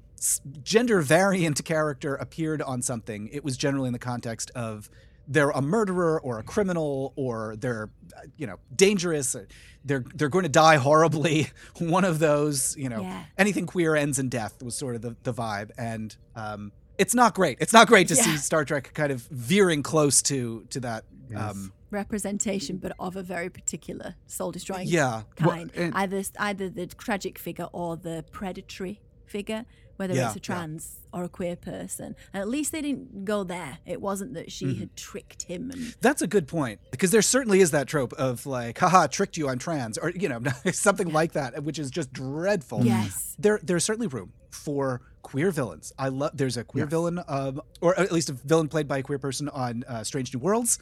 gender 0.64 1.02
variant 1.02 1.64
character 1.66 2.16
appeared 2.16 2.62
on 2.62 2.82
something, 2.82 3.28
it 3.32 3.44
was 3.44 3.58
generally 3.58 3.88
in 3.88 3.94
the 3.94 4.00
context 4.00 4.52
of 4.56 4.90
they're 5.28 5.52
a 5.52 5.62
murderer 5.62 6.20
or 6.22 6.40
a 6.40 6.44
criminal 6.44 7.14
or 7.16 7.56
they're 7.58 7.90
uh, 8.18 8.22
you 8.38 8.46
know 8.48 8.58
dangerous. 8.76 9.36
uh, 9.36 9.46
They're 9.86 10.04
they're 10.16 10.30
going 10.30 10.44
to 10.44 10.50
die 10.50 10.78
horribly. 10.78 11.48
One 11.80 12.06
of 12.06 12.20
those, 12.20 12.76
you 12.78 12.90
know, 12.90 13.02
Yeah. 13.02 13.24
anything 13.38 13.66
queer 13.66 13.96
ends 13.96 14.20
in 14.20 14.30
death 14.30 14.62
was 14.64 14.76
sort 14.76 14.96
of 14.96 15.02
the, 15.02 15.16
the 15.24 15.34
vibe 15.34 15.72
and. 15.78 16.16
Um, 16.36 16.72
it's 16.98 17.16
not 17.16 17.34
great. 17.36 17.58
It's 17.62 17.74
not 17.74 17.88
great 17.88 18.08
to 18.10 18.16
see 18.16 18.38
Star 18.38 18.66
Trek 18.66 18.92
kind 18.94 19.12
of 19.12 19.22
veering 19.32 19.84
close 19.84 20.22
to 20.24 20.66
to 20.70 20.80
that. 20.82 21.04
Um, 21.36 21.74
Representation, 21.90 22.78
but 22.78 22.92
of 23.00 23.16
a 23.16 23.24
very 23.24 23.50
particular 23.50 24.16
soul 24.28 24.52
destroying 24.52 24.88
Yeah. 24.88 25.24
Well, 25.40 25.50
kind. 25.52 25.72
and- 25.76 25.94
either 25.96 26.24
either 26.40 26.70
the 26.70 26.88
tragic 26.88 27.38
figure 27.40 27.68
or 27.72 27.96
the 27.98 28.26
predatory 28.32 29.00
figure, 29.26 29.66
whether 29.98 30.14
Yeah, 30.16 30.28
it's 30.28 30.36
a 30.36 30.40
yeah. 30.40 30.42
trans 30.42 31.00
or 31.14 31.24
a 31.24 31.30
queer 31.30 31.56
person. 31.56 32.16
And 32.34 32.42
at 32.42 32.50
least 32.50 32.72
they 32.72 32.82
didn't 32.82 33.26
go 33.26 33.44
there. 33.44 33.78
It 33.86 34.02
wasn't 34.02 34.34
that 34.34 34.48
Mm-hmm. 34.48 34.74
she 34.74 34.80
had 34.80 34.96
tricked 34.96 35.44
him 35.44 35.70
and 35.72 35.96
That's 36.02 36.22
a 36.24 36.28
good 36.28 36.48
point 36.48 36.80
because 36.92 37.12
there 37.12 37.22
certainly 37.22 37.62
is 37.62 37.72
that 37.72 37.88
trope 37.88 38.14
of 38.14 38.46
like, 38.48 38.78
haha, 38.80 39.08
tricked 39.08 39.38
you, 39.38 39.48
I'm 39.48 39.60
trans, 39.60 39.98
or 39.98 40.10
you 40.10 40.30
know, 40.30 40.42
something 40.72 41.10
like 41.14 41.34
that, 41.34 41.64
which 41.64 41.78
is 41.80 41.90
just 41.92 42.12
dreadful. 42.12 42.84
Yes. 42.86 43.36
There, 43.40 43.60
there's 43.64 43.86
certainly 43.86 44.08
room 44.08 44.34
for 44.54 45.02
queer 45.22 45.52
villains. 45.52 45.92
I 45.98 46.10
love. 46.10 46.32
There's 46.36 46.58
a 46.58 46.64
queer 46.64 46.86
Yes. 46.86 46.90
villain, 46.92 47.20
um, 47.28 47.62
or 47.82 47.98
at 48.00 48.12
least 48.12 48.30
a 48.30 48.34
villain 48.34 48.68
played 48.68 48.88
by 48.88 49.00
a 49.00 49.04
queer 49.04 49.20
person 49.20 49.50
on 49.50 49.84
uh, 49.88 50.04
Strange 50.04 50.34
New 50.34 50.40
Worlds. 50.40 50.80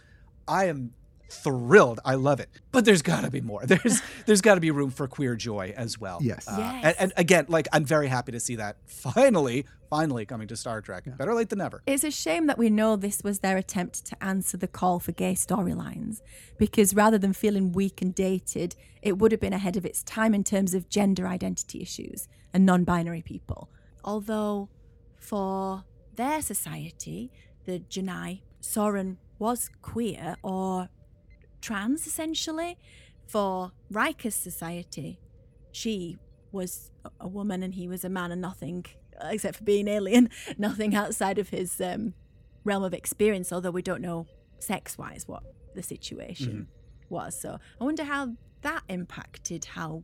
I 0.47 0.65
am 0.65 0.93
thrilled. 1.29 1.99
I 2.03 2.15
love 2.15 2.41
it. 2.41 2.49
But 2.71 2.83
there's 2.83 3.01
got 3.01 3.21
to 3.23 3.31
be 3.31 3.39
more. 3.39 3.65
There's 3.65 4.01
there's 4.25 4.41
got 4.41 4.55
to 4.55 4.61
be 4.61 4.69
room 4.71 4.91
for 4.91 5.07
queer 5.07 5.35
joy 5.37 5.73
as 5.77 5.97
well. 5.97 6.19
Yes. 6.21 6.45
Uh, 6.47 6.55
Yes. 6.59 6.83
And, 6.83 6.95
and 6.99 7.13
again, 7.17 7.45
like 7.47 7.67
I'm 7.71 7.85
very 7.85 8.07
happy 8.07 8.33
to 8.33 8.39
see 8.41 8.57
that 8.57 8.75
finally, 8.85 9.65
finally 9.89 10.25
coming 10.25 10.47
to 10.49 10.57
Star 10.57 10.81
Trek. 10.81 11.05
Better 11.17 11.33
late 11.33 11.47
than 11.49 11.59
never. 11.59 11.83
It's 11.87 12.03
a 12.03 12.11
shame 12.11 12.47
that 12.47 12.57
we 12.57 12.69
know 12.69 12.97
this 12.97 13.21
was 13.23 13.39
their 13.39 13.55
attempt 13.55 14.03
to 14.07 14.21
answer 14.21 14.57
the 14.57 14.67
call 14.67 14.99
for 14.99 15.13
gay 15.13 15.33
storylines, 15.35 16.19
because 16.57 16.93
rather 16.93 17.17
than 17.17 17.31
feeling 17.31 17.71
weak 17.71 18.01
and 18.01 18.13
dated, 18.13 18.75
it 19.01 19.17
would 19.17 19.31
have 19.31 19.39
been 19.41 19.53
ahead 19.53 19.77
of 19.77 19.85
its 19.85 20.03
time 20.03 20.33
in 20.33 20.43
terms 20.43 20.73
of 20.73 20.89
gender 20.89 21.27
identity 21.27 21.81
issues 21.81 22.27
and 22.53 22.65
non 22.65 22.83
binary 22.83 23.21
people. 23.21 23.69
Although, 24.03 24.69
for 25.17 25.83
their 26.15 26.41
society, 26.41 27.31
the 27.65 27.79
J'naii, 27.79 28.41
Soren 28.59 29.17
was 29.39 29.69
queer 29.81 30.35
or 30.43 30.89
trans 31.61 32.07
essentially. 32.07 32.77
For 33.27 33.71
Riker's 33.89 34.35
society, 34.35 35.19
she 35.71 36.17
was 36.51 36.91
a- 37.19 37.27
woman 37.27 37.63
and 37.63 37.73
he 37.75 37.87
was 37.87 38.03
a 38.03 38.09
man 38.09 38.31
and 38.31 38.41
nothing 38.41 38.85
except 39.23 39.57
for 39.57 39.63
being 39.63 39.87
alien 39.87 40.29
nothing 40.57 40.93
outside 40.95 41.37
of 41.37 41.49
his 41.49 41.79
um, 41.79 42.13
realm 42.65 42.83
of 42.83 42.93
experience 42.93 43.53
although 43.53 43.71
we 43.71 43.81
don't 43.81 44.01
know 44.01 44.25
sex 44.59 44.97
wise 44.97 45.27
what 45.27 45.43
the 45.75 45.83
situation 45.83 46.67
was 47.09 47.39
so 47.39 47.57
i 47.79 47.83
wonder 47.83 48.03
how 48.03 48.33
that 48.63 48.81
impacted 48.89 49.63
how 49.63 50.03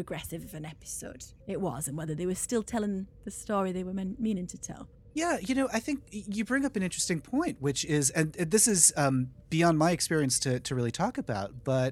progressive 0.00 0.42
of 0.44 0.52
an 0.60 0.66
episode 0.66 1.22
it 1.46 1.58
was 1.68 1.88
and 1.88 1.96
whether 1.96 2.14
they 2.14 2.26
were 2.26 2.40
still 2.48 2.62
telling 2.62 3.06
the 3.24 3.30
story 3.30 3.72
they 3.72 3.82
were 3.88 3.94
men- 3.94 4.16
meaning 4.18 4.46
to 4.46 4.58
tell 4.70 4.82
Yeah, 5.14 5.38
you 5.48 5.54
know, 5.58 5.68
I 5.72 5.80
think 5.86 5.98
you 6.10 6.44
bring 6.44 6.66
up 6.66 6.76
an 6.76 6.82
interesting 6.82 7.20
point, 7.22 7.56
which 7.66 7.80
is, 7.86 8.04
and 8.18 8.36
and 8.40 8.50
this 8.50 8.66
is 8.74 8.92
um, 9.04 9.16
beyond 9.48 9.74
my 9.78 9.90
experience 9.98 10.38
to, 10.40 10.60
to 10.60 10.74
really 10.78 10.94
talk 11.02 11.14
about, 11.24 11.48
but 11.64 11.90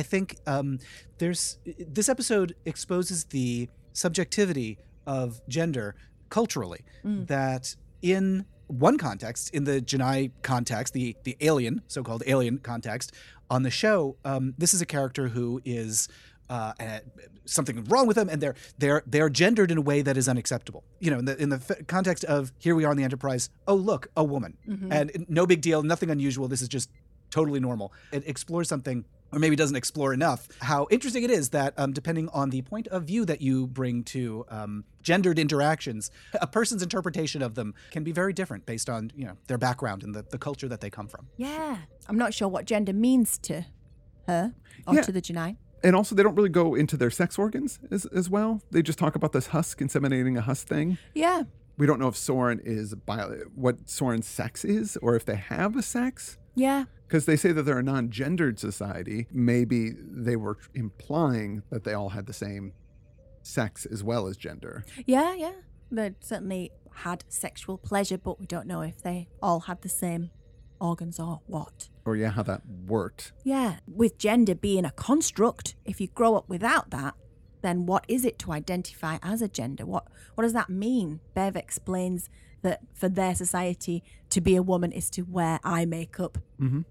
I 0.00 0.02
think 0.10 0.26
um, 0.46 0.78
there's 1.18 1.58
this 1.98 2.08
episode 2.14 2.48
exposes 2.64 3.18
the 3.38 3.68
subjectivity 4.04 4.70
of 5.18 5.26
gender 5.48 5.86
culturally. 6.28 6.82
That 7.34 7.64
in 8.00 8.24
one 8.68 8.96
context, 9.08 9.50
in 9.56 9.64
the 9.64 9.76
J'naii 9.90 10.30
context, 10.42 10.94
the 10.94 11.16
the 11.24 11.36
alien, 11.40 11.82
so-called 11.88 12.22
alien 12.34 12.58
context 12.72 13.12
on 13.54 13.60
the 13.64 13.70
show, 13.70 14.16
um, 14.24 14.44
this 14.62 14.72
is 14.76 14.80
a 14.80 14.86
character 14.96 15.24
who 15.34 15.60
is 15.64 16.08
uh, 16.52 16.72
uh, 16.78 16.98
something 17.46 17.76
wrong 17.84 18.06
with 18.06 18.16
them, 18.16 18.28
and 18.28 18.38
they're 18.42 18.54
they're 18.78 19.02
they're 19.06 19.30
gendered 19.42 19.70
in 19.70 19.78
a 19.78 19.80
way 19.90 20.02
that 20.02 20.16
is 20.16 20.28
unacceptable. 20.28 20.82
You 21.00 21.10
know, 21.12 21.18
in 21.18 21.24
the 21.24 21.42
in 21.42 21.48
the 21.48 21.60
f- 21.68 21.86
context 21.86 22.24
of 22.24 22.52
here 22.58 22.74
we 22.74 22.84
are 22.84 22.92
in 22.92 22.98
the 22.98 23.04
Enterprise. 23.04 23.48
Oh, 23.66 23.74
look, 23.74 24.08
a 24.16 24.24
woman, 24.34 24.52
and 24.90 25.26
no 25.28 25.46
big 25.46 25.60
deal, 25.62 25.82
nothing 25.82 26.10
unusual. 26.10 26.48
This 26.48 26.62
is 26.62 26.68
just 26.68 26.90
totally 27.30 27.60
normal. 27.60 27.92
It 28.12 28.22
explores 28.26 28.68
something. 28.68 29.04
Or 29.34 29.38
maybe 29.38 29.56
doesn't 29.56 29.76
explore 29.76 30.12
enough 30.12 30.46
how 30.60 30.86
interesting 30.90 31.22
it 31.24 31.30
is 31.30 31.48
that, 31.56 31.72
um, 31.78 31.94
depending 31.94 32.28
on 32.34 32.50
the 32.50 32.60
point 32.60 32.86
of 32.88 33.04
view 33.04 33.24
that 33.24 33.40
you 33.40 33.66
bring 33.66 34.04
to 34.04 34.44
um, 34.50 34.84
gendered 35.02 35.38
interactions, 35.38 36.10
a 36.34 36.46
person's 36.46 36.82
interpretation 36.82 37.40
of 37.40 37.54
them 37.54 37.72
can 37.92 38.04
be 38.04 38.12
very 38.12 38.34
different 38.34 38.66
based 38.66 38.90
on 38.90 39.10
you 39.16 39.24
know 39.24 39.38
their 39.46 39.56
background 39.56 40.02
and 40.04 40.14
the, 40.14 40.22
the 40.30 40.36
culture 40.36 40.68
that 40.68 40.82
they 40.82 40.90
come 40.90 41.08
from. 41.08 41.28
yeah 41.38 41.78
i'm 42.10 42.18
not 42.18 42.34
sure 42.34 42.46
what 42.46 42.66
gender 42.66 42.92
means 42.92 43.38
to 43.38 43.64
her 44.28 44.52
or 44.86 44.94
Yeah. 44.96 45.00
to 45.08 45.12
the 45.12 45.22
J'naii 45.22 45.56
And 45.84 45.96
also, 45.96 46.14
they 46.14 46.22
don't 46.22 46.34
really 46.34 46.48
go 46.48 46.74
into 46.74 46.96
their 46.96 47.10
sex 47.10 47.38
organs 47.38 47.78
as, 47.90 48.04
as 48.06 48.30
well. 48.30 48.60
They 48.70 48.82
just 48.82 48.98
talk 48.98 49.14
about 49.16 49.32
this 49.32 49.48
husk 49.48 49.80
inseminating 49.80 50.38
a 50.38 50.42
husk 50.42 50.66
thing. 50.68 50.98
yeah 51.14 51.42
We 51.78 51.86
don't 51.86 51.98
know 51.98 52.08
if 52.08 52.16
Soren 52.16 52.60
is 52.64 52.94
bio, 52.94 53.40
what 53.54 53.88
Soren's 53.88 54.26
sex 54.26 54.64
is, 54.64 54.96
or 54.98 55.16
if 55.16 55.24
they 55.24 55.36
have 55.36 55.76
a 55.76 55.82
sex. 55.82 56.38
yeah 56.54 56.84
Because 57.08 57.26
they 57.26 57.36
say 57.36 57.50
that 57.52 57.62
they're 57.64 57.78
a 57.78 57.82
non-gendered 57.82 58.58
society. 58.58 59.26
Maybe 59.32 59.90
they 59.98 60.36
were 60.36 60.58
implying 60.74 61.62
that 61.70 61.84
they 61.84 61.94
all 61.94 62.10
had 62.10 62.26
the 62.26 62.32
same 62.32 62.72
sex 63.42 63.86
as 63.86 64.04
well 64.04 64.26
as 64.28 64.36
gender. 64.36 64.84
Yeah, 65.06 65.34
yeah. 65.34 65.52
They 65.90 66.14
certainly 66.20 66.70
had 66.94 67.24
sexual 67.28 67.76
pleasure, 67.78 68.18
but 68.18 68.38
we 68.38 68.46
don't 68.46 68.66
know 68.66 68.82
if 68.82 69.02
they 69.02 69.28
all 69.42 69.60
had 69.60 69.82
the 69.82 69.88
same 69.88 70.30
organs 70.82 71.18
or 71.18 71.40
what. 71.46 71.88
Or 72.04 72.16
yeah, 72.16 72.30
how 72.30 72.42
that 72.42 72.62
worked. 72.86 73.32
Yeah, 73.44 73.76
with 73.86 74.18
gender 74.18 74.54
being 74.54 74.84
a 74.84 74.90
construct, 74.90 75.76
if 75.84 76.00
you 76.00 76.08
grow 76.08 76.34
up 76.34 76.48
without 76.48 76.90
that, 76.90 77.14
then 77.62 77.86
what 77.86 78.04
is 78.08 78.24
it 78.24 78.38
to 78.40 78.52
identify 78.52 79.18
as 79.22 79.40
a 79.40 79.48
gender? 79.48 79.86
What 79.86 80.08
what 80.34 80.42
does 80.42 80.52
that 80.52 80.68
mean? 80.68 81.20
Bev 81.34 81.56
explains 81.56 82.28
that 82.62 82.80
for 82.92 83.08
their 83.08 83.34
society, 83.34 84.02
to 84.30 84.40
be 84.40 84.56
a 84.56 84.62
woman 84.62 84.92
is 84.92 85.10
to 85.10 85.22
wear 85.22 85.60
eye 85.64 85.84
makeup, 85.84 86.38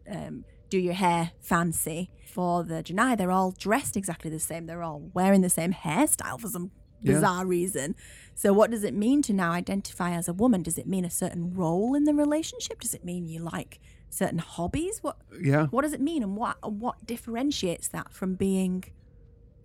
um, 0.10 0.46
do 0.70 0.78
your 0.78 0.94
hair 0.94 1.32
fancy. 1.39 2.10
For 2.26 2.64
the 2.64 2.76
J'naii, 2.76 3.18
they're 3.18 3.32
all 3.32 3.52
dressed 3.52 3.98
exactly 3.98 4.32
the 4.32 4.39
same. 4.39 4.66
They're 4.66 4.84
all 4.84 5.02
wearing 5.14 5.42
the 5.42 5.50
same 5.50 5.74
hairstyle 5.74 6.39
for 6.39 6.48
some 6.48 6.72
Yeah. 7.02 7.14
bizarre 7.16 7.45
reason. 7.45 7.95
So, 8.36 8.54
what 8.54 8.72
does 8.72 8.84
it 8.84 8.93
mean 8.93 9.22
to 9.24 9.34
now 9.34 9.52
identify 9.52 10.12
as 10.12 10.28
a 10.28 10.34
woman? 10.34 10.64
Does 10.64 10.78
it 10.78 10.88
mean 10.88 11.06
a 11.06 11.10
certain 11.10 11.54
role 11.54 11.93
in 11.95 12.06
the 12.06 12.14
relationship? 12.14 12.80
Does 12.82 12.93
it 12.93 13.04
mean 13.06 13.28
you 13.28 13.39
like 13.39 13.80
certain 14.10 14.39
hobbies? 14.39 14.99
What 15.04 15.18
Yeah, 15.39 15.68
what 15.68 15.82
does 15.84 15.93
it 15.93 16.02
mean, 16.02 16.24
and 16.24 16.36
what 16.36 16.58
what 16.72 17.06
differentiates 17.06 17.88
that 17.89 18.12
from 18.14 18.36
being? 18.36 18.84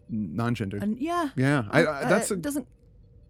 non-gendered. 0.08 0.82
And 0.82 0.98
yeah, 0.98 1.30
yeah, 1.36 1.64
I, 1.70 1.84
I, 1.84 1.84
uh, 2.04 2.08
that's 2.08 2.30
a, 2.30 2.34
it 2.34 2.42
doesn't 2.42 2.68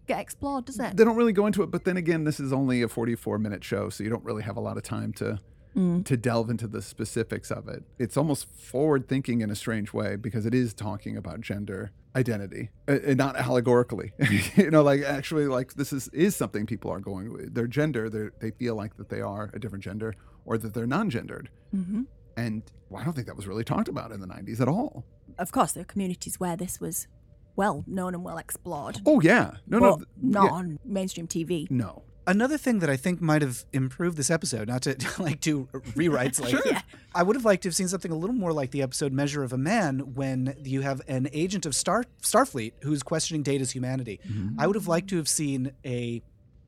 get 0.07 0.19
explored, 0.19 0.65
does 0.65 0.79
it? 0.79 0.95
they 0.95 1.03
don't 1.03 1.15
really 1.15 1.33
go 1.33 1.47
into 1.47 1.63
it. 1.63 1.71
But 1.71 1.85
then 1.85 1.97
again, 1.97 2.23
this 2.23 2.39
is 2.39 2.53
only 2.53 2.81
a 2.83 2.87
44 2.87 3.39
minute 3.39 3.63
show, 3.63 3.89
so 3.89 4.03
you 4.03 4.09
don't 4.09 4.23
really 4.23 4.43
have 4.43 4.57
a 4.57 4.59
lot 4.61 4.77
of 4.77 4.83
time 4.83 5.11
to 5.13 5.39
to 5.77 6.17
delve 6.17 6.49
into 6.49 6.67
the 6.67 6.81
specifics 6.81 7.51
of 7.51 7.67
it. 7.67 7.83
It's 7.99 8.17
almost 8.17 8.47
forward 8.55 9.07
thinking 9.07 9.41
in 9.41 9.51
a 9.51 9.55
strange 9.55 9.93
way 9.93 10.15
because 10.15 10.45
it 10.47 10.55
is 10.55 10.73
talking 10.73 11.15
about 11.15 11.39
gender 11.41 11.91
identity, 12.15 12.71
uh, 12.87 12.97
and 13.05 13.17
not 13.17 13.35
allegorically. 13.37 14.11
you 14.55 14.71
know, 14.71 14.81
like 14.81 15.03
actually, 15.03 15.45
like 15.45 15.75
this 15.75 15.93
is 15.93 16.07
is 16.09 16.35
something 16.35 16.65
people 16.65 16.89
are 16.91 16.99
going 16.99 17.31
with. 17.31 17.53
Their 17.53 17.67
gender, 17.67 18.09
they 18.09 18.29
they 18.39 18.51
feel 18.57 18.75
like 18.75 18.97
that 18.97 19.09
they 19.09 19.21
are 19.21 19.51
a 19.53 19.59
different 19.59 19.83
gender 19.83 20.15
or 20.45 20.57
that 20.57 20.73
they're 20.73 20.87
non-gendered. 20.87 21.49
hmm 21.71 22.03
And 22.35 22.63
well, 22.89 23.01
I 23.01 23.05
don't 23.05 23.13
think 23.13 23.27
that 23.27 23.35
was 23.35 23.47
really 23.47 23.63
talked 23.65 23.87
about 23.89 24.11
in 24.11 24.19
the 24.21 24.27
90s 24.27 24.61
at 24.61 24.67
all. 24.67 25.03
Of 25.37 25.51
course, 25.51 25.73
there 25.73 25.81
are 25.81 25.85
communities 25.85 26.39
where 26.39 26.55
this 26.57 26.79
was 26.79 27.07
well 27.55 27.83
known 27.85 28.13
and 28.15 28.23
well 28.23 28.37
explored, 28.37 29.01
Oh 29.05 29.19
yeah, 29.21 29.57
no, 29.67 29.77
no, 29.79 29.95
th- 29.97 30.07
not 30.21 30.45
yeah, 30.45 30.49
on 30.51 30.79
mainstream 30.85 31.27
TV. 31.27 31.69
no. 31.69 32.03
Another 32.27 32.57
thing 32.57 32.79
that 32.79 32.89
I 32.89 32.97
think 32.97 33.21
might 33.21 33.41
have 33.41 33.63
improved 33.71 34.17
this 34.17 34.29
episode, 34.29 34.67
not 34.67 34.81
to 34.83 34.97
like 35.21 35.39
do 35.39 35.67
rewrites, 35.95 36.41
like 36.41 36.53
Yeah. 36.65 36.81
I 37.15 37.23
would 37.23 37.35
have 37.37 37.45
liked 37.45 37.63
to 37.63 37.69
have 37.69 37.75
seen 37.75 37.87
something 37.87 38.11
a 38.11 38.15
little 38.17 38.35
more 38.35 38.51
like 38.53 38.71
the 38.71 38.81
episode 38.81 39.13
"Measure 39.13 39.43
of 39.43 39.53
a 39.53 39.57
Man" 39.57 40.13
when 40.13 40.55
you 40.63 40.81
have 40.81 41.01
an 41.07 41.29
agent 41.31 41.65
of 41.65 41.73
Star 41.73 42.03
Starfleet 42.21 42.73
who's 42.83 43.01
questioning 43.01 43.43
Data's 43.43 43.71
humanity. 43.71 44.19
I 44.59 44.67
would 44.67 44.75
have 44.75 44.87
liked 44.87 45.09
to 45.09 45.17
have 45.17 45.27
seen 45.29 45.71
a 45.85 46.21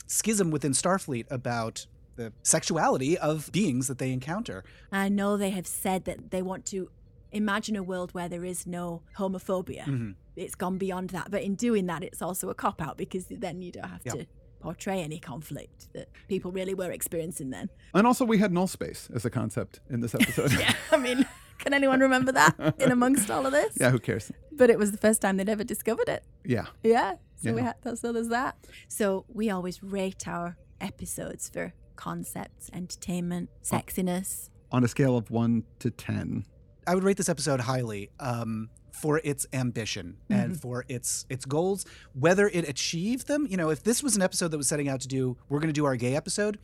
schism 0.08 0.50
within 0.50 0.72
Starfleet 0.72 1.26
about 1.30 1.86
the 2.16 2.34
sexuality 2.42 3.18
of 3.18 3.52
beings 3.52 3.88
that 3.88 3.98
they 3.98 4.12
encounter. 4.12 4.64
I 4.92 5.10
know 5.10 5.38
they 5.38 5.52
have 5.52 5.68
said 5.68 6.06
that 6.06 6.32
they 6.32 6.42
want 6.42 6.66
to 6.68 6.90
imagine 7.32 7.76
a 7.76 7.84
world 7.84 8.14
where 8.14 8.28
there 8.28 8.44
is 8.44 8.66
no 8.66 9.02
homophobia. 9.18 9.84
Mm-hmm. 9.84 10.12
It's 10.36 10.56
gone 10.56 10.78
beyond 10.78 11.10
that, 11.12 11.30
but 11.30 11.44
in 11.44 11.56
doing 11.56 11.86
that, 11.88 12.02
it's 12.04 12.22
also 12.22 12.50
a 12.50 12.56
cop 12.56 12.82
out 12.82 12.98
because 12.98 13.26
then 13.30 13.62
you 13.62 13.72
don't 13.72 13.88
have 13.90 14.02
Yep. 14.04 14.16
to 14.16 14.26
portray 14.60 15.02
any 15.02 15.20
conflict 15.20 15.88
that 15.94 16.10
people 16.28 16.52
really 16.52 16.74
were 16.74 16.92
experiencing 16.92 17.50
then. 17.50 17.70
And 17.94 18.06
also, 18.08 18.26
we 18.26 18.38
had 18.38 18.52
null 18.52 18.68
space 18.68 19.10
as 19.14 19.26
a 19.26 19.30
concept 19.30 19.80
in 19.90 20.02
this 20.02 20.14
episode. 20.16 20.52
Yeah, 20.60 20.74
I 20.92 20.98
mean, 20.98 21.26
Can 21.60 21.74
anyone 21.74 22.00
remember 22.00 22.32
that 22.32 22.56
in 22.80 22.92
amongst 22.92 23.30
all 23.30 23.46
of 23.46 23.52
this? 23.52 23.76
Yeah, 23.82 23.90
who 23.92 24.00
cares? 24.00 24.32
But 24.52 24.70
it 24.70 24.78
was 24.80 24.92
the 24.92 24.98
first 24.98 25.22
time 25.22 25.38
they'd 25.38 25.50
ever 25.50 25.64
discovered 25.64 26.08
it. 26.10 26.24
Yeah. 26.46 26.66
Yeah. 26.84 27.16
So 27.44 27.54
we 27.54 27.62
Yeah. 27.62 27.74
had 27.84 27.98
so 28.00 28.12
there's 28.14 28.30
that. 28.30 28.56
So 28.88 29.26
we 29.28 29.50
always 29.50 29.82
rate 29.84 30.28
our 30.28 30.58
episodes 30.82 31.50
for 31.50 31.74
concepts, 31.96 32.70
entertainment, 32.74 33.50
sexiness. 33.64 34.50
On 34.72 34.84
a 34.84 34.88
scale 34.88 35.18
of 35.18 35.30
one 35.32 35.64
to 35.80 35.90
10. 35.92 36.46
I 36.88 36.96
would 36.96 37.04
rate 37.04 37.18
this 37.18 37.30
episode 37.30 37.60
highly 37.62 38.10
um, 38.20 38.70
for 38.94 39.22
its 39.24 39.46
ambition 39.54 40.18
and 40.30 40.52
Mm-hmm. 40.52 40.60
for 40.60 40.86
its 40.88 41.26
its 41.30 41.46
goals. 41.46 41.86
Whether 42.14 42.48
it 42.48 42.68
achieved 42.68 43.28
them, 43.28 43.48
you 43.50 43.58
know, 43.58 43.70
if 43.70 43.84
this 43.84 44.02
was 44.04 44.16
an 44.16 44.22
episode 44.22 44.50
that 44.52 44.58
was 44.58 44.68
setting 44.68 44.88
out 44.90 45.02
to 45.02 45.08
do, 45.08 45.38
we're 45.50 45.60
going 45.60 45.70
to 45.70 45.74
do 45.82 45.86
our 45.86 45.96
gay 45.96 46.16
episode, 46.16 46.60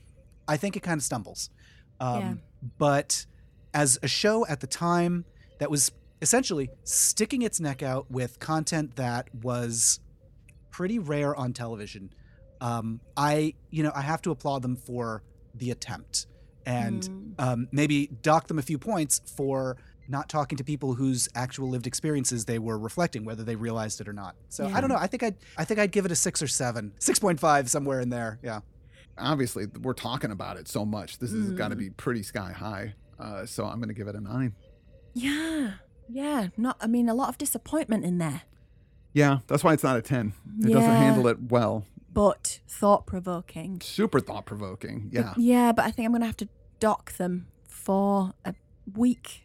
I 0.47 0.57
think 0.57 0.75
it 0.75 0.81
kind 0.83 0.97
of 0.99 1.03
stumbles. 1.03 1.49
Um, 1.99 2.19
Yeah. 2.21 2.33
But 2.77 3.25
as 3.73 3.99
a 4.01 4.07
show 4.07 4.45
at 4.47 4.59
the 4.61 4.67
time 4.67 5.25
that 5.59 5.69
was 5.69 5.91
essentially 6.21 6.69
sticking 6.83 7.41
its 7.41 7.59
neck 7.59 7.83
out 7.83 8.09
with 8.09 8.39
content 8.39 8.95
that 8.95 9.27
was 9.35 9.99
pretty 10.71 10.97
rare 10.99 11.35
on 11.35 11.53
television, 11.53 12.11
um, 12.61 13.01
I 13.15 13.53
you 13.69 13.83
know 13.83 13.91
I 13.93 14.01
have 14.01 14.21
to 14.23 14.31
applaud 14.31 14.61
them 14.61 14.75
for 14.75 15.23
the 15.53 15.71
attempt 15.71 16.27
and 16.65 17.35
um, 17.37 17.67
maybe 17.71 18.07
dock 18.23 18.47
them 18.47 18.57
a 18.57 18.61
few 18.63 18.79
points 18.79 19.21
for 19.37 19.77
not 20.07 20.29
talking 20.29 20.57
to 20.57 20.63
people 20.63 20.93
whose 20.93 21.27
actual 21.35 21.69
lived 21.69 21.87
experiences 21.87 22.45
they 22.45 22.59
were 22.59 22.77
reflecting, 22.77 23.25
whether 23.25 23.43
they 23.43 23.55
realized 23.55 23.99
it 24.01 24.07
or 24.07 24.13
not. 24.13 24.35
So 24.49 24.67
I 24.67 24.79
don't 24.81 24.89
know. 24.89 24.97
I 24.97 25.07
think 25.07 25.23
I'd 25.23 25.35
I 25.57 25.65
think 25.65 25.79
I'd 25.79 25.91
give 25.91 26.05
it 26.05 26.11
a 26.11 26.15
six 26.15 26.41
or 26.41 26.47
seven, 26.47 26.93
six 26.99 27.19
point 27.19 27.39
five 27.39 27.69
somewhere 27.69 27.99
in 27.99 28.09
there. 28.09 28.39
Yeah. 28.43 28.61
Obviously, 29.17 29.65
we're 29.81 29.93
talking 29.93 30.31
about 30.31 30.57
it 30.57 30.67
so 30.67 30.85
much. 30.85 31.19
This 31.19 31.31
has 31.31 31.51
Mm. 31.51 31.57
got 31.57 31.69
to 31.69 31.75
be 31.75 31.89
pretty 31.89 32.21
sky 32.23 32.51
high. 32.51 32.95
Uh, 33.17 33.45
so 33.45 33.65
I'm 33.65 33.77
going 33.77 33.87
to 33.87 33.93
give 33.93 34.07
it 34.09 34.15
a 34.15 34.19
nine. 34.21 34.53
Yeah. 35.13 35.73
Yeah. 36.09 36.47
Not 36.57 36.77
I 36.81 36.87
mean 36.87 37.09
a 37.09 37.13
lot 37.13 37.29
of 37.29 37.37
disappointment 37.37 38.03
in 38.05 38.17
there. 38.17 38.41
Yeah, 39.13 39.39
that's 39.47 39.63
why 39.63 39.71
it's 39.73 39.83
not 39.83 39.95
a 39.95 40.01
10. 40.01 40.33
It 40.59 40.73
doesn't 40.73 40.89
handle 40.91 41.27
it 41.27 41.43
well. 41.49 41.85
But 42.11 42.59
thought 42.67 43.05
provoking. 43.05 43.79
Super 43.81 44.19
thought 44.19 44.45
provoking. 44.45 45.09
Yeah. 45.11 45.33
Yeah, 45.37 45.71
but 45.71 45.85
I 45.85 45.91
think 45.91 46.05
I'm 46.05 46.11
gonna 46.11 46.25
have 46.25 46.35
to 46.37 46.49
dock 46.81 47.13
them 47.13 47.47
for 47.69 48.33
a 48.43 48.53
weak 48.93 49.44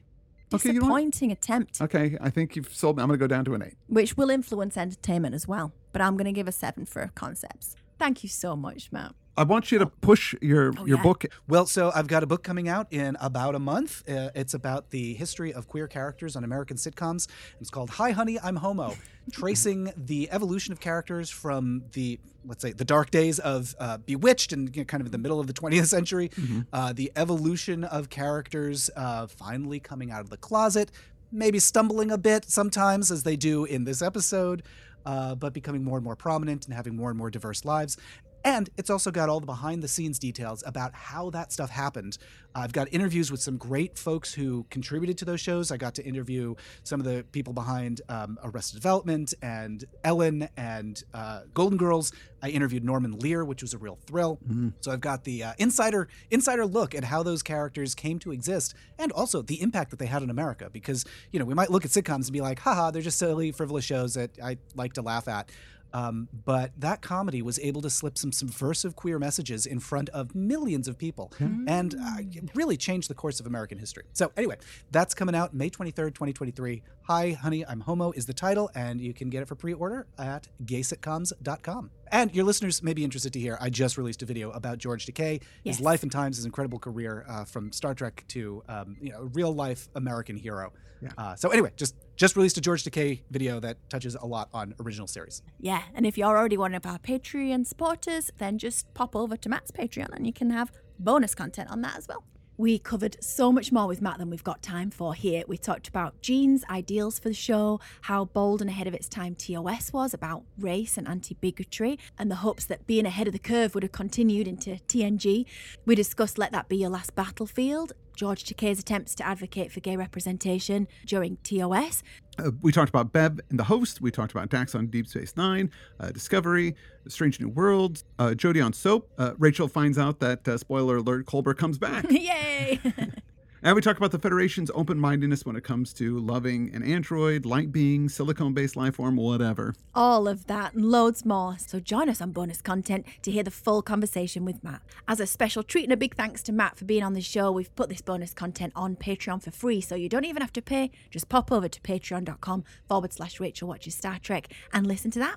Okay, 0.53 0.73
you 0.73 0.81
know 0.81 0.87
what? 0.87 0.99
disappointing 0.99 1.33
attempt. 1.33 1.81
Okay, 1.81 2.17
I 2.21 2.31
think 2.31 2.57
you've 2.57 2.75
sold 2.75 2.97
me. 2.97 3.03
I'm 3.03 3.09
going 3.09 3.19
to 3.19 3.23
go 3.23 3.27
down 3.29 3.45
to 3.47 3.55
an 3.55 3.63
eight. 3.63 3.75
which 3.89 4.17
will 4.17 4.31
influence 4.31 4.77
entertainment 4.77 5.35
as 5.35 5.47
well. 5.47 5.73
But 5.93 6.03
I'm 6.03 6.17
going 6.17 6.27
to 6.27 6.33
give 6.33 6.49
a 6.49 6.53
seven 6.53 6.85
for 6.87 7.11
concepts. 7.15 7.77
Thank 7.99 8.23
you 8.23 8.29
so 8.29 8.57
much, 8.57 8.91
Matt. 8.93 9.15
I 9.37 9.45
want 9.45 9.73
you 9.73 9.79
to 9.79 9.87
push 9.87 10.35
your 10.43 10.73
Oh, 10.77 10.85
your 10.85 10.99
yeah. 10.99 11.03
book. 11.03 11.25
Well, 11.49 11.65
so 11.65 11.91
I've 11.95 12.09
got 12.09 12.23
a 12.23 12.27
book 12.27 12.43
coming 12.43 12.69
out 12.69 12.93
in 12.93 13.17
about 13.21 13.55
a 13.55 13.59
month. 13.59 14.07
Uh, 14.09 14.31
it's 14.35 14.55
about 14.55 14.91
the 14.91 15.15
history 15.15 15.53
of 15.55 15.67
queer 15.69 15.87
characters 15.89 16.37
on 16.37 16.45
American 16.45 16.77
sitcoms. 16.77 17.27
It's 17.61 17.71
called 17.71 17.91
Hi, 17.91 18.11
Honey, 18.11 18.39
I'm 18.43 18.57
Homo, 18.57 18.95
tracing 19.33 19.93
the 19.97 20.29
evolution 20.31 20.73
of 20.73 20.81
characters 20.81 21.31
from 21.31 21.85
the, 21.93 22.19
let's 22.45 22.61
say, 22.61 22.73
the 22.73 22.85
dark 22.85 23.11
days 23.11 23.39
of 23.39 23.75
uh, 23.79 23.99
Bewitched 23.99 24.53
and 24.53 24.75
you 24.77 24.83
know, 24.83 24.85
kind 24.87 25.01
of 25.01 25.07
in 25.07 25.13
the 25.13 25.19
middle 25.19 25.41
of 25.41 25.47
the 25.47 25.53
20th 25.61 25.87
century, 25.87 26.31
uh, 26.73 26.93
the 26.93 27.11
evolution 27.17 27.85
of 27.85 28.11
characters 28.11 28.91
uh, 28.97 29.27
finally 29.27 29.81
coming 29.81 30.11
out 30.11 30.21
of 30.21 30.29
the 30.29 30.37
closet, 30.37 30.91
maybe 31.33 31.59
stumbling 31.61 32.11
a 32.11 32.19
bit 32.19 32.45
sometimes, 32.51 33.11
as 33.11 33.23
they 33.23 33.37
do 33.37 33.65
in 33.65 33.85
this 33.85 34.03
episode, 34.03 34.65
uh, 35.07 35.35
but 35.35 35.55
becoming 35.55 35.83
more 35.83 35.97
and 35.97 36.05
more 36.05 36.17
prominent 36.17 36.67
and 36.67 36.75
having 36.75 36.95
more 36.95 37.09
and 37.09 37.17
more 37.19 37.31
diverse 37.31 37.65
lives. 37.65 37.97
And 38.45 38.71
it's 38.77 38.91
also 38.91 39.11
got 39.11 39.29
all 39.29 39.41
the 39.41 39.47
behind 39.47 39.83
the 39.83 39.89
scenes 39.89 40.19
details 40.19 40.63
about 40.67 40.95
how 40.95 41.31
that 41.31 41.53
stuff 41.53 41.71
happened. 41.71 42.17
I've 42.55 42.73
got 42.73 42.89
interviews 42.91 43.31
with 43.31 43.41
some 43.41 43.57
great 43.57 43.99
folks 43.99 44.35
who 44.35 44.67
contributed 44.71 45.19
to 45.19 45.25
those 45.25 45.41
shows. 45.41 45.71
I 45.71 45.77
got 45.77 45.95
to 45.97 46.05
interview 46.05 46.55
some 46.83 46.99
of 46.99 47.07
the 47.07 47.25
people 47.33 47.53
behind 47.53 48.01
um, 48.09 48.39
Arrested 48.43 48.77
Development 48.77 49.33
and 49.43 49.85
Ellen 50.03 50.49
and 50.57 51.03
uh, 51.15 51.43
Golden 51.55 51.79
Girls. 51.79 52.13
I 52.43 52.49
interviewed 52.49 52.85
Norman 52.85 53.19
Lear, 53.19 53.45
which 53.45 53.63
was 53.63 53.75
a 53.75 53.79
real 53.79 53.99
thrill. 54.07 54.39
So 54.81 54.91
I've 54.91 55.01
got 55.01 55.25
the 55.25 55.45
uh, 55.45 55.53
insider 55.59 56.09
insider 56.31 56.67
look 56.67 56.95
at 56.95 57.05
how 57.05 57.23
those 57.23 57.43
characters 57.43 57.95
came 57.95 58.19
to 58.21 58.33
exist, 58.33 58.75
and 58.99 59.13
also 59.13 59.43
the 59.43 59.61
impact 59.61 59.91
that 59.91 59.99
they 59.99 60.07
had 60.07 60.23
in 60.23 60.31
America. 60.31 60.71
Because 60.73 61.05
you 61.33 61.39
know 61.39 61.45
we 61.45 61.55
might 61.55 61.71
look 61.71 61.85
at 61.85 61.91
sitcoms 61.91 62.25
and 62.25 62.33
be 62.33 62.41
like, 62.41 62.59
haha, 62.61 62.91
they're 62.91 63.03
just 63.03 63.19
silly, 63.19 63.53
frivolous 63.53 63.85
shows 63.85 64.15
that 64.15 64.31
I 64.43 64.57
like 64.75 64.95
to 64.95 65.03
laugh 65.03 65.29
at. 65.29 65.51
Um, 65.93 66.29
but 66.45 66.73
that 66.79 67.03
comedy 67.03 67.43
was 67.43 67.59
able 67.61 67.83
to 67.83 67.91
slip 67.91 68.17
some 68.19 68.33
subversive 68.33 68.97
queer 68.97 69.19
messages 69.19 69.67
in 69.67 69.81
front 69.81 70.09
of 70.11 70.35
millions 70.35 70.89
of 70.89 70.99
people 70.99 71.33
and 71.67 71.95
uh, 71.95 72.17
really 72.55 72.77
changed 72.77 73.11
the 73.11 73.15
course 73.15 73.41
of 73.41 73.47
American 73.47 73.79
history. 73.79 74.05
So, 74.13 74.33
anyway, 74.37 74.57
that's 74.91 75.15
coming 75.15 75.35
out 75.35 75.55
May 75.55 75.71
23rd, 75.71 76.15
2023. 76.15 76.83
Hi, 77.05 77.33
Honey, 77.33 77.67
I'm 77.67 77.81
Homo 77.81 78.13
is 78.13 78.27
the 78.27 78.35
title, 78.35 78.71
and 78.75 79.01
you 79.01 79.13
can 79.13 79.31
get 79.31 79.43
it 79.43 79.49
for 79.49 79.55
pre 79.55 79.73
order 79.73 80.07
at 80.19 80.49
gaysitcoms.com. 80.65 81.91
And 82.13 82.35
your 82.35 82.45
listeners 82.45 82.83
may 82.83 82.93
be 82.93 83.05
interested 83.05 83.33
to 83.35 83.41
hear 83.41 83.57
I 83.61 83.71
just 83.71 83.97
released 83.97 84.23
a 84.23 84.27
video 84.27 84.51
about 84.51 84.79
George 84.79 85.07
Takei, 85.07 85.43
Yes. 85.65 85.77
his 85.77 85.81
life 85.85 86.03
and 86.03 86.11
times, 86.11 86.37
his 86.37 86.45
incredible 86.45 86.79
career 86.79 87.25
uh, 87.29 87.45
from 87.45 87.73
Star 87.73 87.95
Trek 87.95 88.25
to 88.29 88.63
um, 88.69 88.97
you 89.01 89.13
know 89.13 89.29
real 89.33 89.55
life 89.55 89.89
American 89.95 90.37
hero. 90.37 90.73
Uh, 91.17 91.35
so, 91.35 91.49
anyway, 91.49 91.71
just 91.77 91.95
just 92.17 92.37
released 92.37 92.59
a 92.59 92.61
George 92.61 92.85
Takei 92.85 93.23
video 93.31 93.59
that 93.61 93.79
touches 93.89 94.15
a 94.17 94.27
lot 94.27 94.51
on 94.53 94.75
original 94.81 95.07
series. 95.07 95.43
Yeah, 95.59 95.83
and 95.95 96.05
if 96.05 96.19
you're 96.19 96.37
already 96.37 96.59
one 96.59 96.75
of 96.75 96.85
our 96.85 96.99
Patreon 96.99 97.67
supporters, 97.67 98.31
then 98.37 98.59
just 98.59 98.93
pop 98.93 99.17
over 99.17 99.37
to 99.39 99.49
Matt's 99.49 99.71
Patreon 99.71 100.09
and 100.15 100.27
you 100.27 100.33
can 100.33 100.51
have 100.51 100.71
bonus 100.99 101.35
content 101.35 101.71
on 101.71 101.81
that 101.83 101.97
as 101.97 102.07
well. 102.07 102.23
We 102.61 102.79
covered 102.79 103.17
so 103.25 103.51
much 103.51 103.73
more 103.73 103.87
with 103.87 104.03
Matt 104.03 104.19
than 104.19 104.29
we've 104.29 104.45
got 104.45 104.63
time 104.63 104.91
for 104.91 105.15
here. 105.15 105.45
We 105.49 105.57
talked 105.57 105.89
about 105.89 106.21
Gene's 106.21 106.63
ideals 106.69 107.19
for 107.19 107.31
the 107.31 107.35
show, 107.35 107.81
how 108.03 108.27
bold 108.27 108.61
and 108.61 108.69
ahead 108.69 108.87
of 108.87 108.93
its 108.93 109.09
time 109.09 109.35
TOS 109.35 109.95
was 109.95 110.13
about 110.13 110.43
race 110.59 110.99
and 110.99 111.09
anti 111.09 111.37
bigotry, 111.37 111.99
and 112.19 112.31
the 112.31 112.35
hopes 112.35 112.67
that 112.67 112.87
being 112.87 113.07
ahead 113.07 113.27
of 113.27 113.33
the 113.33 113.39
curve 113.39 113.73
would 113.75 113.83
have 113.83 113.93
continued 113.93 114.47
into 114.47 114.73
TNG. 114.89 115.47
We 115.87 115.95
discussed 115.95 116.37
Let 116.37 116.53
That 116.53 116.69
Be 116.69 116.77
Your 116.77 116.91
Last 116.91 117.15
Battlefield, 117.15 117.95
George 118.15 118.45
Takei's 118.45 118.79
attempts 118.79 119.15
to 119.15 119.27
advocate 119.27 119.73
for 119.73 119.81
gay 119.81 119.97
representation 119.97 120.87
during 121.07 121.39
TOS, 121.43 122.03
Uh, 122.41 122.51
we 122.63 122.73
talked 122.73 122.89
about 122.89 123.13
Bev 123.13 123.41
and 123.51 123.59
the 123.59 123.65
host. 123.65 124.01
We 124.01 124.11
talked 124.11 124.33
about 124.33 124.49
Dax 124.49 124.75
on 124.75 124.87
Deep 124.87 125.07
Space 125.07 125.37
Nine, 125.37 125.71
uh, 125.99 126.11
Discovery, 126.11 126.75
Strange 127.09 127.41
New 127.41 127.49
Worlds, 127.49 128.05
uh, 128.19 128.29
Jodie 128.29 128.65
on 128.65 128.73
Soap. 128.73 129.11
Uh, 129.19 129.33
Rachel 129.39 129.69
finds 129.69 129.99
out 129.99 130.21
that, 130.21 130.47
uh, 130.49 130.59
spoiler 130.59 130.97
alert, 130.97 131.27
Culber 131.27 131.57
comes 131.57 131.79
back. 131.79 132.05
Yay! 132.11 132.81
and 133.63 133.75
we 133.75 133.81
talk 133.83 133.97
about 133.97 134.11
the 134.11 134.19
Federation's 134.19 134.71
open 134.75 134.99
mindedness 134.99 135.45
when 135.45 135.57
it 135.57 135.65
comes 135.65 135.93
to 135.95 136.19
loving 136.19 136.75
an 136.75 136.83
android, 136.83 137.45
light 137.45 137.73
being, 137.73 138.09
silicone 138.09 138.55
based 138.55 138.77
life 138.77 138.97
form, 138.97 139.17
whatever. 139.17 139.75
all 139.95 140.27
of 140.29 140.47
that 140.47 140.75
and 140.75 140.85
loads 140.85 141.25
more. 141.25 141.57
So 141.59 141.81
join 141.81 142.09
us 142.09 142.21
on 142.21 142.33
bonus 142.33 142.63
content 142.63 143.07
to 143.23 143.31
hear 143.31 143.43
the 143.43 143.51
full 143.51 143.83
conversation 143.83 144.45
with 144.45 144.63
Matt. 144.65 144.83
As 145.09 145.21
a 145.21 145.27
special 145.27 145.63
treat 145.63 145.85
and 145.85 145.93
a 145.93 145.97
big 145.97 146.15
thanks 146.15 146.43
to 146.45 146.53
Matt 146.53 146.77
for 146.79 146.85
being 146.85 147.03
on 147.03 147.13
the 147.13 147.21
show, 147.21 147.53
we've 147.53 147.75
put 147.75 147.89
this 147.89 148.01
bonus 148.01 148.33
content 148.33 148.73
on 148.75 148.97
Patreon 148.97 149.43
for 149.43 149.51
free, 149.51 149.81
so 149.81 149.95
you 149.95 150.09
don't 150.09 150.25
even 150.25 150.41
have 150.41 150.53
to 150.55 150.63
pay. 150.63 150.91
Just 151.11 151.29
pop 151.29 151.53
over 151.53 151.69
to 151.69 151.81
patreon.com 151.81 152.65
forward 152.89 153.13
slash 153.13 153.41
Rachel 153.41 153.69
Watches 153.69 153.95
Star 153.95 154.19
Trek 154.19 154.53
and 154.73 154.87
listen 154.87 155.11
to 155.13 155.19
that. 155.19 155.37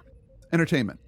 Entertainment. 0.51 0.99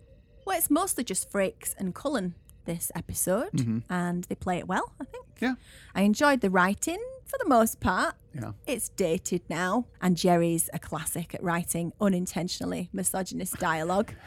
Well, 0.45 0.57
it's 0.57 0.69
mostly 0.69 1.03
just 1.03 1.31
Frakes 1.31 1.73
and 1.77 1.95
Culea 1.95 2.33
this 2.65 2.91
episode, 2.95 3.51
mm-hmm. 3.53 3.79
and 3.89 4.23
they 4.25 4.35
play 4.35 4.57
it 4.57 4.67
well, 4.67 4.93
I 4.99 5.05
think. 5.05 5.25
Yeah. 5.39 5.55
I 5.93 6.01
enjoyed 6.01 6.41
the 6.41 6.49
writing 6.49 7.03
for 7.25 7.37
the 7.37 7.47
most 7.47 7.79
part. 7.79 8.15
Yeah. 8.33 8.51
It's 8.67 8.89
dated 8.89 9.41
now, 9.49 9.85
and 10.01 10.15
Jeri's 10.15 10.69
a 10.73 10.79
classic 10.79 11.33
at 11.33 11.43
writing 11.43 11.93
unintentionally 11.99 12.89
misogynist 12.93 13.57
dialogue. 13.59 14.13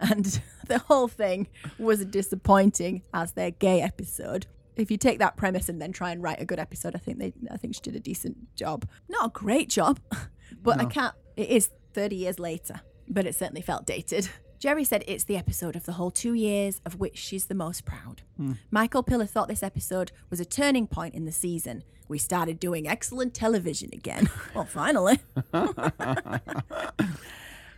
And 0.00 0.40
the 0.66 0.78
whole 0.78 1.08
thing 1.08 1.46
was 1.78 2.04
disappointing 2.06 3.02
as 3.12 3.32
their 3.32 3.50
gay 3.50 3.82
episode. 3.82 4.46
If 4.76 4.90
you 4.90 4.96
take 4.96 5.18
that 5.18 5.36
premise 5.36 5.68
and 5.68 5.80
then 5.80 5.92
try 5.92 6.10
and 6.10 6.22
write 6.22 6.40
a 6.40 6.46
good 6.46 6.58
episode, 6.58 6.94
I 6.94 6.98
think 6.98 7.18
they, 7.18 7.34
I 7.50 7.58
think 7.58 7.74
she 7.74 7.82
did 7.82 7.96
a 7.96 8.00
decent 8.00 8.56
job. 8.56 8.88
Not 9.08 9.26
a 9.26 9.30
great 9.30 9.68
job, 9.68 10.00
but 10.62 10.80
I 10.80 10.86
can't. 10.86 11.14
It 11.36 11.50
is 11.50 11.70
30 11.92 12.16
years 12.16 12.38
later, 12.38 12.80
but 13.08 13.26
it 13.26 13.34
certainly 13.34 13.60
felt 13.60 13.84
dated. 13.84 14.30
Jeri 14.60 14.86
said 14.86 15.04
it's 15.06 15.24
the 15.24 15.38
episode 15.38 15.74
of 15.74 15.86
the 15.86 15.92
whole 15.92 16.10
two 16.10 16.34
years 16.34 16.82
of 16.84 17.00
which 17.00 17.16
she's 17.16 17.46
the 17.46 17.54
most 17.54 17.86
proud. 17.86 18.20
Hmm. 18.36 18.52
Michael 18.70 19.02
Piller 19.02 19.24
thought 19.24 19.48
this 19.48 19.62
episode 19.62 20.12
was 20.28 20.38
a 20.38 20.44
turning 20.44 20.86
point 20.86 21.14
in 21.14 21.24
the 21.24 21.32
season. 21.32 21.82
We 22.08 22.18
started 22.18 22.60
doing 22.60 22.86
excellent 22.86 23.32
television 23.32 23.88
again. 23.94 24.28
well, 24.54 24.66
finally. 24.66 25.18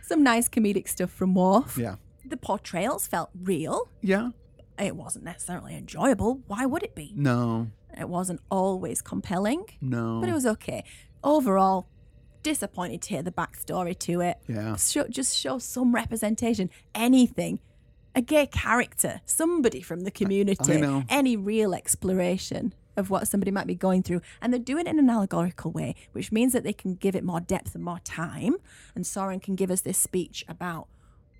Some 0.01 0.23
nice 0.23 0.49
comedic 0.49 0.89
stuff 0.89 1.11
from 1.11 1.33
Worf. 1.35 1.77
Yeah. 1.77 1.95
The 2.25 2.35
portrayals 2.35 3.07
felt 3.07 3.29
real. 3.41 3.89
Yeah. 4.01 4.31
It 4.77 4.97
wasn't 4.97 5.23
necessarily 5.23 5.77
enjoyable. 5.77 6.41
Why 6.47 6.65
would 6.65 6.83
it 6.83 6.95
be? 6.95 7.13
No. 7.15 7.67
It 7.97 8.09
wasn't 8.09 8.41
always 8.51 9.01
compelling, 9.01 9.65
No. 9.79 10.19
but 10.19 10.27
it 10.29 10.33
was 10.33 10.45
okay. 10.47 10.83
Overall, 11.23 11.87
disappointed 12.43 13.01
to 13.03 13.09
hear 13.09 13.23
the 13.23 13.31
backstory 13.31 13.97
to 13.99 14.21
it. 14.21 14.37
Yeah. 14.47 14.75
Show, 14.75 15.07
just 15.07 15.37
show 15.37 15.57
some 15.59 15.95
representation, 15.95 16.69
anything. 16.93 17.59
A 18.15 18.21
gay 18.21 18.45
character, 18.45 19.21
somebody 19.25 19.81
from 19.81 20.01
the 20.01 20.11
community, 20.11 20.79
know. 20.79 21.03
any 21.09 21.35
real 21.35 21.73
exploration. 21.73 22.73
of 22.95 23.09
what 23.09 23.27
somebody 23.27 23.49
might 23.49 23.65
be 23.65 23.73
going 23.73 24.03
through. 24.03 24.21
And 24.39 24.53
they're 24.53 24.59
doing 24.59 24.85
it 24.85 24.91
in 24.91 24.99
an 24.99 25.09
allegorical 25.09 25.71
way, 25.71 25.95
which 26.11 26.31
means 26.31 26.53
that 26.53 26.63
they 26.63 26.73
can 26.73 26.93
give 26.93 27.15
it 27.15 27.23
more 27.23 27.39
depth 27.39 27.73
and 27.73 27.83
more 27.83 27.97
time. 28.03 28.57
And 28.93 29.03
Soren 29.03 29.39
can 29.39 29.55
give 29.55 29.71
us 29.71 29.81
this 29.81 29.97
speech 29.97 30.45
about 30.47 30.87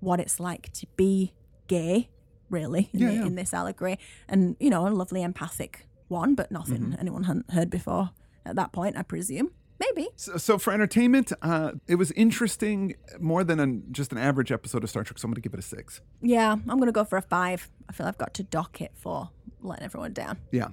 what 0.00 0.18
it's 0.18 0.40
like 0.40 0.72
to 0.72 0.86
be 0.96 1.32
gay, 1.68 2.08
really, 2.50 2.90
in, 2.92 2.98
Yeah, 2.98 3.06
the- 3.10 3.14
yeah. 3.14 3.26
in 3.26 3.34
this 3.36 3.54
allegory. 3.54 4.00
And, 4.28 4.56
you 4.58 4.68
know, 4.68 4.84
a 4.84 4.90
lovely 4.90 5.22
empathic 5.22 5.86
one, 6.08 6.34
but 6.34 6.50
nothing 6.50 6.80
Mm-hmm. 6.86 6.98
anyone 6.98 7.22
hadn't 7.22 7.48
heard 7.52 7.70
before 7.70 8.10
at 8.44 8.56
that 8.56 8.72
point, 8.72 8.96
I 8.98 9.02
presume. 9.02 9.52
Maybe. 9.94 10.08
So, 10.16 10.36
so 10.36 10.58
for 10.58 10.72
entertainment, 10.72 11.32
uh, 11.42 11.72
it 11.86 11.96
was 11.96 12.10
interesting 12.12 12.94
more 13.20 13.44
than 13.44 13.60
an, 13.60 13.84
just 13.90 14.12
an 14.12 14.18
average 14.18 14.50
episode 14.52 14.84
of 14.84 14.90
Star 14.90 15.04
Trek. 15.04 15.18
So 15.18 15.26
I'm 15.26 15.30
going 15.30 15.36
to 15.36 15.40
give 15.40 15.52
it 15.54 15.58
a 15.58 15.62
six. 15.62 16.00
Yeah, 16.22 16.52
I'm 16.52 16.64
going 16.66 16.86
to 16.86 16.92
go 16.92 17.04
for 17.04 17.16
a 17.16 17.22
five. 17.22 17.70
I 17.88 17.92
feel 17.92 18.06
I've 18.06 18.18
got 18.18 18.34
to 18.34 18.42
dock 18.42 18.80
it 18.80 18.92
for 18.96 19.30
letting 19.60 19.84
everyone 19.84 20.12
down. 20.12 20.38
Yeah. 20.50 20.68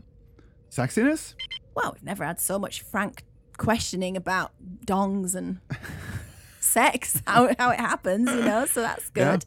Sexiness? 0.70 1.36
Well, 1.76 1.92
we've 1.94 2.04
never 2.04 2.24
had 2.26 2.40
so 2.40 2.58
much 2.60 2.82
frank 2.82 3.24
questioning 3.58 4.16
about 4.16 4.52
dongs 4.86 5.36
and 5.36 5.60
sex, 6.60 7.22
how, 7.28 7.54
how 7.60 7.72
it 7.72 7.80
happens, 7.80 8.30
you 8.30 8.42
know, 8.44 8.66
so 8.66 8.82
that's 8.82 9.12
Yeah. 9.16 9.32
good. 9.34 9.46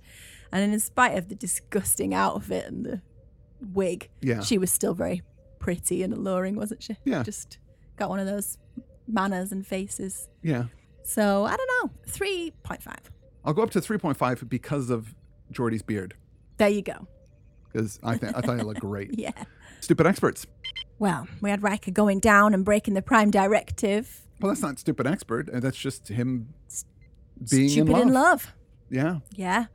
And 0.53 0.73
in 0.73 0.79
spite 0.81 1.17
of 1.19 1.29
the 1.29 1.35
disgusting 1.35 2.15
outfit 2.15 2.67
and 2.67 2.85
the 2.85 3.01
wig, 3.73 4.09
Yeah. 4.21 4.41
she 4.43 4.59
was 4.59 4.71
still 4.71 4.95
very 4.95 5.23
pretty 5.59 6.03
and 6.03 6.13
alluring, 6.13 6.57
wasn't 6.57 6.83
she? 6.83 6.97
Yeah. 7.05 7.23
Just 7.23 7.59
got 7.97 8.09
one 8.11 8.19
of 8.21 8.27
those 8.27 8.59
manners 9.07 9.53
and 9.53 9.67
faces. 9.67 10.29
Yeah. 10.43 10.65
So 11.03 11.45
I 11.45 11.57
don't 11.57 11.71
know, 11.85 11.91
3.5. 12.09 12.87
I'll 13.45 13.53
go 13.53 13.63
up 13.63 13.71
to 13.73 13.81
3.5 13.81 14.49
because 14.49 14.91
of 14.91 15.15
Geordi's 15.53 15.83
beard. 15.83 16.15
There 16.57 16.69
you 16.69 16.83
go. 16.83 17.07
Because 17.73 17.99
I, 18.03 18.17
th- 18.17 18.33
I 18.35 18.41
thought 18.41 18.59
it 18.61 18.65
looked 18.67 18.81
great. 18.81 19.11
Yeah. 19.19 19.33
Stupid 19.81 20.07
experts. 20.07 20.47
Well, 20.99 21.27
we 21.43 21.51
had 21.51 21.63
Riker 21.63 21.91
going 21.91 22.21
down 22.21 22.55
and 22.55 22.65
breaking 22.65 22.95
the 22.95 23.03
Prime 23.03 23.31
Directive. 23.31 24.23
Well, 24.41 24.49
that's 24.51 24.63
not 24.63 24.79
stupid 24.79 25.07
expert. 25.07 25.51
uh, 25.51 25.61
That's 25.61 25.77
just 25.77 26.09
him 26.09 26.55
being 27.51 27.69
Stupid 27.69 27.91
in 27.91 27.93
love. 27.93 28.03
in 28.09 28.13
love. 28.15 28.55
Yeah. 28.91 29.19
Yeah. 29.35 29.67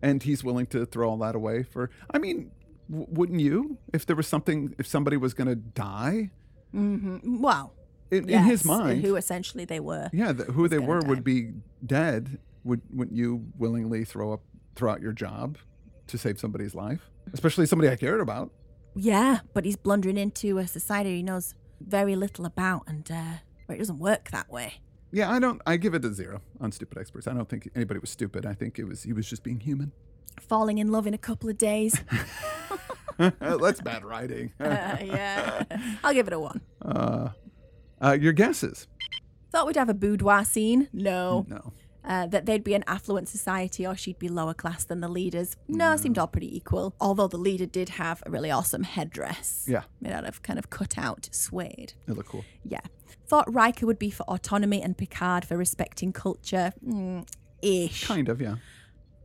And 0.00 0.22
he's 0.22 0.42
willing 0.42 0.66
to 0.68 0.86
throw 0.86 1.10
all 1.10 1.18
that 1.18 1.34
away 1.34 1.62
for. 1.62 1.90
I 2.10 2.18
mean, 2.18 2.52
w- 2.88 3.06
wouldn't 3.10 3.40
you? 3.40 3.76
If 3.92 4.06
there 4.06 4.16
was 4.16 4.26
something, 4.26 4.74
if 4.78 4.86
somebody 4.86 5.18
was 5.18 5.34
going 5.34 5.48
to 5.48 5.56
die, 5.56 6.30
hmm 6.72 7.18
Well, 7.42 7.74
in, 8.10 8.28
in 8.28 8.42
his 8.44 8.64
mind, 8.64 9.04
who 9.04 9.16
essentially 9.16 9.64
they 9.64 9.80
were. 9.80 10.10
yeah, 10.12 10.32
the, 10.32 10.44
who 10.44 10.68
they 10.68 10.78
were 10.78 11.00
die. 11.00 11.08
would 11.08 11.24
be 11.24 11.52
dead. 11.84 12.38
Would 12.64 12.82
wouldn't 12.92 13.16
you 13.16 13.46
willingly 13.58 14.04
throw 14.04 14.32
up, 14.32 14.42
throw 14.74 14.92
out 14.92 15.00
your 15.00 15.12
job 15.12 15.56
to 16.08 16.18
save 16.18 16.38
somebody's 16.38 16.74
life, 16.74 17.08
especially 17.32 17.66
somebody 17.66 17.90
I 17.90 17.96
cared 17.96 18.20
about? 18.20 18.50
Yeah, 18.94 19.40
but 19.54 19.64
he's 19.64 19.76
blundering 19.76 20.16
into 20.16 20.58
a 20.58 20.66
society 20.66 21.16
he 21.16 21.22
knows 21.22 21.54
very 21.80 22.16
little 22.16 22.44
about, 22.44 22.82
and 22.86 23.10
uh, 23.10 23.34
where 23.66 23.76
it 23.76 23.78
doesn't 23.78 23.98
work 23.98 24.30
that 24.30 24.50
way. 24.50 24.74
Yeah, 25.12 25.30
I 25.30 25.38
don't. 25.38 25.60
I 25.66 25.76
give 25.76 25.94
it 25.94 26.04
a 26.04 26.12
zero 26.12 26.42
on 26.60 26.72
stupid 26.72 26.98
experts. 26.98 27.26
I 27.26 27.32
don't 27.32 27.48
think 27.48 27.70
anybody 27.74 28.00
was 28.00 28.10
stupid. 28.10 28.44
I 28.46 28.54
think 28.54 28.78
it 28.78 28.84
was 28.84 29.02
he 29.02 29.12
was 29.12 29.28
just 29.28 29.42
being 29.42 29.60
human. 29.60 29.92
Falling 30.40 30.78
in 30.78 30.92
love 30.92 31.06
in 31.06 31.14
a 31.14 31.18
couple 31.18 31.48
of 31.48 31.58
days. 31.58 32.00
That's 33.40 33.82
bad 33.82 34.04
writing. 34.04 34.52
Uh, 34.58 34.96
yeah, 35.02 35.62
I'll 36.02 36.14
give 36.14 36.26
it 36.26 36.32
a 36.32 36.40
one. 36.40 36.60
Uh, 36.80 37.30
uh, 38.02 38.16
your 38.20 38.32
guesses? 38.32 38.86
Thought 39.50 39.66
we'd 39.66 39.76
have 39.76 39.88
a 39.88 39.94
boudoir 39.94 40.44
scene. 40.44 40.88
No. 40.92 41.44
No. 41.48 41.72
Uh, 42.02 42.26
that 42.26 42.46
they'd 42.46 42.64
be 42.64 42.72
an 42.74 42.82
affluent 42.86 43.28
society 43.28 43.86
or 43.86 43.94
she'd 43.94 44.18
be 44.18 44.28
lower 44.28 44.54
class 44.54 44.84
than 44.84 45.00
the 45.00 45.08
leaders. 45.08 45.56
No, 45.68 45.96
seemed 45.96 46.18
all 46.18 46.26
pretty 46.26 46.56
equal. 46.56 46.94
Although 46.98 47.28
the 47.28 47.36
leader 47.36 47.66
did 47.66 47.90
have 47.90 48.22
a 48.24 48.30
really 48.30 48.50
awesome 48.50 48.84
headdress. 48.84 49.66
Yeah. 49.68 49.82
Made 50.00 50.12
out 50.12 50.24
of 50.24 50.42
kind 50.42 50.58
of 50.58 50.70
cut 50.70 50.96
out 50.96 51.28
suede. 51.30 51.92
It 52.08 52.16
looked 52.16 52.30
cool. 52.30 52.44
Yeah. 52.64 52.80
Thought 53.26 53.52
Riker 53.52 53.86
would 53.86 53.98
be 53.98 54.10
for 54.10 54.22
autonomy 54.24 54.80
and 54.82 54.96
Picard 54.96 55.44
for 55.44 55.56
respecting 55.58 56.12
culture. 56.12 56.72
Mm, 56.84 57.28
ish. 57.60 58.06
Kind 58.06 58.28
of, 58.30 58.40
yeah. 58.40 58.56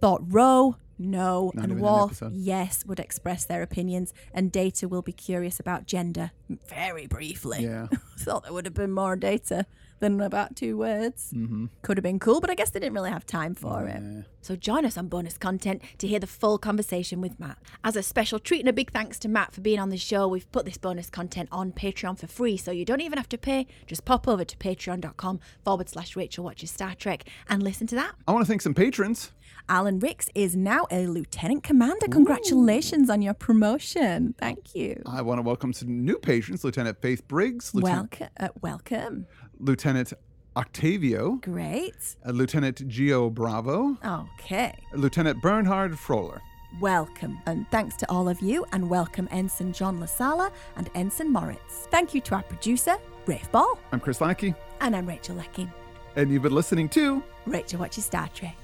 Thought 0.02 0.22
Ro, 0.28 0.76
no. 0.98 1.52
Not 1.54 1.66
and 1.66 1.82
an 1.82 2.32
yes, 2.34 2.86
would 2.86 3.00
express 3.00 3.46
their 3.46 3.62
opinions. 3.62 4.14
And 4.34 4.52
Data 4.52 4.88
will 4.88 5.02
be 5.02 5.12
curious 5.12 5.60
about 5.60 5.86
gender. 5.86 6.32
Very 6.68 7.08
briefly. 7.08 7.64
Yeah. 7.64 7.88
Thought 8.20 8.44
there 8.44 8.54
would 8.54 8.66
have 8.66 8.74
been 8.74 8.92
more 8.92 9.16
data 9.16 9.66
than 10.00 10.20
about 10.22 10.56
two 10.56 10.78
words. 10.78 11.32
Mm-hmm. 11.34 11.66
Could 11.82 11.98
have 11.98 12.04
been 12.04 12.20
cool, 12.20 12.42
but 12.42 12.50
I 12.50 12.56
guess 12.56 12.70
they 12.70 12.80
didn't 12.80 12.96
really 12.96 13.10
have 13.10 13.26
time 13.26 13.56
for 13.56 13.86
it. 13.86 14.26
So 14.42 14.56
join 14.56 14.86
us 14.86 14.98
on 14.98 15.08
bonus 15.08 15.38
content 15.38 15.82
to 16.00 16.08
hear 16.08 16.20
the 16.20 16.28
full 16.28 16.58
conversation 16.58 17.22
with 17.22 17.40
Matt. 17.40 17.58
As 17.84 17.96
a 17.96 18.04
special 18.04 18.38
treat 18.38 18.60
and 18.60 18.70
a 18.70 18.74
big 18.74 18.92
thanks 18.92 19.18
to 19.20 19.30
Matt 19.30 19.54
for 19.54 19.62
being 19.62 19.80
on 19.80 19.90
the 19.90 19.98
show, 19.98 20.28
we've 20.28 20.52
put 20.52 20.66
this 20.66 20.78
bonus 20.78 21.10
content 21.10 21.50
on 21.52 21.72
Patreon 21.72 22.20
for 22.20 22.28
free, 22.28 22.58
so 22.58 22.72
you 22.72 22.86
don't 22.86 23.02
even 23.02 23.18
have 23.18 23.30
to 23.30 23.38
pay. 23.38 23.68
Just 23.88 24.06
pop 24.06 24.28
over 24.28 24.44
to 24.44 24.58
patreon.com 24.58 25.40
forward 25.64 25.90
slash 25.90 26.16
Rachel 26.16 26.44
Watches 26.44 26.72
Star 26.72 26.94
Trek 26.94 27.24
and 27.50 27.64
listen 27.64 27.88
to 27.88 27.96
that. 27.96 28.14
I 28.28 28.34
want 28.34 28.46
to 28.46 28.50
thank 28.50 28.62
some 28.62 28.74
patrons. 28.74 29.32
Alan 29.68 30.00
Ricks 30.00 30.30
is 30.36 30.56
now 30.56 30.86
a 30.92 31.08
lieutenant 31.08 31.64
commander. 31.64 32.08
Congratulations 32.12 33.10
on 33.10 33.22
your 33.24 33.34
promotion. 33.34 34.36
Thank 34.38 34.76
you. 34.76 35.02
I 35.08 35.24
want 35.24 35.40
to 35.40 35.42
welcome 35.42 35.74
some 35.74 36.06
new 36.06 36.20
patients, 36.20 36.64
Lieutenant 36.64 37.02
Faith 37.02 37.28
Briggs, 37.28 37.74
Lieutenant, 37.74 38.20
Welcome. 38.20 38.36
Uh, 38.40 38.48
welcome. 38.62 39.26
Lieutenant 39.60 40.14
Octavio, 40.56 41.38
Great. 41.42 42.16
uh, 42.26 42.30
Lieutenant 42.32 42.88
Gio 42.88 43.34
Bravo, 43.34 43.98
Okay. 44.06 44.78
Lieutenant 44.94 45.42
Bernhard 45.42 45.94
Froller. 45.98 46.42
Welcome. 46.80 47.40
And 47.48 47.66
thanks 47.72 47.96
to 47.98 48.12
all 48.12 48.30
of 48.30 48.42
you, 48.42 48.66
and 48.72 48.88
welcome 48.88 49.28
Ensign 49.32 49.74
John 49.74 50.00
LaSala 50.00 50.52
and 50.76 50.90
Ensign 50.94 51.32
Moritz. 51.32 51.88
Thank 51.90 52.14
you 52.14 52.22
to 52.22 52.36
our 52.36 52.44
producer, 52.44 52.98
Rafe 53.26 53.52
Ball. 53.52 53.80
I'm 53.92 54.00
Chris 54.00 54.22
Lackey, 54.22 54.54
And 54.82 54.96
I'm 54.96 55.08
Rachel 55.08 55.36
Leckie. 55.36 55.70
and 56.16 56.30
you've 56.32 56.44
been 56.44 56.54
listening 56.54 56.88
to 56.90 57.24
Rachel 57.48 57.80
watches 57.80 58.06
Star 58.06 58.30
Trek. 58.36 58.56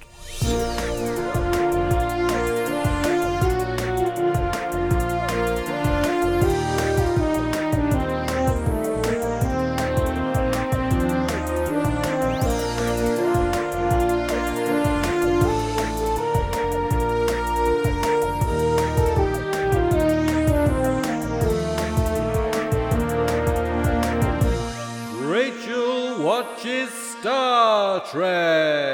Rachel 25.32 26.24
watches 26.24 26.90
Star 26.92 28.00
Trek. 28.12 28.91